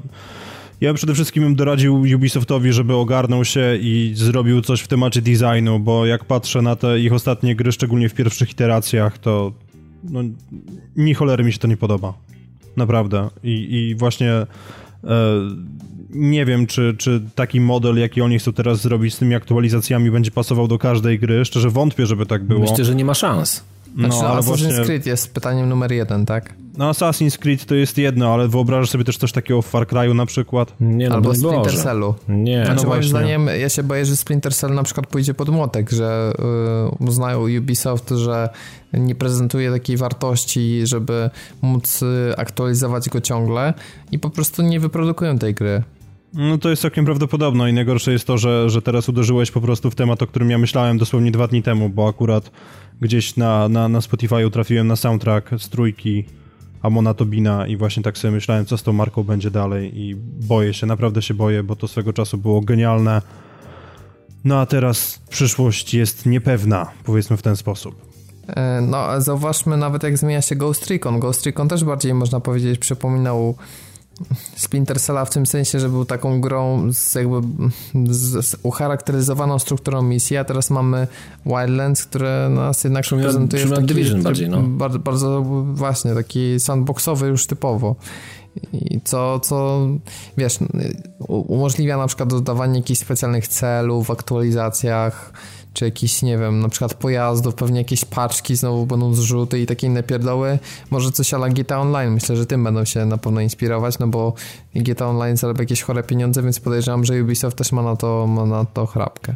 [0.80, 5.80] Ja przede wszystkim bym doradził Ubisoftowi, żeby ogarnął się i zrobił coś w temacie designu,
[5.80, 9.52] bo jak patrzę na te ich ostatnie gry, szczególnie w pierwszych iteracjach, to
[10.04, 10.20] no,
[10.96, 12.14] ni cholery mi się to nie podoba.
[12.76, 13.30] Naprawdę.
[13.42, 14.32] I, i właśnie
[16.10, 20.30] nie wiem, czy, czy taki model, jaki oni chcą teraz zrobić z tymi aktualizacjami, będzie
[20.30, 21.44] pasował do każdej gry.
[21.44, 22.60] Szczerze wątpię, żeby tak było.
[22.60, 23.64] Myślę, że nie ma szans.
[23.96, 24.84] No, znaczy, ale Assassin's właśnie...
[24.84, 26.54] Creed jest pytaniem numer jeden, tak?
[26.76, 30.14] No Assassin's Creed to jest jedno, ale wyobrażasz sobie też coś takiego w Far Cry'u
[30.14, 30.72] na przykład?
[30.80, 32.14] Nie, no Albo Splinter Cellu.
[32.28, 35.48] Nie, znaczy, no moim zdaniem, ja się boję, że Splinter Cell na przykład pójdzie pod
[35.48, 36.32] młotek, że
[37.00, 38.48] yy, uznają Ubisoft, że
[38.92, 41.30] nie prezentuje takiej wartości, żeby
[41.62, 43.74] móc y, aktualizować go ciągle
[44.12, 45.82] i po prostu nie wyprodukują tej gry.
[46.36, 49.90] No to jest całkiem prawdopodobne i najgorsze jest to, że, że teraz uderzyłeś po prostu
[49.90, 52.50] w temat, o którym ja myślałem dosłownie dwa dni temu, bo akurat
[53.00, 56.24] gdzieś na, na, na Spotify trafiłem na soundtrack z trójki
[56.82, 60.14] Amona Tobina i właśnie tak sobie myślałem, co z tą marką będzie dalej i
[60.48, 63.22] boję się, naprawdę się boję, bo to swego czasu było genialne.
[64.44, 67.94] No a teraz przyszłość jest niepewna, powiedzmy w ten sposób.
[68.48, 71.20] E, no, zauważmy nawet jak zmienia się Ghost Recon.
[71.20, 73.56] Ghost Recon też bardziej, można powiedzieć, przypominał
[74.56, 77.40] Splinter Cella w tym sensie, że był taką grą z jakby
[78.10, 81.06] z, z ucharakteryzowaną strukturą misji, a teraz mamy
[81.46, 84.62] Wildlands, które nas jednak Przymiot, prezentuje w taki, Division bardziej, no.
[84.62, 87.96] bardzo, bardzo właśnie taki sandboxowy już typowo.
[88.72, 89.86] I co, co
[90.38, 90.58] wiesz,
[91.28, 95.32] umożliwia na przykład dodawanie jakichś specjalnych celów w aktualizacjach,
[95.76, 99.86] czy jakiś, nie wiem, na przykład pojazdów, pewnie jakieś paczki znowu będą zrzuty i takie
[99.86, 100.58] inne pierdoły.
[100.90, 104.34] Może coś ala GTA Online, myślę, że tym będą się na pewno inspirować, no bo
[104.74, 108.46] GTA Online zarabia jakieś chore pieniądze, więc podejrzewam, że Ubisoft też ma na to, ma
[108.46, 109.34] na to chrapkę.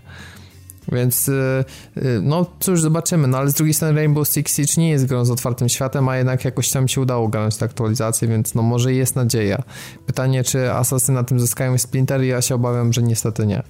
[0.93, 1.65] Więc y,
[1.97, 3.29] y, no cóż, zobaczymy.
[3.29, 6.17] No ale z drugiej strony Rainbow Six Siege nie jest grą z otwartym światem, a
[6.17, 9.63] jednak jakoś tam się udało grać tę aktualizację, więc no może jest nadzieja.
[10.07, 12.23] Pytanie, czy Asasy na tym zyskają Splinter?
[12.23, 13.63] Ja się obawiam, że niestety nie.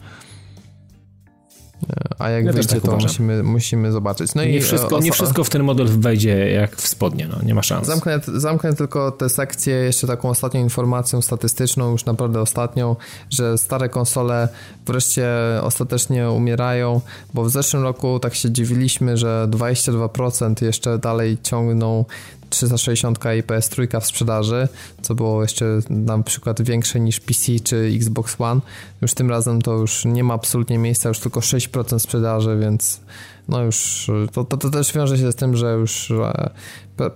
[2.19, 4.35] A jak ja wyjdzie, tak to musimy, musimy zobaczyć.
[4.35, 7.55] No nie, i wszystko, nie wszystko w ten model wejdzie jak w spodnie, no, nie
[7.55, 7.87] ma szans.
[7.87, 12.97] Zamknę, zamknę tylko tę sekcję jeszcze taką ostatnią informacją statystyczną, już naprawdę ostatnią,
[13.31, 14.49] że stare konsole
[14.87, 15.29] wreszcie
[15.63, 17.01] ostatecznie umierają,
[17.35, 22.05] bo w zeszłym roku tak się dziwiliśmy, że 22% jeszcze dalej ciągną
[22.51, 24.69] 360 i PS3 w sprzedaży,
[25.03, 28.61] co było jeszcze na przykład większe niż PC czy Xbox One.
[29.03, 33.01] Już tym razem to już nie ma absolutnie miejsca, już tylko 6% sprzedaży, więc
[33.49, 36.13] no już to, to, to też wiąże się z tym, że już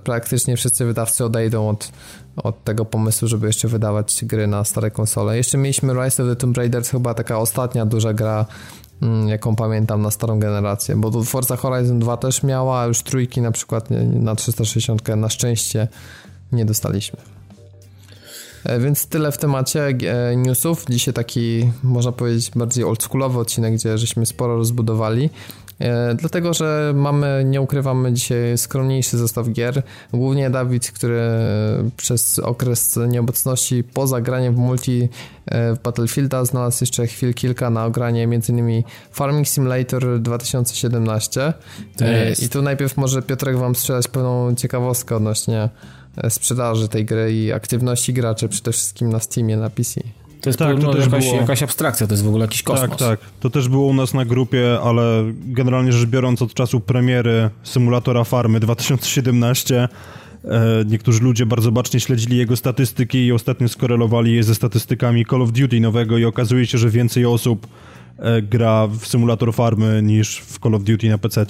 [0.05, 1.93] praktycznie wszyscy wydawcy odejdą od,
[2.36, 5.36] od tego pomysłu, żeby jeszcze wydawać gry na stare konsole.
[5.36, 8.47] Jeszcze mieliśmy Rise of the Tomb Raider, chyba taka ostatnia duża gra
[9.26, 13.52] jaką pamiętam na starą generację, bo Forza Horizon 2 też miała, a już trójki na
[13.52, 15.88] przykład na 360 na szczęście
[16.52, 17.18] nie dostaliśmy.
[18.64, 20.84] E, więc tyle w temacie e, newsów.
[20.88, 25.30] Dzisiaj taki, można powiedzieć, bardziej oldschoolowy odcinek, gdzie żeśmy sporo rozbudowali.
[25.80, 29.82] E, dlatego, że mamy, nie ukrywamy dzisiaj skromniejszy zestaw gier.
[30.12, 31.20] Głównie Dawid, który
[31.96, 35.09] przez okres nieobecności poza graniem w multi
[35.46, 38.82] e, w Battlefielda znalazł jeszcze chwil kilka na ogranie m.in.
[39.12, 41.52] Farming Simulator 2017.
[42.01, 45.68] E, I tu najpierw może Piotrek wam sprzedać pewną ciekawostkę odnośnie
[46.28, 50.01] sprzedaży tej gry i aktywności graczy przede wszystkim na Steamie, na PC.
[50.44, 51.36] To jest tak, to też jakaś, było...
[51.36, 52.90] jakaś abstrakcja, to jest w ogóle jakiś kosmos.
[52.90, 53.20] Tak, tak.
[53.40, 58.24] To też było u nas na grupie, ale generalnie rzecz biorąc od czasu premiery symulatora
[58.24, 59.88] farmy 2017
[60.44, 60.48] e,
[60.86, 65.52] niektórzy ludzie bardzo bacznie śledzili jego statystyki i ostatnio skorelowali je ze statystykami Call of
[65.52, 67.66] Duty nowego i okazuje się, że więcej osób
[68.18, 71.46] e, gra w symulator farmy niż w Call of Duty na PC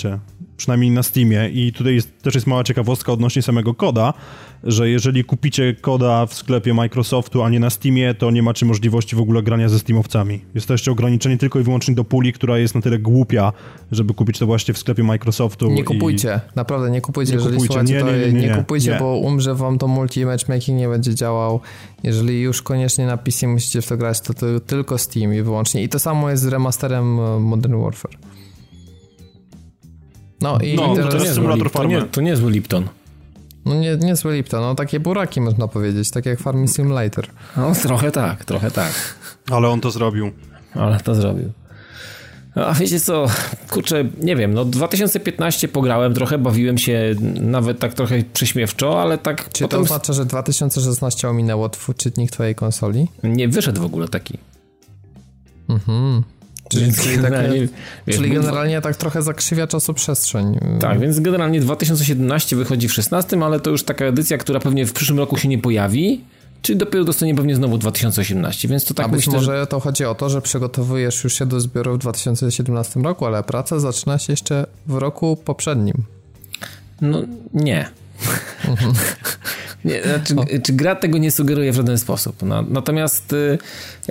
[0.65, 1.49] przynajmniej na Steamie.
[1.49, 4.15] I tutaj jest, też jest mała ciekawostka odnośnie samego koda,
[4.63, 9.17] że jeżeli kupicie koda w sklepie Microsoftu, a nie na Steamie, to nie macie możliwości
[9.17, 10.41] w ogóle grania ze Steamowcami.
[10.55, 13.53] Jesteście ograniczeni tylko i wyłącznie do puli, która jest na tyle głupia,
[13.93, 15.71] żeby kupić to właśnie w sklepie Microsoftu.
[15.71, 16.57] Nie kupujcie, i...
[16.57, 17.75] naprawdę nie kupujcie, nie jeżeli kupujcie.
[17.75, 21.61] słuchacie, nie, nie, nie, nie, kupujcie, bo umrze wam to multi matchmaking nie będzie działał.
[22.03, 25.83] Jeżeli już koniecznie na PC musicie w to grać, to, to tylko Steam i wyłącznie.
[25.83, 28.17] I to samo jest z remasterem e, Modern Warfare.
[30.41, 31.15] No i no, teraz...
[31.15, 32.89] to, nie symulator to, nie, to nie zły Lipton.
[33.65, 37.27] No nie, nie zły Lipton, no takie buraki można powiedzieć, tak jak Farming Simulator.
[37.57, 38.93] No trochę tak, trochę tak.
[39.51, 40.31] Ale on to zrobił.
[40.75, 41.53] Ale to zrobił.
[42.55, 43.27] A wiecie co,
[43.71, 49.53] kurczę, nie wiem, no 2015 pograłem trochę, bawiłem się nawet tak trochę prześmiewczo, ale tak
[49.53, 49.69] Czy potem...
[49.69, 53.09] to oznacza, że 2016 ominęło czytnik twojej konsoli?
[53.23, 54.39] Nie, wyszedł w ogóle taki.
[55.69, 56.23] Mhm.
[56.69, 57.69] Czyli, czyli, generalnie,
[58.07, 60.59] wiesz, czyli generalnie tak trochę zakrzywia czasoprzestrzeń.
[60.81, 64.93] Tak, więc generalnie 2017 wychodzi w 16, ale to już taka edycja, która pewnie w
[64.93, 66.21] przyszłym roku się nie pojawi,
[66.63, 69.67] czy dopiero dostanie pewnie znowu 2018, więc to tak A być myślę, może że...
[69.67, 73.81] to chodzi o to, że przygotowujesz już się do zbioru w 2017 roku, ale praca
[73.81, 76.05] zaczyna się jeszcze w roku poprzednim.
[77.01, 77.23] No
[77.55, 77.89] nie.
[79.85, 82.43] Nie, znaczy, czy gra tego nie sugeruje w żaden sposób.
[82.43, 83.33] No, natomiast...
[83.33, 83.59] Y,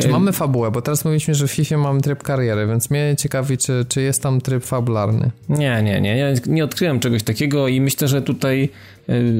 [0.01, 0.71] czy mamy fabułę?
[0.71, 4.23] Bo teraz mówiliśmy, że w FIFA mamy tryb kariery, więc mnie ciekawi, czy, czy jest
[4.23, 5.31] tam tryb fabularny.
[5.49, 6.33] Nie, nie, nie, nie.
[6.45, 8.69] Nie odkryłem czegoś takiego i myślę, że tutaj Y,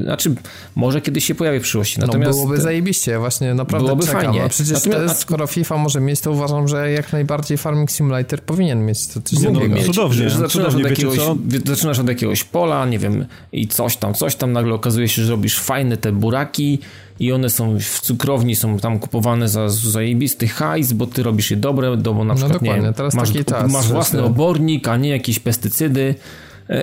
[0.02, 0.34] znaczy,
[0.74, 2.00] może kiedyś się pojawi w przyszłości.
[2.00, 4.22] No, Natomiast no byłoby zajebiście, właśnie naprawdę byłoby czekam.
[4.22, 4.42] fajnie.
[4.42, 7.90] No przecież Natomiast, to jest, skoro FIFA może mieć, to uważam, że jak najbardziej Farming
[7.90, 9.86] Simulator powinien mieć to coś no, mieć.
[9.86, 11.18] Cudownie, zaczynasz, cudownie, od jakiegoś,
[11.64, 15.30] zaczynasz od jakiegoś pola, nie wiem, i coś tam, coś tam, nagle okazuje się, że
[15.30, 16.78] robisz fajne te buraki
[17.20, 21.56] i one są w cukrowni, są tam kupowane za zajebisty hajs, bo ty robisz je
[21.56, 25.38] dobre, bo na no przykład, no nie wiem, masz, masz własny obornik, a nie jakieś
[25.38, 26.14] pestycydy,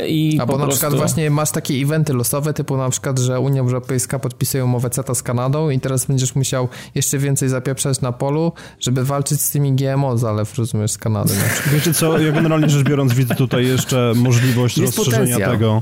[0.08, 0.80] I Albo na prostu...
[0.80, 5.16] przykład właśnie masz takie eventy losowe, typu na przykład, że Unia Europejska podpisuje umowę CETA
[5.16, 9.74] z Kanadą i teraz będziesz musiał jeszcze więcej zapieprzać na polu, żeby walczyć z tymi
[9.74, 11.34] GMO zalew, rozumiesz, z Kanady.
[11.74, 15.52] Wiecie co, ja generalnie rzecz biorąc widzę tutaj jeszcze możliwość Jest rozszerzenia potencjał.
[15.52, 15.82] tego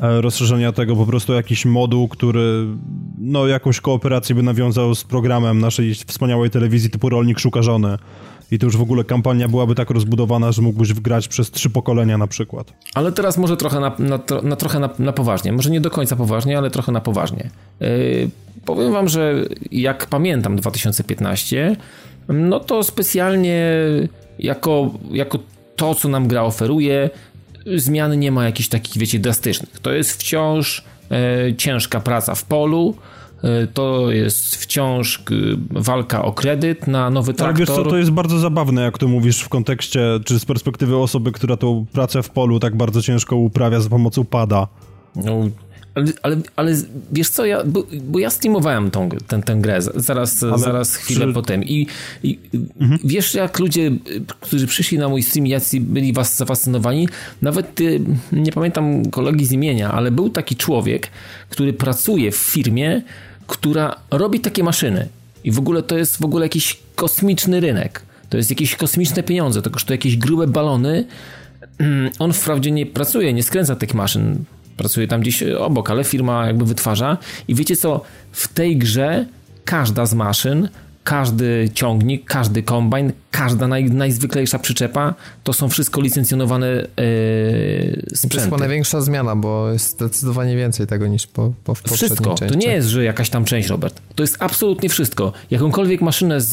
[0.00, 2.66] e, rozszerzenia tego po prostu jakiś moduł, który
[3.18, 7.98] no jakąś kooperację by nawiązał z programem naszej wspaniałej telewizji typu Rolnik Szuka Żony
[8.52, 12.18] i to już w ogóle kampania byłaby tak rozbudowana, że mógłbyś wgrać przez trzy pokolenia
[12.18, 12.72] na przykład.
[12.94, 15.52] Ale teraz może trochę na, na, na trochę na, na, poważnie.
[15.52, 17.50] Może nie do końca poważnie, ale trochę na poważnie.
[17.80, 18.30] Yy,
[18.64, 21.76] powiem wam, że jak pamiętam 2015,
[22.28, 23.76] no to specjalnie
[24.38, 25.38] jako, jako
[25.76, 27.10] to, co nam gra oferuje,
[27.76, 29.80] zmiany nie ma jakichś takich, wiecie, drastycznych.
[29.80, 32.94] To jest wciąż e, ciężka praca w polu,
[33.74, 35.22] to jest wciąż
[35.70, 37.48] walka o kredyt na nowy traktor.
[37.48, 40.96] Ale wiesz co, to jest bardzo zabawne, jak to mówisz w kontekście, czy z perspektywy
[40.96, 44.68] osoby, która tą pracę w polu tak bardzo ciężko uprawia za pomocą pada.
[45.16, 45.48] No,
[45.94, 46.76] ale, ale, ale
[47.12, 51.32] wiesz co, ja, bo, bo ja streamowałem tą, tę, tę grę zaraz, zaraz chwilę czy...
[51.32, 51.86] potem i,
[52.22, 52.38] i
[52.80, 53.00] mhm.
[53.04, 53.90] wiesz jak ludzie,
[54.40, 57.08] którzy przyszli na mój stream, jacy byli was zafascynowani,
[57.42, 57.80] nawet
[58.32, 61.08] nie pamiętam kolegi z imienia, ale był taki człowiek,
[61.48, 63.02] który pracuje w firmie,
[63.52, 65.08] która robi takie maszyny.
[65.44, 68.02] I w ogóle to jest w ogóle jakiś kosmiczny rynek.
[68.28, 71.04] To jest jakieś kosmiczne pieniądze, to kosztuje jakieś grube balony.
[71.78, 74.44] Mm, on wprawdzie nie pracuje, nie skręca tych maszyn,
[74.76, 77.18] pracuje tam gdzieś obok, ale firma jakby wytwarza.
[77.48, 78.00] I wiecie co,
[78.32, 79.26] w tej grze
[79.64, 80.68] każda z maszyn
[81.04, 85.14] każdy ciągnik, każdy kombajn, każda naj, najzwyklejsza przyczepa,
[85.44, 86.86] to są wszystko licencjonowane yy,
[88.14, 88.28] sprzęty.
[88.28, 92.34] To jest chyba największa zmiana, bo jest zdecydowanie więcej tego niż po, po w Wszystko.
[92.34, 92.54] Części.
[92.54, 94.00] To nie jest, że jakaś tam część, Robert.
[94.14, 95.32] To jest absolutnie wszystko.
[95.50, 96.50] Jakąkolwiek maszynę z,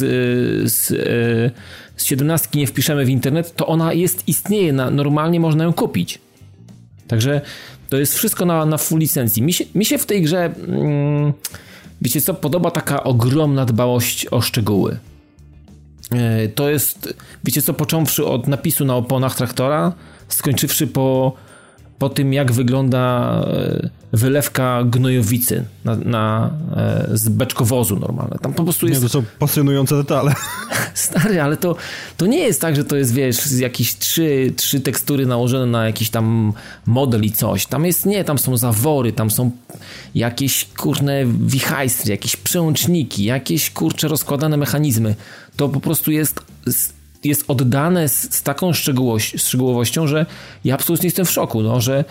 [0.72, 1.52] z, yy,
[1.96, 6.20] z 17 nie wpiszemy w internet, to ona jest, istnieje, na, normalnie można ją kupić.
[7.08, 7.42] Także
[7.90, 9.44] to jest wszystko na, na full licencji.
[9.44, 10.54] Mi się, mi się w tej grze...
[10.68, 11.34] Yy,
[12.02, 15.00] Wiecie co, podoba taka ogromna dbałość o szczegóły.
[16.12, 17.14] E, to jest,
[17.44, 19.94] wiecie co, począwszy od napisu na oponach traktora,
[20.28, 21.34] skończywszy po,
[22.00, 28.38] po tym, jak wygląda e, wylewka gnojowicy na, na, e, z beczkowozu normalne.
[28.42, 29.02] Tam po prostu jest...
[29.02, 30.34] Nie, to są pasjonujące detale.
[30.94, 31.76] Stary, ale to,
[32.18, 36.10] to nie jest tak, że to jest, wiesz, jakieś trzy, trzy tekstury nałożone na jakiś
[36.10, 36.54] tam
[36.86, 37.66] model i coś.
[37.66, 39.52] Tam jest, nie, tam są zawory, tam są
[40.16, 45.16] jakieś, kurne, wichajstry, jakieś przełączniki, jakieś, kurcze, rozkładane mechanizmy.
[45.56, 46.44] To po prostu jest
[47.24, 48.74] jest oddane z, z taką
[49.38, 50.26] szczegółowością, że
[50.64, 52.06] ja absolutnie jestem w szoku, no, że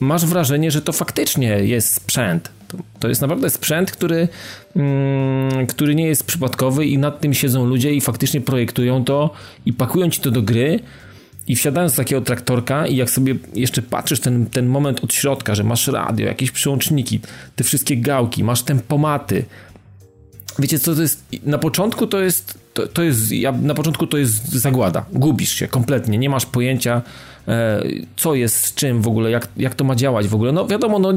[0.00, 2.50] masz wrażenie, że to faktycznie jest sprzęt.
[2.68, 4.28] To, to jest naprawdę sprzęt, który,
[4.76, 9.30] mm, który nie jest przypadkowy i nad tym siedzą ludzie i faktycznie projektują to
[9.66, 10.80] i pakują ci to do gry.
[11.48, 15.54] I wsiadając z takiego traktorka i jak sobie jeszcze patrzysz ten, ten moment od środka,
[15.54, 17.20] że masz radio, jakieś przełączniki,
[17.56, 19.44] te wszystkie gałki, masz tempomaty.
[20.58, 21.24] Wiecie co to jest?
[21.42, 25.04] Na początku to jest, to, to jest, ja, na początku to jest zagłada.
[25.12, 27.02] Gubisz się kompletnie, nie masz pojęcia
[27.48, 27.82] E,
[28.16, 30.52] co jest z czym w ogóle, jak, jak to ma działać w ogóle.
[30.52, 31.12] No wiadomo, no,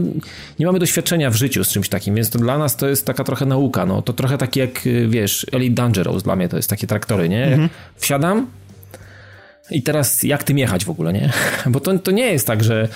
[0.59, 3.23] nie mamy doświadczenia w życiu z czymś takim, więc to dla nas to jest taka
[3.23, 3.85] trochę nauka.
[3.85, 4.01] No.
[4.01, 7.45] To trochę takie jak, y, wiesz, Elite Dangerous dla mnie to jest takie traktory, nie?
[7.45, 7.69] Mhm.
[7.95, 8.47] Wsiadam
[9.71, 11.31] i teraz jak tym jechać w ogóle, nie?
[11.71, 12.87] Bo to, to nie jest tak, że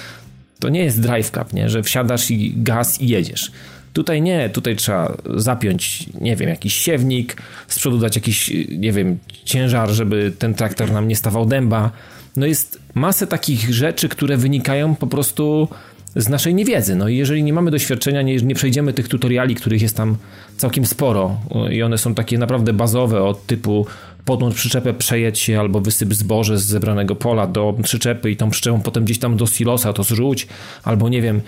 [0.60, 1.70] to nie jest drive cup, nie?
[1.70, 3.52] Że wsiadasz i gaz i jedziesz.
[3.96, 9.18] Tutaj nie, tutaj trzeba zapiąć, nie wiem, jakiś siewnik, z przodu dać jakiś, nie wiem,
[9.46, 11.92] ciężar, żeby ten traktor nam nie stawał dęba
[12.36, 15.68] no jest masę takich rzeczy, które wynikają po prostu
[16.16, 16.96] z naszej niewiedzy.
[16.96, 20.18] No i jeżeli nie mamy doświadczenia, nie, nie przejdziemy tych tutoriali, których jest tam
[20.58, 21.38] całkiem sporo
[21.72, 23.86] i one są takie naprawdę bazowe od typu
[24.26, 28.82] podłącz przyczepę, przejedź się albo wysyp zboże z zebranego pola do przyczepy i tą przyczepą
[28.82, 30.48] potem gdzieś tam do silosa to zrzuć,
[30.84, 31.42] albo nie wiem,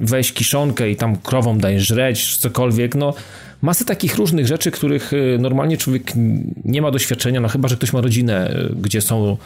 [0.00, 3.14] weź kiszonkę i tam krowom daj żreć, cokolwiek, no
[3.62, 6.12] masę takich różnych rzeczy, których y, normalnie człowiek
[6.64, 9.36] nie ma doświadczenia, no chyba, że ktoś ma rodzinę, y, gdzie są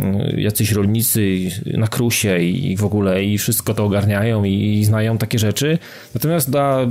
[0.00, 5.38] y, jacyś rolnicy na krusie i w ogóle i wszystko to ogarniają i znają takie
[5.38, 5.78] rzeczy.
[6.14, 6.86] Natomiast dla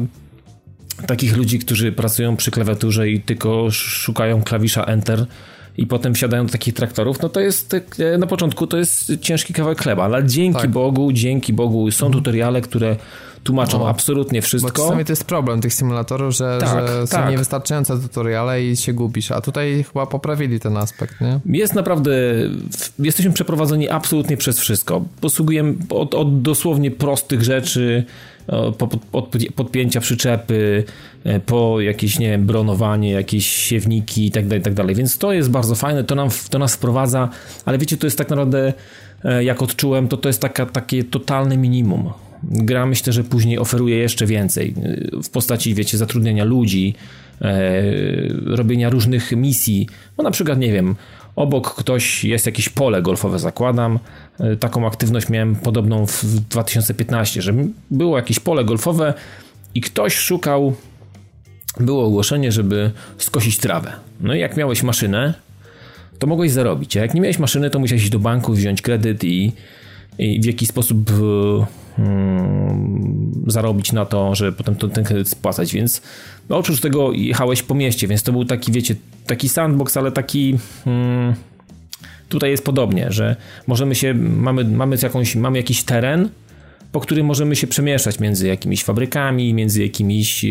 [1.08, 5.26] takich ludzi, którzy pracują przy klawiaturze i tylko szukają klawisza Enter
[5.78, 9.54] i potem wsiadają do takich traktorów, no to jest e, na początku to jest ciężki
[9.54, 10.72] kawałek chleba, ale dzięki tak.
[10.72, 12.24] Bogu, dzięki Bogu są mhm.
[12.24, 12.96] tutoriale, które
[13.44, 14.72] tłumaczą no, absolutnie wszystko.
[14.72, 17.32] Bo czasami to jest problem tych symulatorów, że, tak, że są tak.
[17.32, 21.40] niewystarczające tutoriale i się gubisz, a tutaj chyba poprawili ten aspekt, nie?
[21.46, 22.12] Jest naprawdę,
[23.00, 25.06] jesteśmy przeprowadzeni absolutnie przez wszystko.
[25.22, 28.06] Posługujemy od, od dosłownie prostych rzeczy,
[29.12, 30.84] od podpięcia przyczepy,
[31.24, 34.96] e, po jakieś, nie wiem, bronowanie, jakieś siewniki i tak dalej, tak.
[34.96, 37.30] Więc to jest bardzo fajne, to, nam, to nas wprowadza,
[37.66, 38.74] ale wiecie, to jest tak naprawdę,
[39.24, 42.10] e, jak odczułem, to to jest taka, takie totalne minimum.
[42.44, 46.96] Gra myślę, że później oferuje jeszcze więcej e, w postaci, wiecie, zatrudniania ludzi,
[48.46, 49.88] robienia różnych misji,
[50.18, 50.96] no na przykład, nie wiem,
[51.38, 54.00] obok ktoś, jest jakieś pole golfowe, zakładam.
[54.40, 57.54] E, taką aktywność miałem podobną w 2015, że
[57.92, 59.14] było jakieś pole golfowe
[59.76, 60.74] i ktoś szukał,
[61.80, 63.94] było ogłoszenie, żeby skosić trawę.
[64.22, 65.34] No i jak miałeś maszynę,
[66.20, 66.98] to mogłeś zarobić.
[66.98, 69.52] A jak nie miałeś maszyny, to musiałeś do banku wziąć kredyt i,
[70.20, 71.12] i w jakiś sposób
[71.96, 75.74] hmm, zarobić na to, że potem ten kredyt spłacać.
[75.74, 76.02] Więc
[76.50, 78.96] no, oprócz tego jechałeś po mieście, więc to był taki, wiecie,
[79.28, 80.58] taki sandbox, ale taki.
[80.84, 81.34] Hmm,
[82.30, 83.36] tutaj jest podobnie, że
[83.68, 86.30] możemy się, mamy, mamy, jakąś, mamy jakiś teren,
[86.92, 90.46] po którym możemy się przemieszczać między jakimiś fabrykami, między jakimiś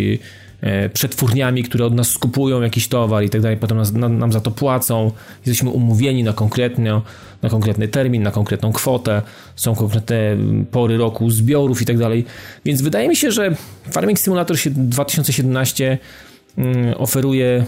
[0.61, 4.32] e, przetwórniami, które od nas skupują jakiś towar i tak dalej, potem nas, na, nam
[4.32, 5.12] za to płacą.
[5.47, 7.01] Jesteśmy umówieni na, konkretnie,
[7.43, 9.23] na konkretny termin, na konkretną kwotę,
[9.57, 10.36] są konkretne
[10.70, 12.24] pory roku zbiorów i tak dalej.
[12.65, 13.57] Więc wydaje mi się, że
[13.90, 15.98] Farming Simulator 2017
[16.59, 17.65] mm, oferuje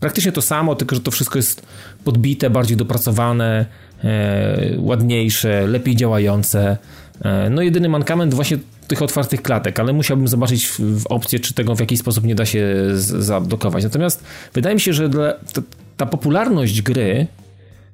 [0.00, 1.66] praktycznie to samo, tylko że to wszystko jest
[2.08, 3.66] podbite, bardziej dopracowane,
[4.04, 6.76] e, ładniejsze, lepiej działające.
[7.24, 8.58] E, no jedyny mankament właśnie
[8.88, 12.34] tych otwartych klatek, ale musiałbym zobaczyć w, w opcję, czy tego w jakiś sposób nie
[12.34, 12.66] da się
[13.00, 13.84] zablokować.
[13.84, 14.24] Natomiast
[14.54, 15.62] wydaje mi się, że ta,
[15.96, 17.26] ta popularność gry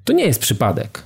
[0.05, 1.03] to nie jest przypadek.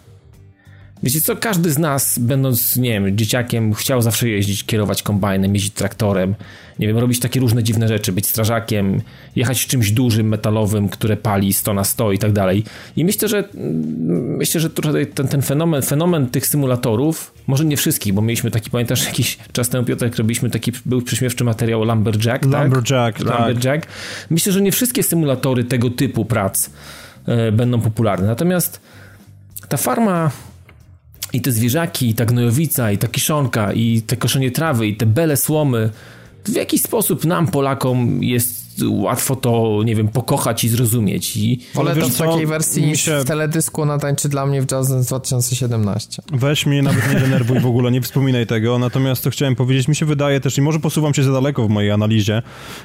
[1.03, 5.73] Wiecie co, każdy z nas, będąc, nie wiem, dzieciakiem, chciał zawsze jeździć, kierować kombajnem, jeździć
[5.73, 6.35] traktorem,
[6.79, 9.01] nie wiem, robić takie różne dziwne rzeczy, być strażakiem,
[9.37, 12.65] jechać czymś dużym, metalowym, które pali 100 na 100 i tak dalej.
[12.97, 13.45] I myślę, że
[14.39, 18.71] myślę, że tutaj ten, ten fenomen, fenomen tych symulatorów, może nie wszystkich, bo mieliśmy taki,
[18.71, 23.27] pamiętasz, jakiś czas temu, Piotr, robiliśmy taki, był przyśmiewczy materiał Lumberjack, Lumberjack, tak?
[23.27, 23.87] Lumberjack.
[23.87, 23.95] Tak.
[24.31, 26.71] Myślę, że nie wszystkie symulatory tego typu prac
[27.27, 28.27] e, będą popularne.
[28.27, 28.81] Natomiast
[29.69, 30.31] ta farma
[31.33, 35.07] i te zwierzaki, i ta gnojowica, i ta kiszonka, i te koszenie trawy, i te
[35.07, 35.91] bele słomy,
[36.45, 38.58] w jakiś sposób nam, Polakom, jest
[38.89, 41.37] łatwo to, nie wiem, pokochać i zrozumieć.
[41.37, 41.61] I...
[41.75, 43.21] Wolę to w takiej wersji niż się...
[43.21, 46.23] w teledysku na tańczy dla mnie w Jazz 2017.
[46.33, 48.79] Weź mnie, nawet nie denerwuj w ogóle, nie wspominaj tego.
[48.79, 51.71] Natomiast to chciałem powiedzieć, mi się wydaje też, i może posuwam się za daleko w
[51.71, 52.43] mojej analizie,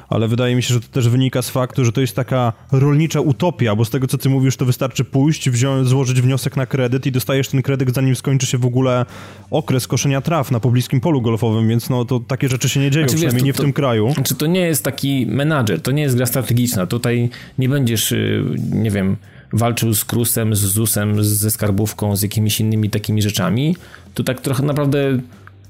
[0.09, 3.21] ale wydaje mi się, że to też wynika z faktu, że to jest taka rolnicza
[3.21, 7.05] utopia, bo z tego, co ty mówisz, to wystarczy pójść, wziąć, złożyć wniosek na kredyt
[7.05, 9.05] i dostajesz ten kredyt, zanim skończy się w ogóle
[9.51, 13.07] okres koszenia traw na pobliskim polu golfowym, więc no to takie rzeczy się nie dzieją,
[13.07, 14.13] znaczy, przynajmniej wiesz, to, nie w tym kraju.
[14.23, 16.87] Czy to nie jest taki menadżer, to nie jest gra strategiczna.
[16.87, 19.15] Tutaj nie będziesz, y, nie wiem,
[19.53, 23.75] walczył z Krusem, z Zusem, ze skarbówką, z jakimiś innymi takimi rzeczami.
[24.13, 25.19] Tu tak trochę naprawdę.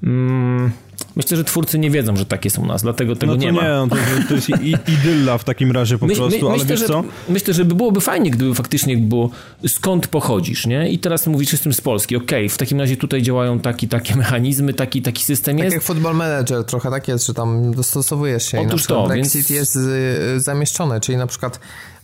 [0.04, 0.72] Mm,
[1.16, 3.62] myślę, że twórcy nie wiedzą, że takie są u nas, dlatego tego no nie ma.
[3.62, 3.96] Nie, no to,
[4.28, 4.50] to jest
[4.88, 7.04] idylla w takim razie po my, prostu, my, ale myślę, wiesz że, co?
[7.30, 9.30] Myślę, że byłoby fajnie, gdyby faktycznie było
[9.68, 10.90] skąd pochodzisz, nie?
[10.90, 13.88] I teraz mówisz, że jestem z Polski, okej, okay, w takim razie tutaj działają taki,
[13.88, 15.76] takie mechanizmy, taki, taki system tak jest.
[15.76, 19.34] Tak jak Football Manager, trochę tak jest, że tam dostosowujesz się Otóż i to, Brexit
[19.34, 19.50] więc...
[19.50, 21.60] jest y, zamieszczony, czyli na przykład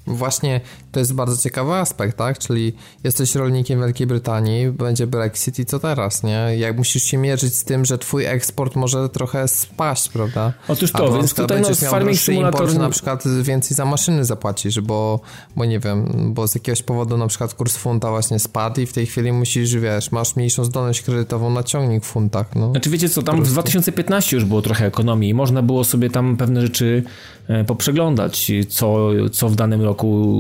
[0.10, 0.62] Właśnie
[0.92, 2.40] to jest bardzo ciekawy aspekt, tak?
[2.40, 2.74] Czyli
[3.04, 6.58] jesteś rolnikiem Wielkiej Brytanii, będzie Brexit i co teraz, nie?
[6.58, 10.54] Jak musisz się mierzyć z tym, że twój eksport może trochę spaść, prawda?
[10.68, 12.62] Otóż to, więc tutaj no, Farming Simulator...
[12.62, 15.20] Import, na przykład więcej za maszyny zapłacisz, bo,
[15.56, 18.94] bo nie wiem, bo z jakiegoś powodu na przykład kurs funta właśnie spadł i w
[18.94, 22.72] tej chwili musisz, wiesz, masz mniejszą zdolność kredytową na ciągnik w funtach, no.
[22.72, 26.38] Znaczy wiecie co, tam w 2015 już było trochę ekonomii i można było sobie tam
[26.38, 27.04] pewne rzeczy
[27.68, 30.36] poprzeglądać, co, co w danym roku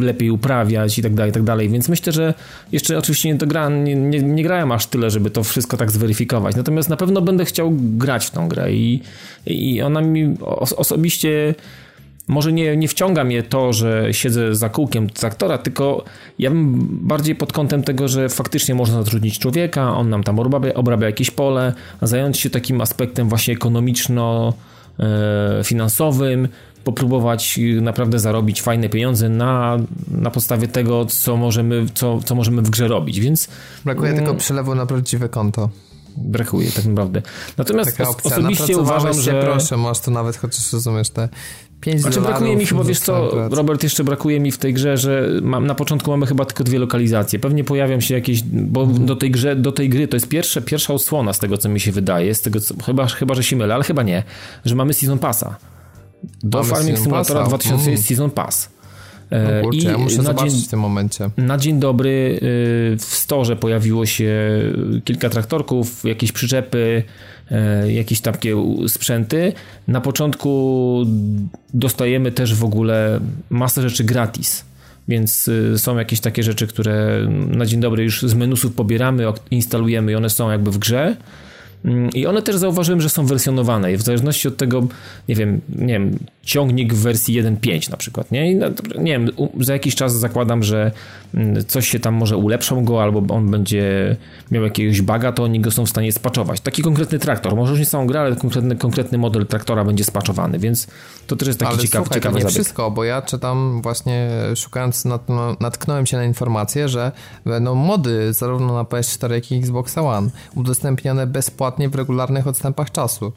[0.00, 1.68] lepiej uprawiać i tak dalej, i tak dalej.
[1.68, 2.34] Więc myślę, że
[2.72, 6.56] jeszcze oczywiście nie, dogra, nie, nie, nie grałem aż tyle, żeby to wszystko tak zweryfikować.
[6.56, 9.02] Natomiast na pewno będę chciał grać w tą grę i,
[9.46, 10.34] i ona mi
[10.76, 11.54] osobiście
[12.28, 16.04] może nie, nie wciąga mnie to, że siedzę za kółkiem traktora, tylko
[16.38, 20.74] ja bym bardziej pod kątem tego, że faktycznie można zatrudnić człowieka, on nam tam obrabia,
[20.74, 21.72] obrabia jakieś pole,
[22.02, 23.56] zająć się takim aspektem właśnie
[24.98, 26.48] ekonomiczno-finansowym,
[26.84, 29.76] popróbować naprawdę zarobić fajne pieniądze na,
[30.10, 33.48] na podstawie tego, co możemy, co, co możemy w grze robić, więc...
[33.84, 35.70] Brakuje mm, tylko przelewu na prawdziwe konto.
[36.16, 37.22] Brakuje tak naprawdę.
[37.56, 38.36] Natomiast Taka opcja.
[38.36, 39.42] osobiście uważam, się, że...
[39.42, 41.28] proszę, masz tu nawet chociaż rozumiesz te
[41.80, 45.28] 5 znaczy, brakuje mi chyba, wiesz co, Robert, jeszcze brakuje mi w tej grze, że
[45.42, 47.38] mam, na początku mamy chyba tylko dwie lokalizacje.
[47.38, 49.06] Pewnie pojawią się jakieś, bo hmm.
[49.06, 51.80] do tej grze, do tej gry to jest pierwsze, pierwsza odsłona z tego, co mi
[51.80, 54.22] się wydaje, z tego, co, chyba, chyba, że się mylę, ale chyba nie,
[54.64, 55.56] że mamy Season Passa.
[56.42, 57.92] Do mamy Farming Simulatora 2000 mm.
[57.92, 58.75] jest Season Pass.
[59.30, 61.30] No e, kurczę, I ja muszę na dzień, w tym momencie.
[61.36, 64.60] Na dzień dobry y, w storze pojawiło się
[65.04, 67.02] kilka traktorków, jakieś przyczepy,
[67.50, 68.56] e, jakieś takie
[68.88, 69.52] sprzęty.
[69.88, 71.02] Na początku
[71.74, 73.20] dostajemy też w ogóle
[73.50, 74.64] masę rzeczy gratis.
[75.08, 80.14] Więc są jakieś takie rzeczy, które na dzień dobry już z menusów pobieramy, instalujemy i
[80.14, 81.16] one są jakby w grze.
[81.84, 84.86] Mm, I one też zauważyłem, że są wersjonowane i w zależności od tego,
[85.28, 88.52] nie wiem, nie wiem, ciągnik w wersji 1.5 na przykład, nie?
[88.52, 88.56] I
[88.98, 89.28] nie wiem,
[89.60, 90.92] za jakiś czas zakładam, że
[91.34, 94.16] mm, coś się tam może ulepszą go, albo on będzie
[94.50, 96.60] miał jakiegoś baga, to oni go są w stanie spaczować.
[96.60, 100.58] Taki konkretny traktor, może już nie całą grę, ale konkretny, konkretny model traktora będzie spaczowany,
[100.58, 100.86] więc
[101.26, 102.54] to też jest taki ale ciekawy, słuchaj, ciekawy to nie zabieg.
[102.54, 105.22] wszystko, bo ja czytam właśnie, szukając, nat,
[105.60, 107.12] natknąłem się na informację, że
[107.44, 113.32] będą mody zarówno na PS4, jak i Xbox One udostępnione bezpłatnie w regularnych odstępach czasu.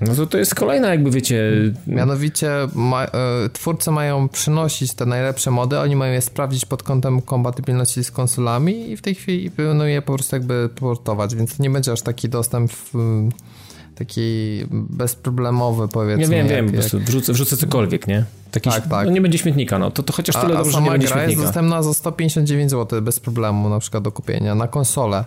[0.00, 1.52] No to to jest kolejna jakby wiecie...
[1.86, 3.08] Mianowicie ma, e,
[3.52, 8.90] twórcy mają przynosić te najlepsze mody, oni mają je sprawdzić pod kątem kompatybilności z konsolami
[8.90, 12.28] i w tej chwili będą je po prostu jakby portować, więc nie będzie aż taki
[12.28, 12.94] dostęp w,
[13.94, 16.22] taki bezproblemowy powiedzmy.
[16.22, 18.24] Nie wiem, jak, wiem, po prostu wrzucę, wrzucę cokolwiek, nie?
[18.50, 19.06] Taki, tak, tak.
[19.06, 21.06] No nie będzie śmietnika, no to, to chociaż tyle a, dobrze, a że nie będzie
[21.06, 21.30] śmietnika.
[21.30, 25.24] jest dostępna za 159 zł bez problemu na przykład do kupienia na konsolę.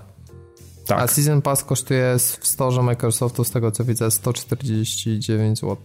[0.85, 0.99] Tak.
[0.99, 5.77] A Season Pass kosztuje w storze Microsoftu, z tego co widzę, 149 zł.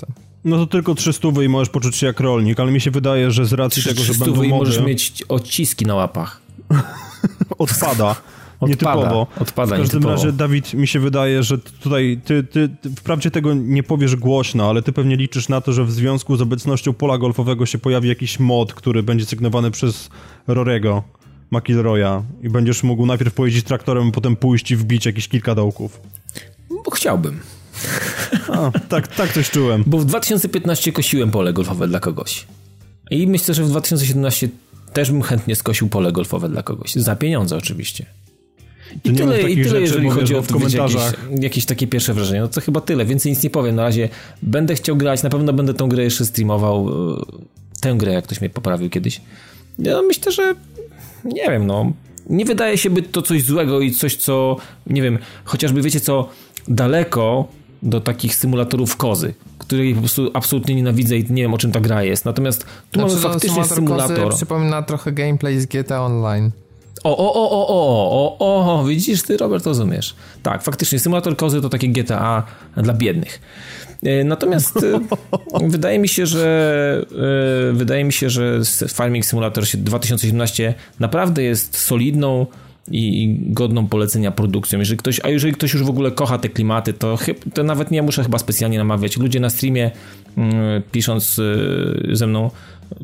[0.45, 3.47] No to tylko 300 i możesz poczuć się jak rolnik, ale mi się wydaje, że
[3.47, 6.41] z racji 300 tego, że będą i możesz mieć odciski na łapach.
[7.59, 8.16] Odpada.
[8.61, 9.27] Odpada, nietypowo.
[9.41, 10.11] Odpada w każdym nietypowo.
[10.11, 14.69] razie, Dawid, mi się wydaje, że tutaj ty, ty, ty wprawdzie tego nie powiesz głośno,
[14.69, 18.09] ale ty pewnie liczysz na to, że w związku z obecnością pola golfowego się pojawi
[18.09, 20.11] jakiś mod, który będzie sygnowany przez
[20.47, 21.03] Rorego.
[21.51, 26.01] McIlroya i będziesz mógł najpierw pojeździć traktorem, a potem pójść i wbić jakieś kilka dołków.
[26.85, 27.41] Bo chciałbym.
[28.49, 29.85] A, tak, tak coś czułem.
[29.87, 32.47] Bo w 2015 kosiłem pole golfowe dla kogoś.
[33.11, 34.49] I myślę, że w 2017
[34.93, 36.95] też bym chętnie skosił pole golfowe dla kogoś.
[36.95, 38.07] Za pieniądze oczywiście.
[39.05, 40.95] I tyle, i tyle rzeczy, jeżeli chodzi o w jakieś,
[41.41, 42.41] jakieś takie pierwsze wrażenie.
[42.41, 43.77] No to chyba tyle, więcej nic nie powiem.
[43.77, 44.09] Na razie
[44.43, 46.89] będę chciał grać, na pewno będę tą grę jeszcze streamował.
[46.89, 47.16] E,
[47.81, 49.20] tę grę, jak ktoś mnie poprawił kiedyś.
[49.79, 50.55] Ja myślę, że
[51.24, 51.93] nie wiem, no.
[52.31, 56.28] Nie wydaje się być to coś złego i coś, co, nie wiem, chociażby wiecie co,
[56.69, 57.49] daleko
[57.82, 61.81] do takich symulatorów kozy, których po prostu absolutnie nienawidzę i nie wiem o czym ta
[61.81, 62.24] gra jest.
[62.24, 63.77] Natomiast tu znaczy, mamy faktycznie symulator.
[63.77, 64.24] symulator.
[64.24, 66.51] Kozy przypomina trochę gameplay z GTA Online.
[67.05, 70.15] O, o, o, o, o, o, o, widzisz ty, Robert, rozumiesz.
[70.43, 72.43] Tak, faktycznie, symulator kozy to takie GTA
[72.77, 73.40] dla biednych.
[74.03, 75.01] E, natomiast e,
[75.69, 77.07] wydaje mi się, że
[77.70, 82.47] e, wydaje mi się, że Farming Simulator 2017 naprawdę jest solidną
[82.91, 84.79] i godną polecenia produkcją.
[84.79, 87.19] Jeżeli ktoś, a jeżeli ktoś już w ogóle kocha te klimaty, to,
[87.55, 89.16] to nawet nie muszę chyba specjalnie namawiać.
[89.16, 89.91] Ludzie na streamie
[90.37, 91.41] mm, pisząc
[92.12, 92.51] ze mną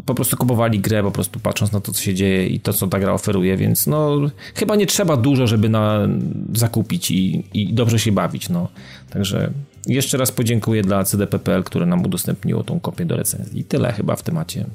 [0.07, 2.87] po prostu kupowali grę, po prostu patrząc na to, co się dzieje i to, co
[2.87, 4.17] ta gra oferuje, więc no
[4.55, 6.09] chyba nie trzeba dużo, żeby na,
[6.55, 8.69] zakupić i, i dobrze się bawić, no.
[9.11, 9.51] Także
[9.87, 13.61] jeszcze raz podziękuję dla CDPPL, które nam udostępniło tą kopię do recenzji.
[13.61, 14.67] I tyle chyba w temacie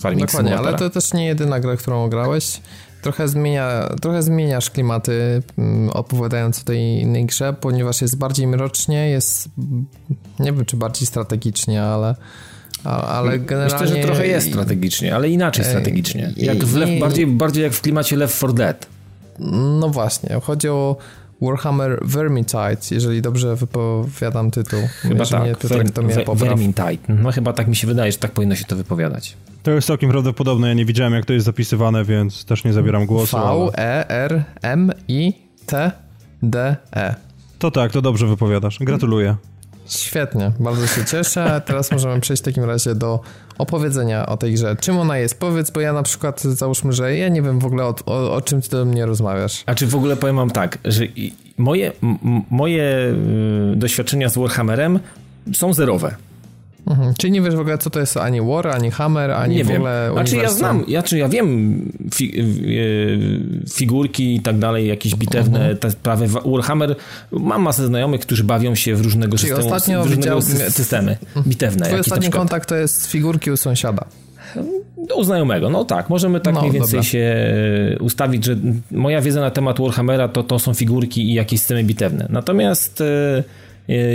[0.00, 0.78] Farming Dokładnie, Simulatora.
[0.78, 2.60] ale to też nie jedyna gra, którą grałeś.
[3.02, 9.08] Trochę, zmienia, trochę zmieniasz klimaty mm, opowiadając o tej innej grze, ponieważ jest bardziej mrocznie,
[9.08, 9.48] jest
[10.38, 12.14] nie wiem czy bardziej strategicznie, ale
[12.84, 13.74] ale generalnie...
[13.80, 16.32] Myślę, że trochę jest strategicznie, ale inaczej strategicznie.
[16.36, 18.86] Jak w Left, bardziej, bardziej jak w klimacie Left 4 Dead.
[19.80, 20.96] No właśnie, chodzi o
[21.42, 24.80] Warhammer Vermintide, jeżeli dobrze wypowiadam tytuł.
[25.02, 25.54] Chyba tak, nie,
[25.92, 26.98] to, mnie Vermintide.
[27.08, 29.36] No chyba tak mi się wydaje, że tak powinno się to wypowiadać.
[29.62, 33.06] To jest całkiem prawdopodobne, ja nie widziałem jak to jest zapisywane, więc też nie zabieram
[33.06, 33.36] głosu.
[33.36, 34.34] V-E-R-M-I-T-D-E.
[37.58, 38.78] To tak, to dobrze wypowiadasz.
[38.78, 39.36] Gratuluję.
[39.86, 41.62] Świetnie, bardzo się cieszę.
[41.66, 43.20] Teraz możemy przejść w takim razie do
[43.62, 44.76] opowiedzenia o tej grze.
[44.80, 45.40] Czym ona jest?
[45.40, 48.40] Powiedz, bo ja na przykład załóżmy, że ja nie wiem w ogóle o, o, o
[48.40, 49.62] czym ty do mnie rozmawiasz.
[49.66, 51.04] A czy w ogóle powiem wam tak, że
[51.58, 51.92] moje,
[52.50, 53.14] moje
[53.72, 54.98] y, doświadczenia z Warhammerem
[55.54, 56.16] są zerowe.
[56.86, 57.14] Mhm.
[57.18, 59.68] Czyli nie wiesz w ogóle, co to jest ani War, ani Hammer, ani nie w
[59.68, 59.76] wiem.
[59.76, 62.44] ogóle Znaczy ja znam, ja, czy ja wiem fi, e,
[63.74, 65.76] figurki i tak dalej, jakieś bitewne, mhm.
[65.76, 66.28] te sprawy.
[66.44, 66.96] Warhammer,
[67.32, 70.70] mam masę znajomych, którzy bawią się w różnego Czyli systemu, ostatnio w różnego widział...
[70.70, 71.86] systemy bitewne.
[71.86, 74.04] Twój ostatni kontakt to jest figurki u sąsiada.
[75.14, 77.02] U znajomego, no tak, możemy tak no, mniej więcej dobra.
[77.02, 78.56] się e, ustawić, że
[78.90, 82.26] moja wiedza na temat Warhammera to, to są figurki i jakieś systemy bitewne.
[82.30, 83.44] Natomiast e,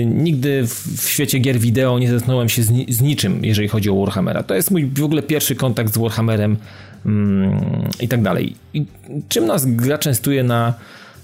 [0.06, 0.68] nigdy
[0.98, 4.44] w, świecie gier wideo nie zetknąłem się z, niczym, jeżeli chodzi o Warhammera.
[4.44, 6.58] To jest mój w ogóle pierwszy kontakt z Warhammerem
[7.06, 7.60] mm,
[8.00, 8.56] i tak dalej.
[8.74, 8.86] I
[9.30, 10.74] czym nas gra częstuje na,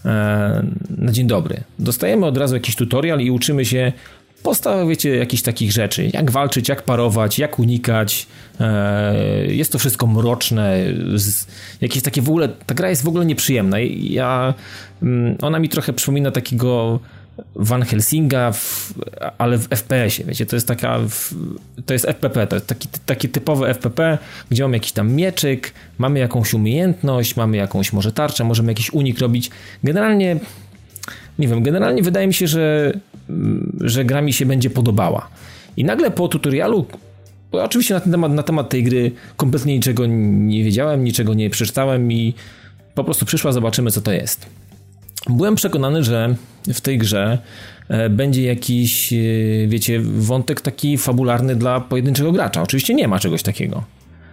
[0.06, 0.64] e,
[0.98, 1.64] na dzień dobry?
[1.80, 3.92] Dostajemy od razu jakiś tutorial i uczymy się
[4.44, 6.10] podstawowych, wiecie, jakichś takich rzeczy.
[6.14, 8.28] Jak walczyć, jak parować, jak unikać.
[8.60, 10.80] E, jest to wszystko mroczne.
[11.82, 12.50] Jakieś takie w ogóle...
[12.50, 13.78] Ta gra jest w ogóle nieprzyjemna.
[14.00, 14.54] Ja,
[15.04, 17.00] mm, ona mi trochę przypomina takiego
[17.56, 18.94] Van Helsinga, w,
[19.38, 21.00] ale w FPS-ie, wiecie, to jest taka,
[21.86, 24.18] to jest FPP, to jest taki, taki typowy FPP,
[24.52, 29.20] gdzie mamy jakiś tam mieczyk, mamy jakąś umiejętność, mamy jakąś może tarczę, możemy jakiś unik
[29.20, 29.52] robić.
[29.84, 30.40] Generalnie
[31.40, 32.94] nie wiem, generalnie wydaje mi się, że,
[33.82, 35.28] że gra mi się będzie podobała.
[35.78, 36.86] I nagle po tutorialu,
[37.52, 42.12] oczywiście na, ten temat, na temat tej gry kompletnie niczego nie wiedziałem, niczego nie przeczytałem
[42.12, 42.34] i
[42.96, 44.46] po prostu przyszła, zobaczymy co to jest.
[45.30, 46.36] Byłem przekonany, że
[46.74, 47.38] w tej grze
[47.90, 49.18] e, będzie jakiś, e,
[49.68, 52.62] wiecie, wątek taki fabularny dla pojedynczego gracza.
[52.62, 53.84] Oczywiście nie ma czegoś takiego.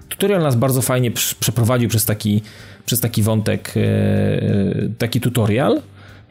[0.09, 1.11] Tutorial nas bardzo fajnie
[1.41, 2.43] przeprowadził przez taki,
[2.87, 3.83] przez taki wątek, e,
[4.99, 5.83] taki tutorial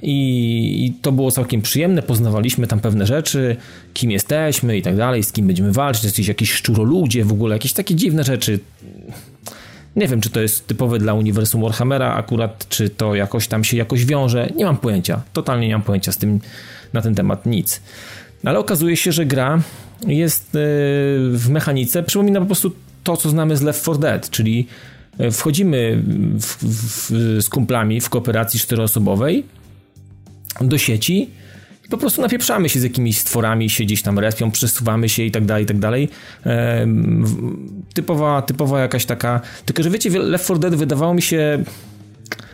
[0.02, 3.56] i, I, to było całkiem przyjemne, poznawaliśmy tam pewne rzeczy,
[3.94, 7.74] kim jesteśmy i tak dalej, z kim będziemy walczyć, jesteś jakiś szczuroludzie, w ogóle jakieś
[7.74, 8.60] takie dziwne rzeczy.
[9.96, 13.78] Nie wiem, czy to jest typowe dla uniwersum Warhammera akurat, czy to jakoś tam się
[13.78, 16.40] jakoś wiąże, nie mam pojęcia, totalnie nie mam pojęcia z tym,
[16.94, 17.82] na ten temat nic.
[18.44, 19.62] Ale okazuje się, że gra
[20.08, 20.60] jest e,
[21.32, 22.72] w mechanice, przypomina po prostu
[23.04, 24.68] to, co znamy z Left 4 Dead, czyli
[25.20, 26.04] e, wchodzimy
[26.40, 27.12] w, w,
[27.44, 29.44] z kumplami w kooperacji czteroosobowej,
[30.62, 31.30] do sieci
[31.90, 35.46] po prostu napieprzamy się z jakimiś stworami, się gdzieś tam respią, przesuwamy się i tak
[35.46, 36.10] dalej, i tak dalej.
[37.94, 39.42] typowa, typowa jakaś taka...
[39.66, 41.64] Tylko, że wiecie, Left 4 Dead wydawało mi się...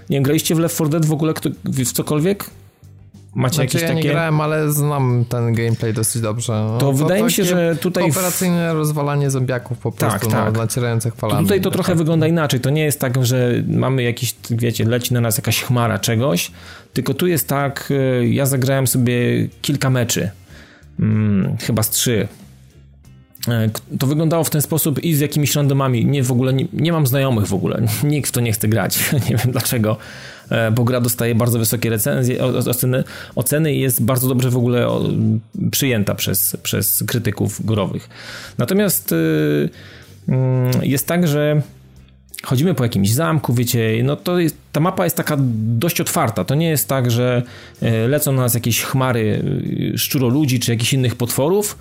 [0.10, 1.34] Nie wiem, graliście w Left 4 Dead w ogóle
[1.66, 2.50] w cokolwiek?
[3.36, 4.02] Macie znaczy, jakieś ja takie...
[4.02, 6.54] nie grałem, ale znam ten gameplay dosyć dobrze.
[6.54, 8.12] No, to, to wydaje mi się, że tutaj...
[8.12, 11.44] Operacyjne rozwalanie zombiaków po tak, prostu, tak, no, nacierających falami.
[11.44, 11.98] tutaj to trochę tak.
[11.98, 12.60] wygląda inaczej.
[12.60, 16.52] To nie jest tak, że mamy jakiś, wiecie, leci na nas jakaś chmara czegoś,
[16.94, 20.30] tylko tu jest tak, y, ja zagrałem sobie kilka meczy,
[20.98, 22.28] hmm, chyba z trzy.
[23.48, 26.06] E, to wyglądało w ten sposób i z jakimiś randomami.
[26.06, 27.82] Nie w ogóle, nie, nie mam znajomych w ogóle.
[28.04, 29.00] Nikt w to nie chce grać.
[29.30, 29.98] nie wiem dlaczego.
[30.50, 33.04] E, bo gra dostaje bardzo wysokie recenzje, oceny,
[33.36, 34.88] oceny i jest bardzo dobrze w ogóle
[35.72, 38.10] przyjęta przez, przez krytyków górowych.
[38.58, 39.70] Natomiast y,
[40.28, 41.62] mm, jest tak, że
[42.46, 46.44] chodzimy po jakimś zamku, wiecie, no to jest, ta mapa jest taka dość otwarta.
[46.44, 47.44] To nie jest tak, że
[47.82, 49.44] e, lecą na nas jakieś chmary
[49.94, 51.78] y, szczuroludzi czy jakichś innych potworów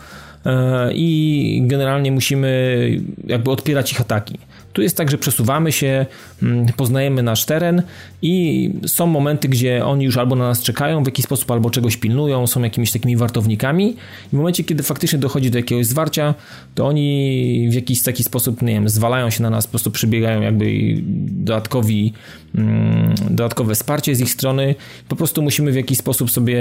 [0.47, 2.89] e, i generalnie musimy
[3.27, 4.39] jakby odpierać ich ataki.
[4.75, 6.07] Tu jest tak, że przesuwamy się,
[6.43, 7.83] mm, poznajemy nasz teren
[8.23, 11.97] i są momenty, gdzie oni już albo na nas czekają w jakiś sposób, albo czegoś
[11.97, 13.91] pilnują, są jakimiś takimi wartownikami.
[14.27, 16.35] I w momencie, kiedy faktycznie dochodzi do jakiegoś zwarcia,
[16.75, 20.43] to oni w jakiś taki sposób, nie wiem, zwalają się na nas, po prostu przybiegają
[20.43, 20.95] jakby
[21.27, 22.13] dodatkowi,
[22.55, 24.75] mm, dodatkowe wsparcie z ich strony.
[25.09, 26.61] Po prostu musimy w jakiś sposób sobie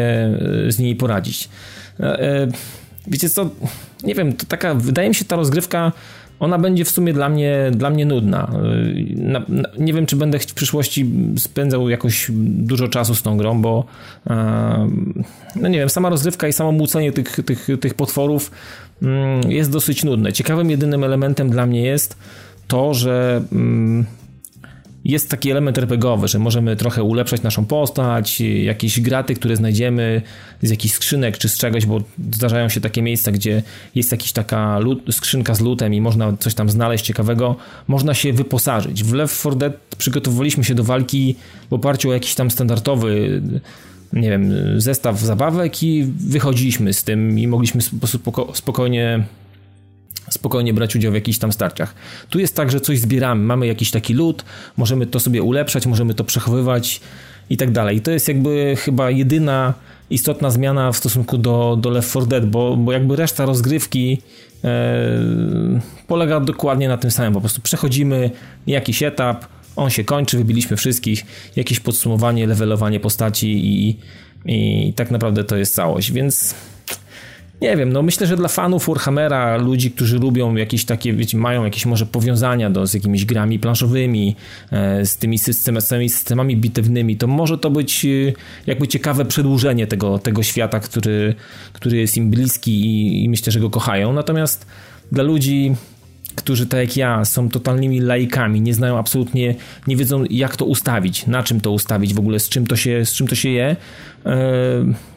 [0.68, 1.50] e, z nimi poradzić.
[2.00, 2.48] E, e,
[3.08, 3.50] wiecie co,
[4.04, 5.92] nie wiem, to taka, wydaje mi się ta rozgrywka
[6.44, 8.52] ona będzie w sumie dla mnie, dla mnie nudna.
[9.16, 13.62] Na, na, nie wiem, czy będę w przyszłości spędzał jakoś dużo czasu z tą grą,
[13.62, 13.86] bo
[14.28, 14.90] e,
[15.56, 18.52] no nie wiem, sama rozrywka i samo młócenie tych, tych, tych potworów
[19.02, 20.34] mm, jest dosyć nudne.
[20.34, 22.18] Ciekawym jedynym elementem dla mnie jest
[22.68, 23.42] to, że
[25.06, 30.22] jest taki element RPGowy, że możemy trochę ulepszać naszą postać, jakieś graty, które znajdziemy
[30.62, 32.02] z jakichś skrzynek czy z czegoś, bo
[32.34, 33.64] zdarzają się takie miejsca, gdzie
[33.96, 34.80] jest jakaś taka
[35.12, 37.56] skrzynka z lutem i można coś tam znaleźć ciekawego,
[37.88, 39.04] można się wyposażyć.
[39.04, 41.36] W Left 4 Dead przygotowywaliśmy się do walki
[41.70, 43.42] w oparciu o jakiś tam standardowy
[44.14, 48.20] nie wiem, zestaw zabawek i wychodziliśmy z tym i mogliśmy po prostu
[48.54, 49.24] spokojnie
[50.30, 51.96] spokojnie brać udział w jakichś tam starciach.
[52.30, 54.46] Tu jest tak, że coś zbieramy, mamy jakiś taki lód,
[54.78, 57.02] możemy to sobie ulepszać, możemy to przechowywać
[57.50, 57.98] i tak dalej.
[57.98, 59.74] I to jest jakby chyba jedyna
[60.10, 64.22] istotna zmiana w stosunku do, do Left 4 Dead, bo, bo jakby reszta rozgrywki
[64.64, 65.20] e,
[66.08, 67.34] polega dokładnie na tym samym.
[67.34, 68.32] Po prostu przechodzimy
[68.68, 69.46] jakiś etap,
[69.76, 71.26] on się kończy, wybiliśmy wszystkich,
[71.56, 73.98] jakieś podsumowanie, levelowanie postaci i,
[74.46, 76.56] i tak naprawdę to jest całość, więc
[77.64, 81.64] nie wiem, no myślę, że dla fanów Warhammera, ludzi, którzy lubią jakieś takie, wiecie, mają
[81.64, 84.36] jakieś może powiązania do, z jakimiś grami planszowymi,
[84.72, 88.10] e, z tymi systemami, systemami bitewnymi, to może to być e,
[88.68, 91.36] jakby ciekawe przedłużenie tego, tego świata, który,
[91.74, 94.14] który jest im bliski i, i myślę, że go kochają.
[94.14, 94.68] Natomiast
[95.12, 95.76] dla ludzi
[96.36, 99.56] którzy tak jak ja są totalnymi laikami, nie znają absolutnie,
[99.88, 103.06] nie wiedzą jak to ustawić, na czym to ustawić w ogóle, z czym to się,
[103.06, 103.76] z czym to się je,
[104.26, 104.36] e,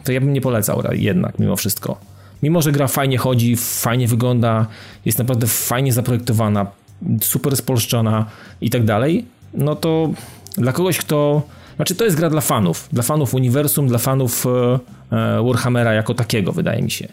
[0.05, 2.16] to ja bym nie polecał jednak mimo wszystko.
[2.43, 4.67] Mimo, że gra fajnie chodzi, fajnie wygląda,
[5.05, 6.67] jest naprawdę fajnie zaprojektowana,
[7.21, 8.27] super spolszczona
[8.61, 10.11] i tak dalej, no to
[10.59, 11.43] dla kogoś, kto...
[11.77, 14.79] Znaczy to jest gra dla fanów, dla fanów uniwersum, dla fanów e,
[15.17, 17.09] e, Warhammera jako takiego, wydaje mi się.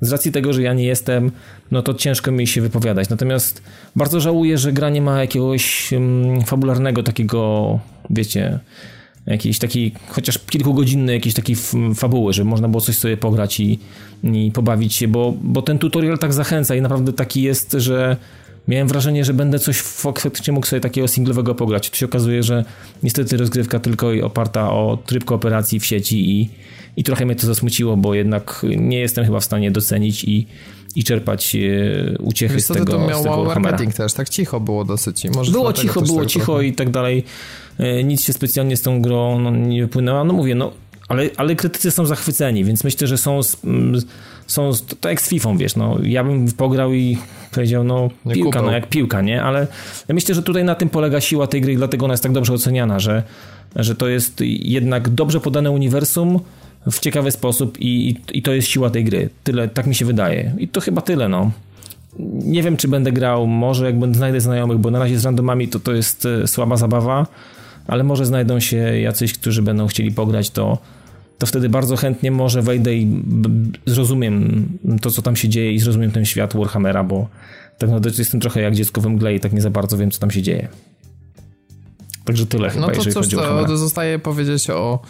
[0.00, 1.30] Z racji tego, że ja nie jestem,
[1.70, 3.08] no to ciężko mi się wypowiadać.
[3.08, 3.62] Natomiast
[3.96, 7.78] bardzo żałuję, że gra nie ma jakiegoś um, fabularnego takiego,
[8.10, 8.58] wiecie,
[9.26, 11.56] jakiejś takiej, chociaż kilkugodzinnej jakiejś takiej
[11.94, 13.78] fabuły, żeby można było coś sobie pograć i,
[14.24, 18.16] i pobawić się, bo, bo ten tutorial tak zachęca i naprawdę taki jest, że
[18.68, 21.90] miałem wrażenie, że będę coś faktycznie mógł sobie takiego singlowego pograć.
[21.90, 22.64] Tu się okazuje, że
[23.02, 26.50] niestety rozgrywka tylko oparta o tryb kooperacji w sieci i,
[26.96, 30.46] i trochę mnie to zasmuciło, bo jednak nie jestem chyba w stanie docenić i,
[30.96, 35.24] i czerpać e, uciechy Wiesz, z tego to miał marketing też, tak cicho było dosyć.
[35.34, 36.66] Może było cicho, było cicho trochę.
[36.66, 37.24] i tak dalej.
[37.78, 40.24] E, nic się specjalnie z tą grą no, nie wypłynęło.
[40.24, 40.72] No mówię, no
[41.08, 43.40] ale, ale krytycy są zachwyceni, więc myślę, że są,
[44.46, 47.18] są to jak z FIFA, wiesz, no ja bym pograł i
[47.52, 49.42] powiedział, no piłka, no jak piłka, nie?
[49.42, 49.66] Ale
[50.08, 52.32] ja myślę, że tutaj na tym polega siła tej gry i dlatego ona jest tak
[52.32, 53.22] dobrze oceniana, że,
[53.76, 56.40] że to jest jednak dobrze podane uniwersum,
[56.90, 59.30] w ciekawy sposób i, i, i, to jest siła tej gry.
[59.44, 60.54] Tyle, tak mi się wydaje.
[60.58, 61.50] I to chyba tyle, no.
[62.44, 65.68] Nie wiem, czy będę grał, może jak będę znajdę znajomych, bo na razie z randomami
[65.68, 67.26] to to jest e, słaba zabawa,
[67.86, 70.78] ale może znajdą się jacyś, którzy będą chcieli pograć, to,
[71.38, 73.22] to wtedy bardzo chętnie może wejdę i
[73.86, 74.66] zrozumiem
[75.00, 77.28] to, co tam się dzieje i zrozumiem ten świat Warhammera, bo
[77.78, 80.20] tak naprawdę jestem trochę jak dziecko w mgle i tak nie za bardzo wiem, co
[80.20, 80.68] tam się dzieje.
[82.24, 85.02] Także tyle chyba, no to jeżeli cóż, chodzi o to zostaje powiedzieć o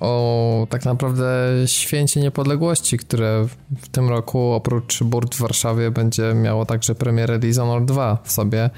[0.00, 1.26] o tak naprawdę
[1.66, 3.46] święcie niepodległości, które
[3.80, 8.70] w tym roku oprócz burt w Warszawie będzie miało także premierę Dishonored 2 w sobie.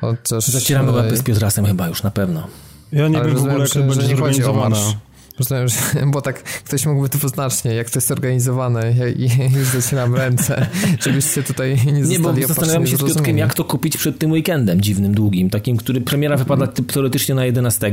[0.00, 0.46] Chociaż...
[0.46, 2.46] Zacieramy łapy z Piotrasem chyba już na pewno.
[2.92, 4.96] Ja nie Ale wiem w ogóle, jak to będzie nie chodzi o marsz.
[5.38, 5.76] Rozumiem, że,
[6.12, 9.28] bo tak ktoś mógłby dwuznacznie, jak to jest organizowane i,
[9.58, 10.66] już zacieram ręce,
[11.04, 14.32] żebyście tutaj nie zostali Nie, bo zastanawiam się z Piotrkiem, jak to kupić przed tym
[14.32, 17.92] weekendem dziwnym, długim, takim, który premiera wypada teoretycznie na 11,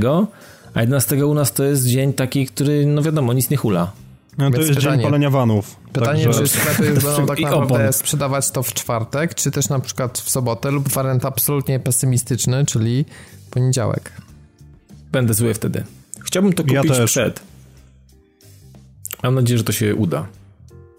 [0.74, 3.92] a 11 u nas to jest dzień taki, który, no wiadomo, nic nie hula.
[4.38, 5.76] No, to jest pytanie, dzień palenia vanów.
[5.94, 6.42] Pytanie, także...
[6.42, 10.72] czy sklepy będą tak naprawdę sprzedawać to w czwartek, czy też na przykład w sobotę
[10.72, 13.06] lub wariant absolutnie pesymistyczny, czyli
[13.52, 14.12] poniedziałek.
[15.12, 15.84] Będę zły wtedy.
[16.24, 17.40] Chciałbym to kupić ja przed.
[19.24, 20.28] Mam nadzieję, że to się uda.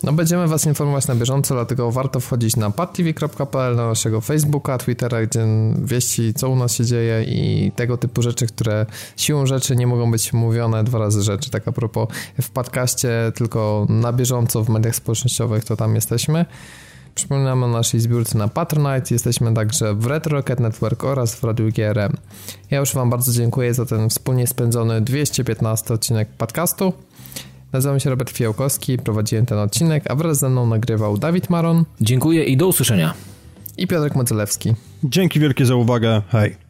[0.03, 5.27] No będziemy Was informować na bieżąco, dlatego warto wchodzić na padtv.pl, na naszego Facebooka, Twittera,
[5.27, 5.47] gdzie
[5.85, 10.11] wieści, co u nas się dzieje i tego typu rzeczy, które siłą rzeczy nie mogą
[10.11, 11.51] być mówione dwa razy rzeczy.
[11.51, 12.09] Tak a propos
[12.43, 16.45] w podcaście, tylko na bieżąco w mediach społecznościowych, to tam jesteśmy.
[17.15, 19.15] Przypominamy o naszej zbiórce na Patronite.
[19.15, 22.13] Jesteśmy także w Retro Rocket Network oraz w Radiu GRM.
[22.71, 26.93] Ja już Wam bardzo dziękuję za ten wspólnie spędzony 215 odcinek podcastu.
[27.75, 31.85] Nazywam się Robert Fiałkowski, prowadziłem ten odcinek, a wraz ze mną nagrywał Dawid Maron.
[32.01, 33.15] Dziękuję i do usłyszenia.
[33.77, 34.75] I Piotrek Modzelewski.
[35.05, 36.23] Dzięki wielkie za uwagę.
[36.29, 36.64] Hej.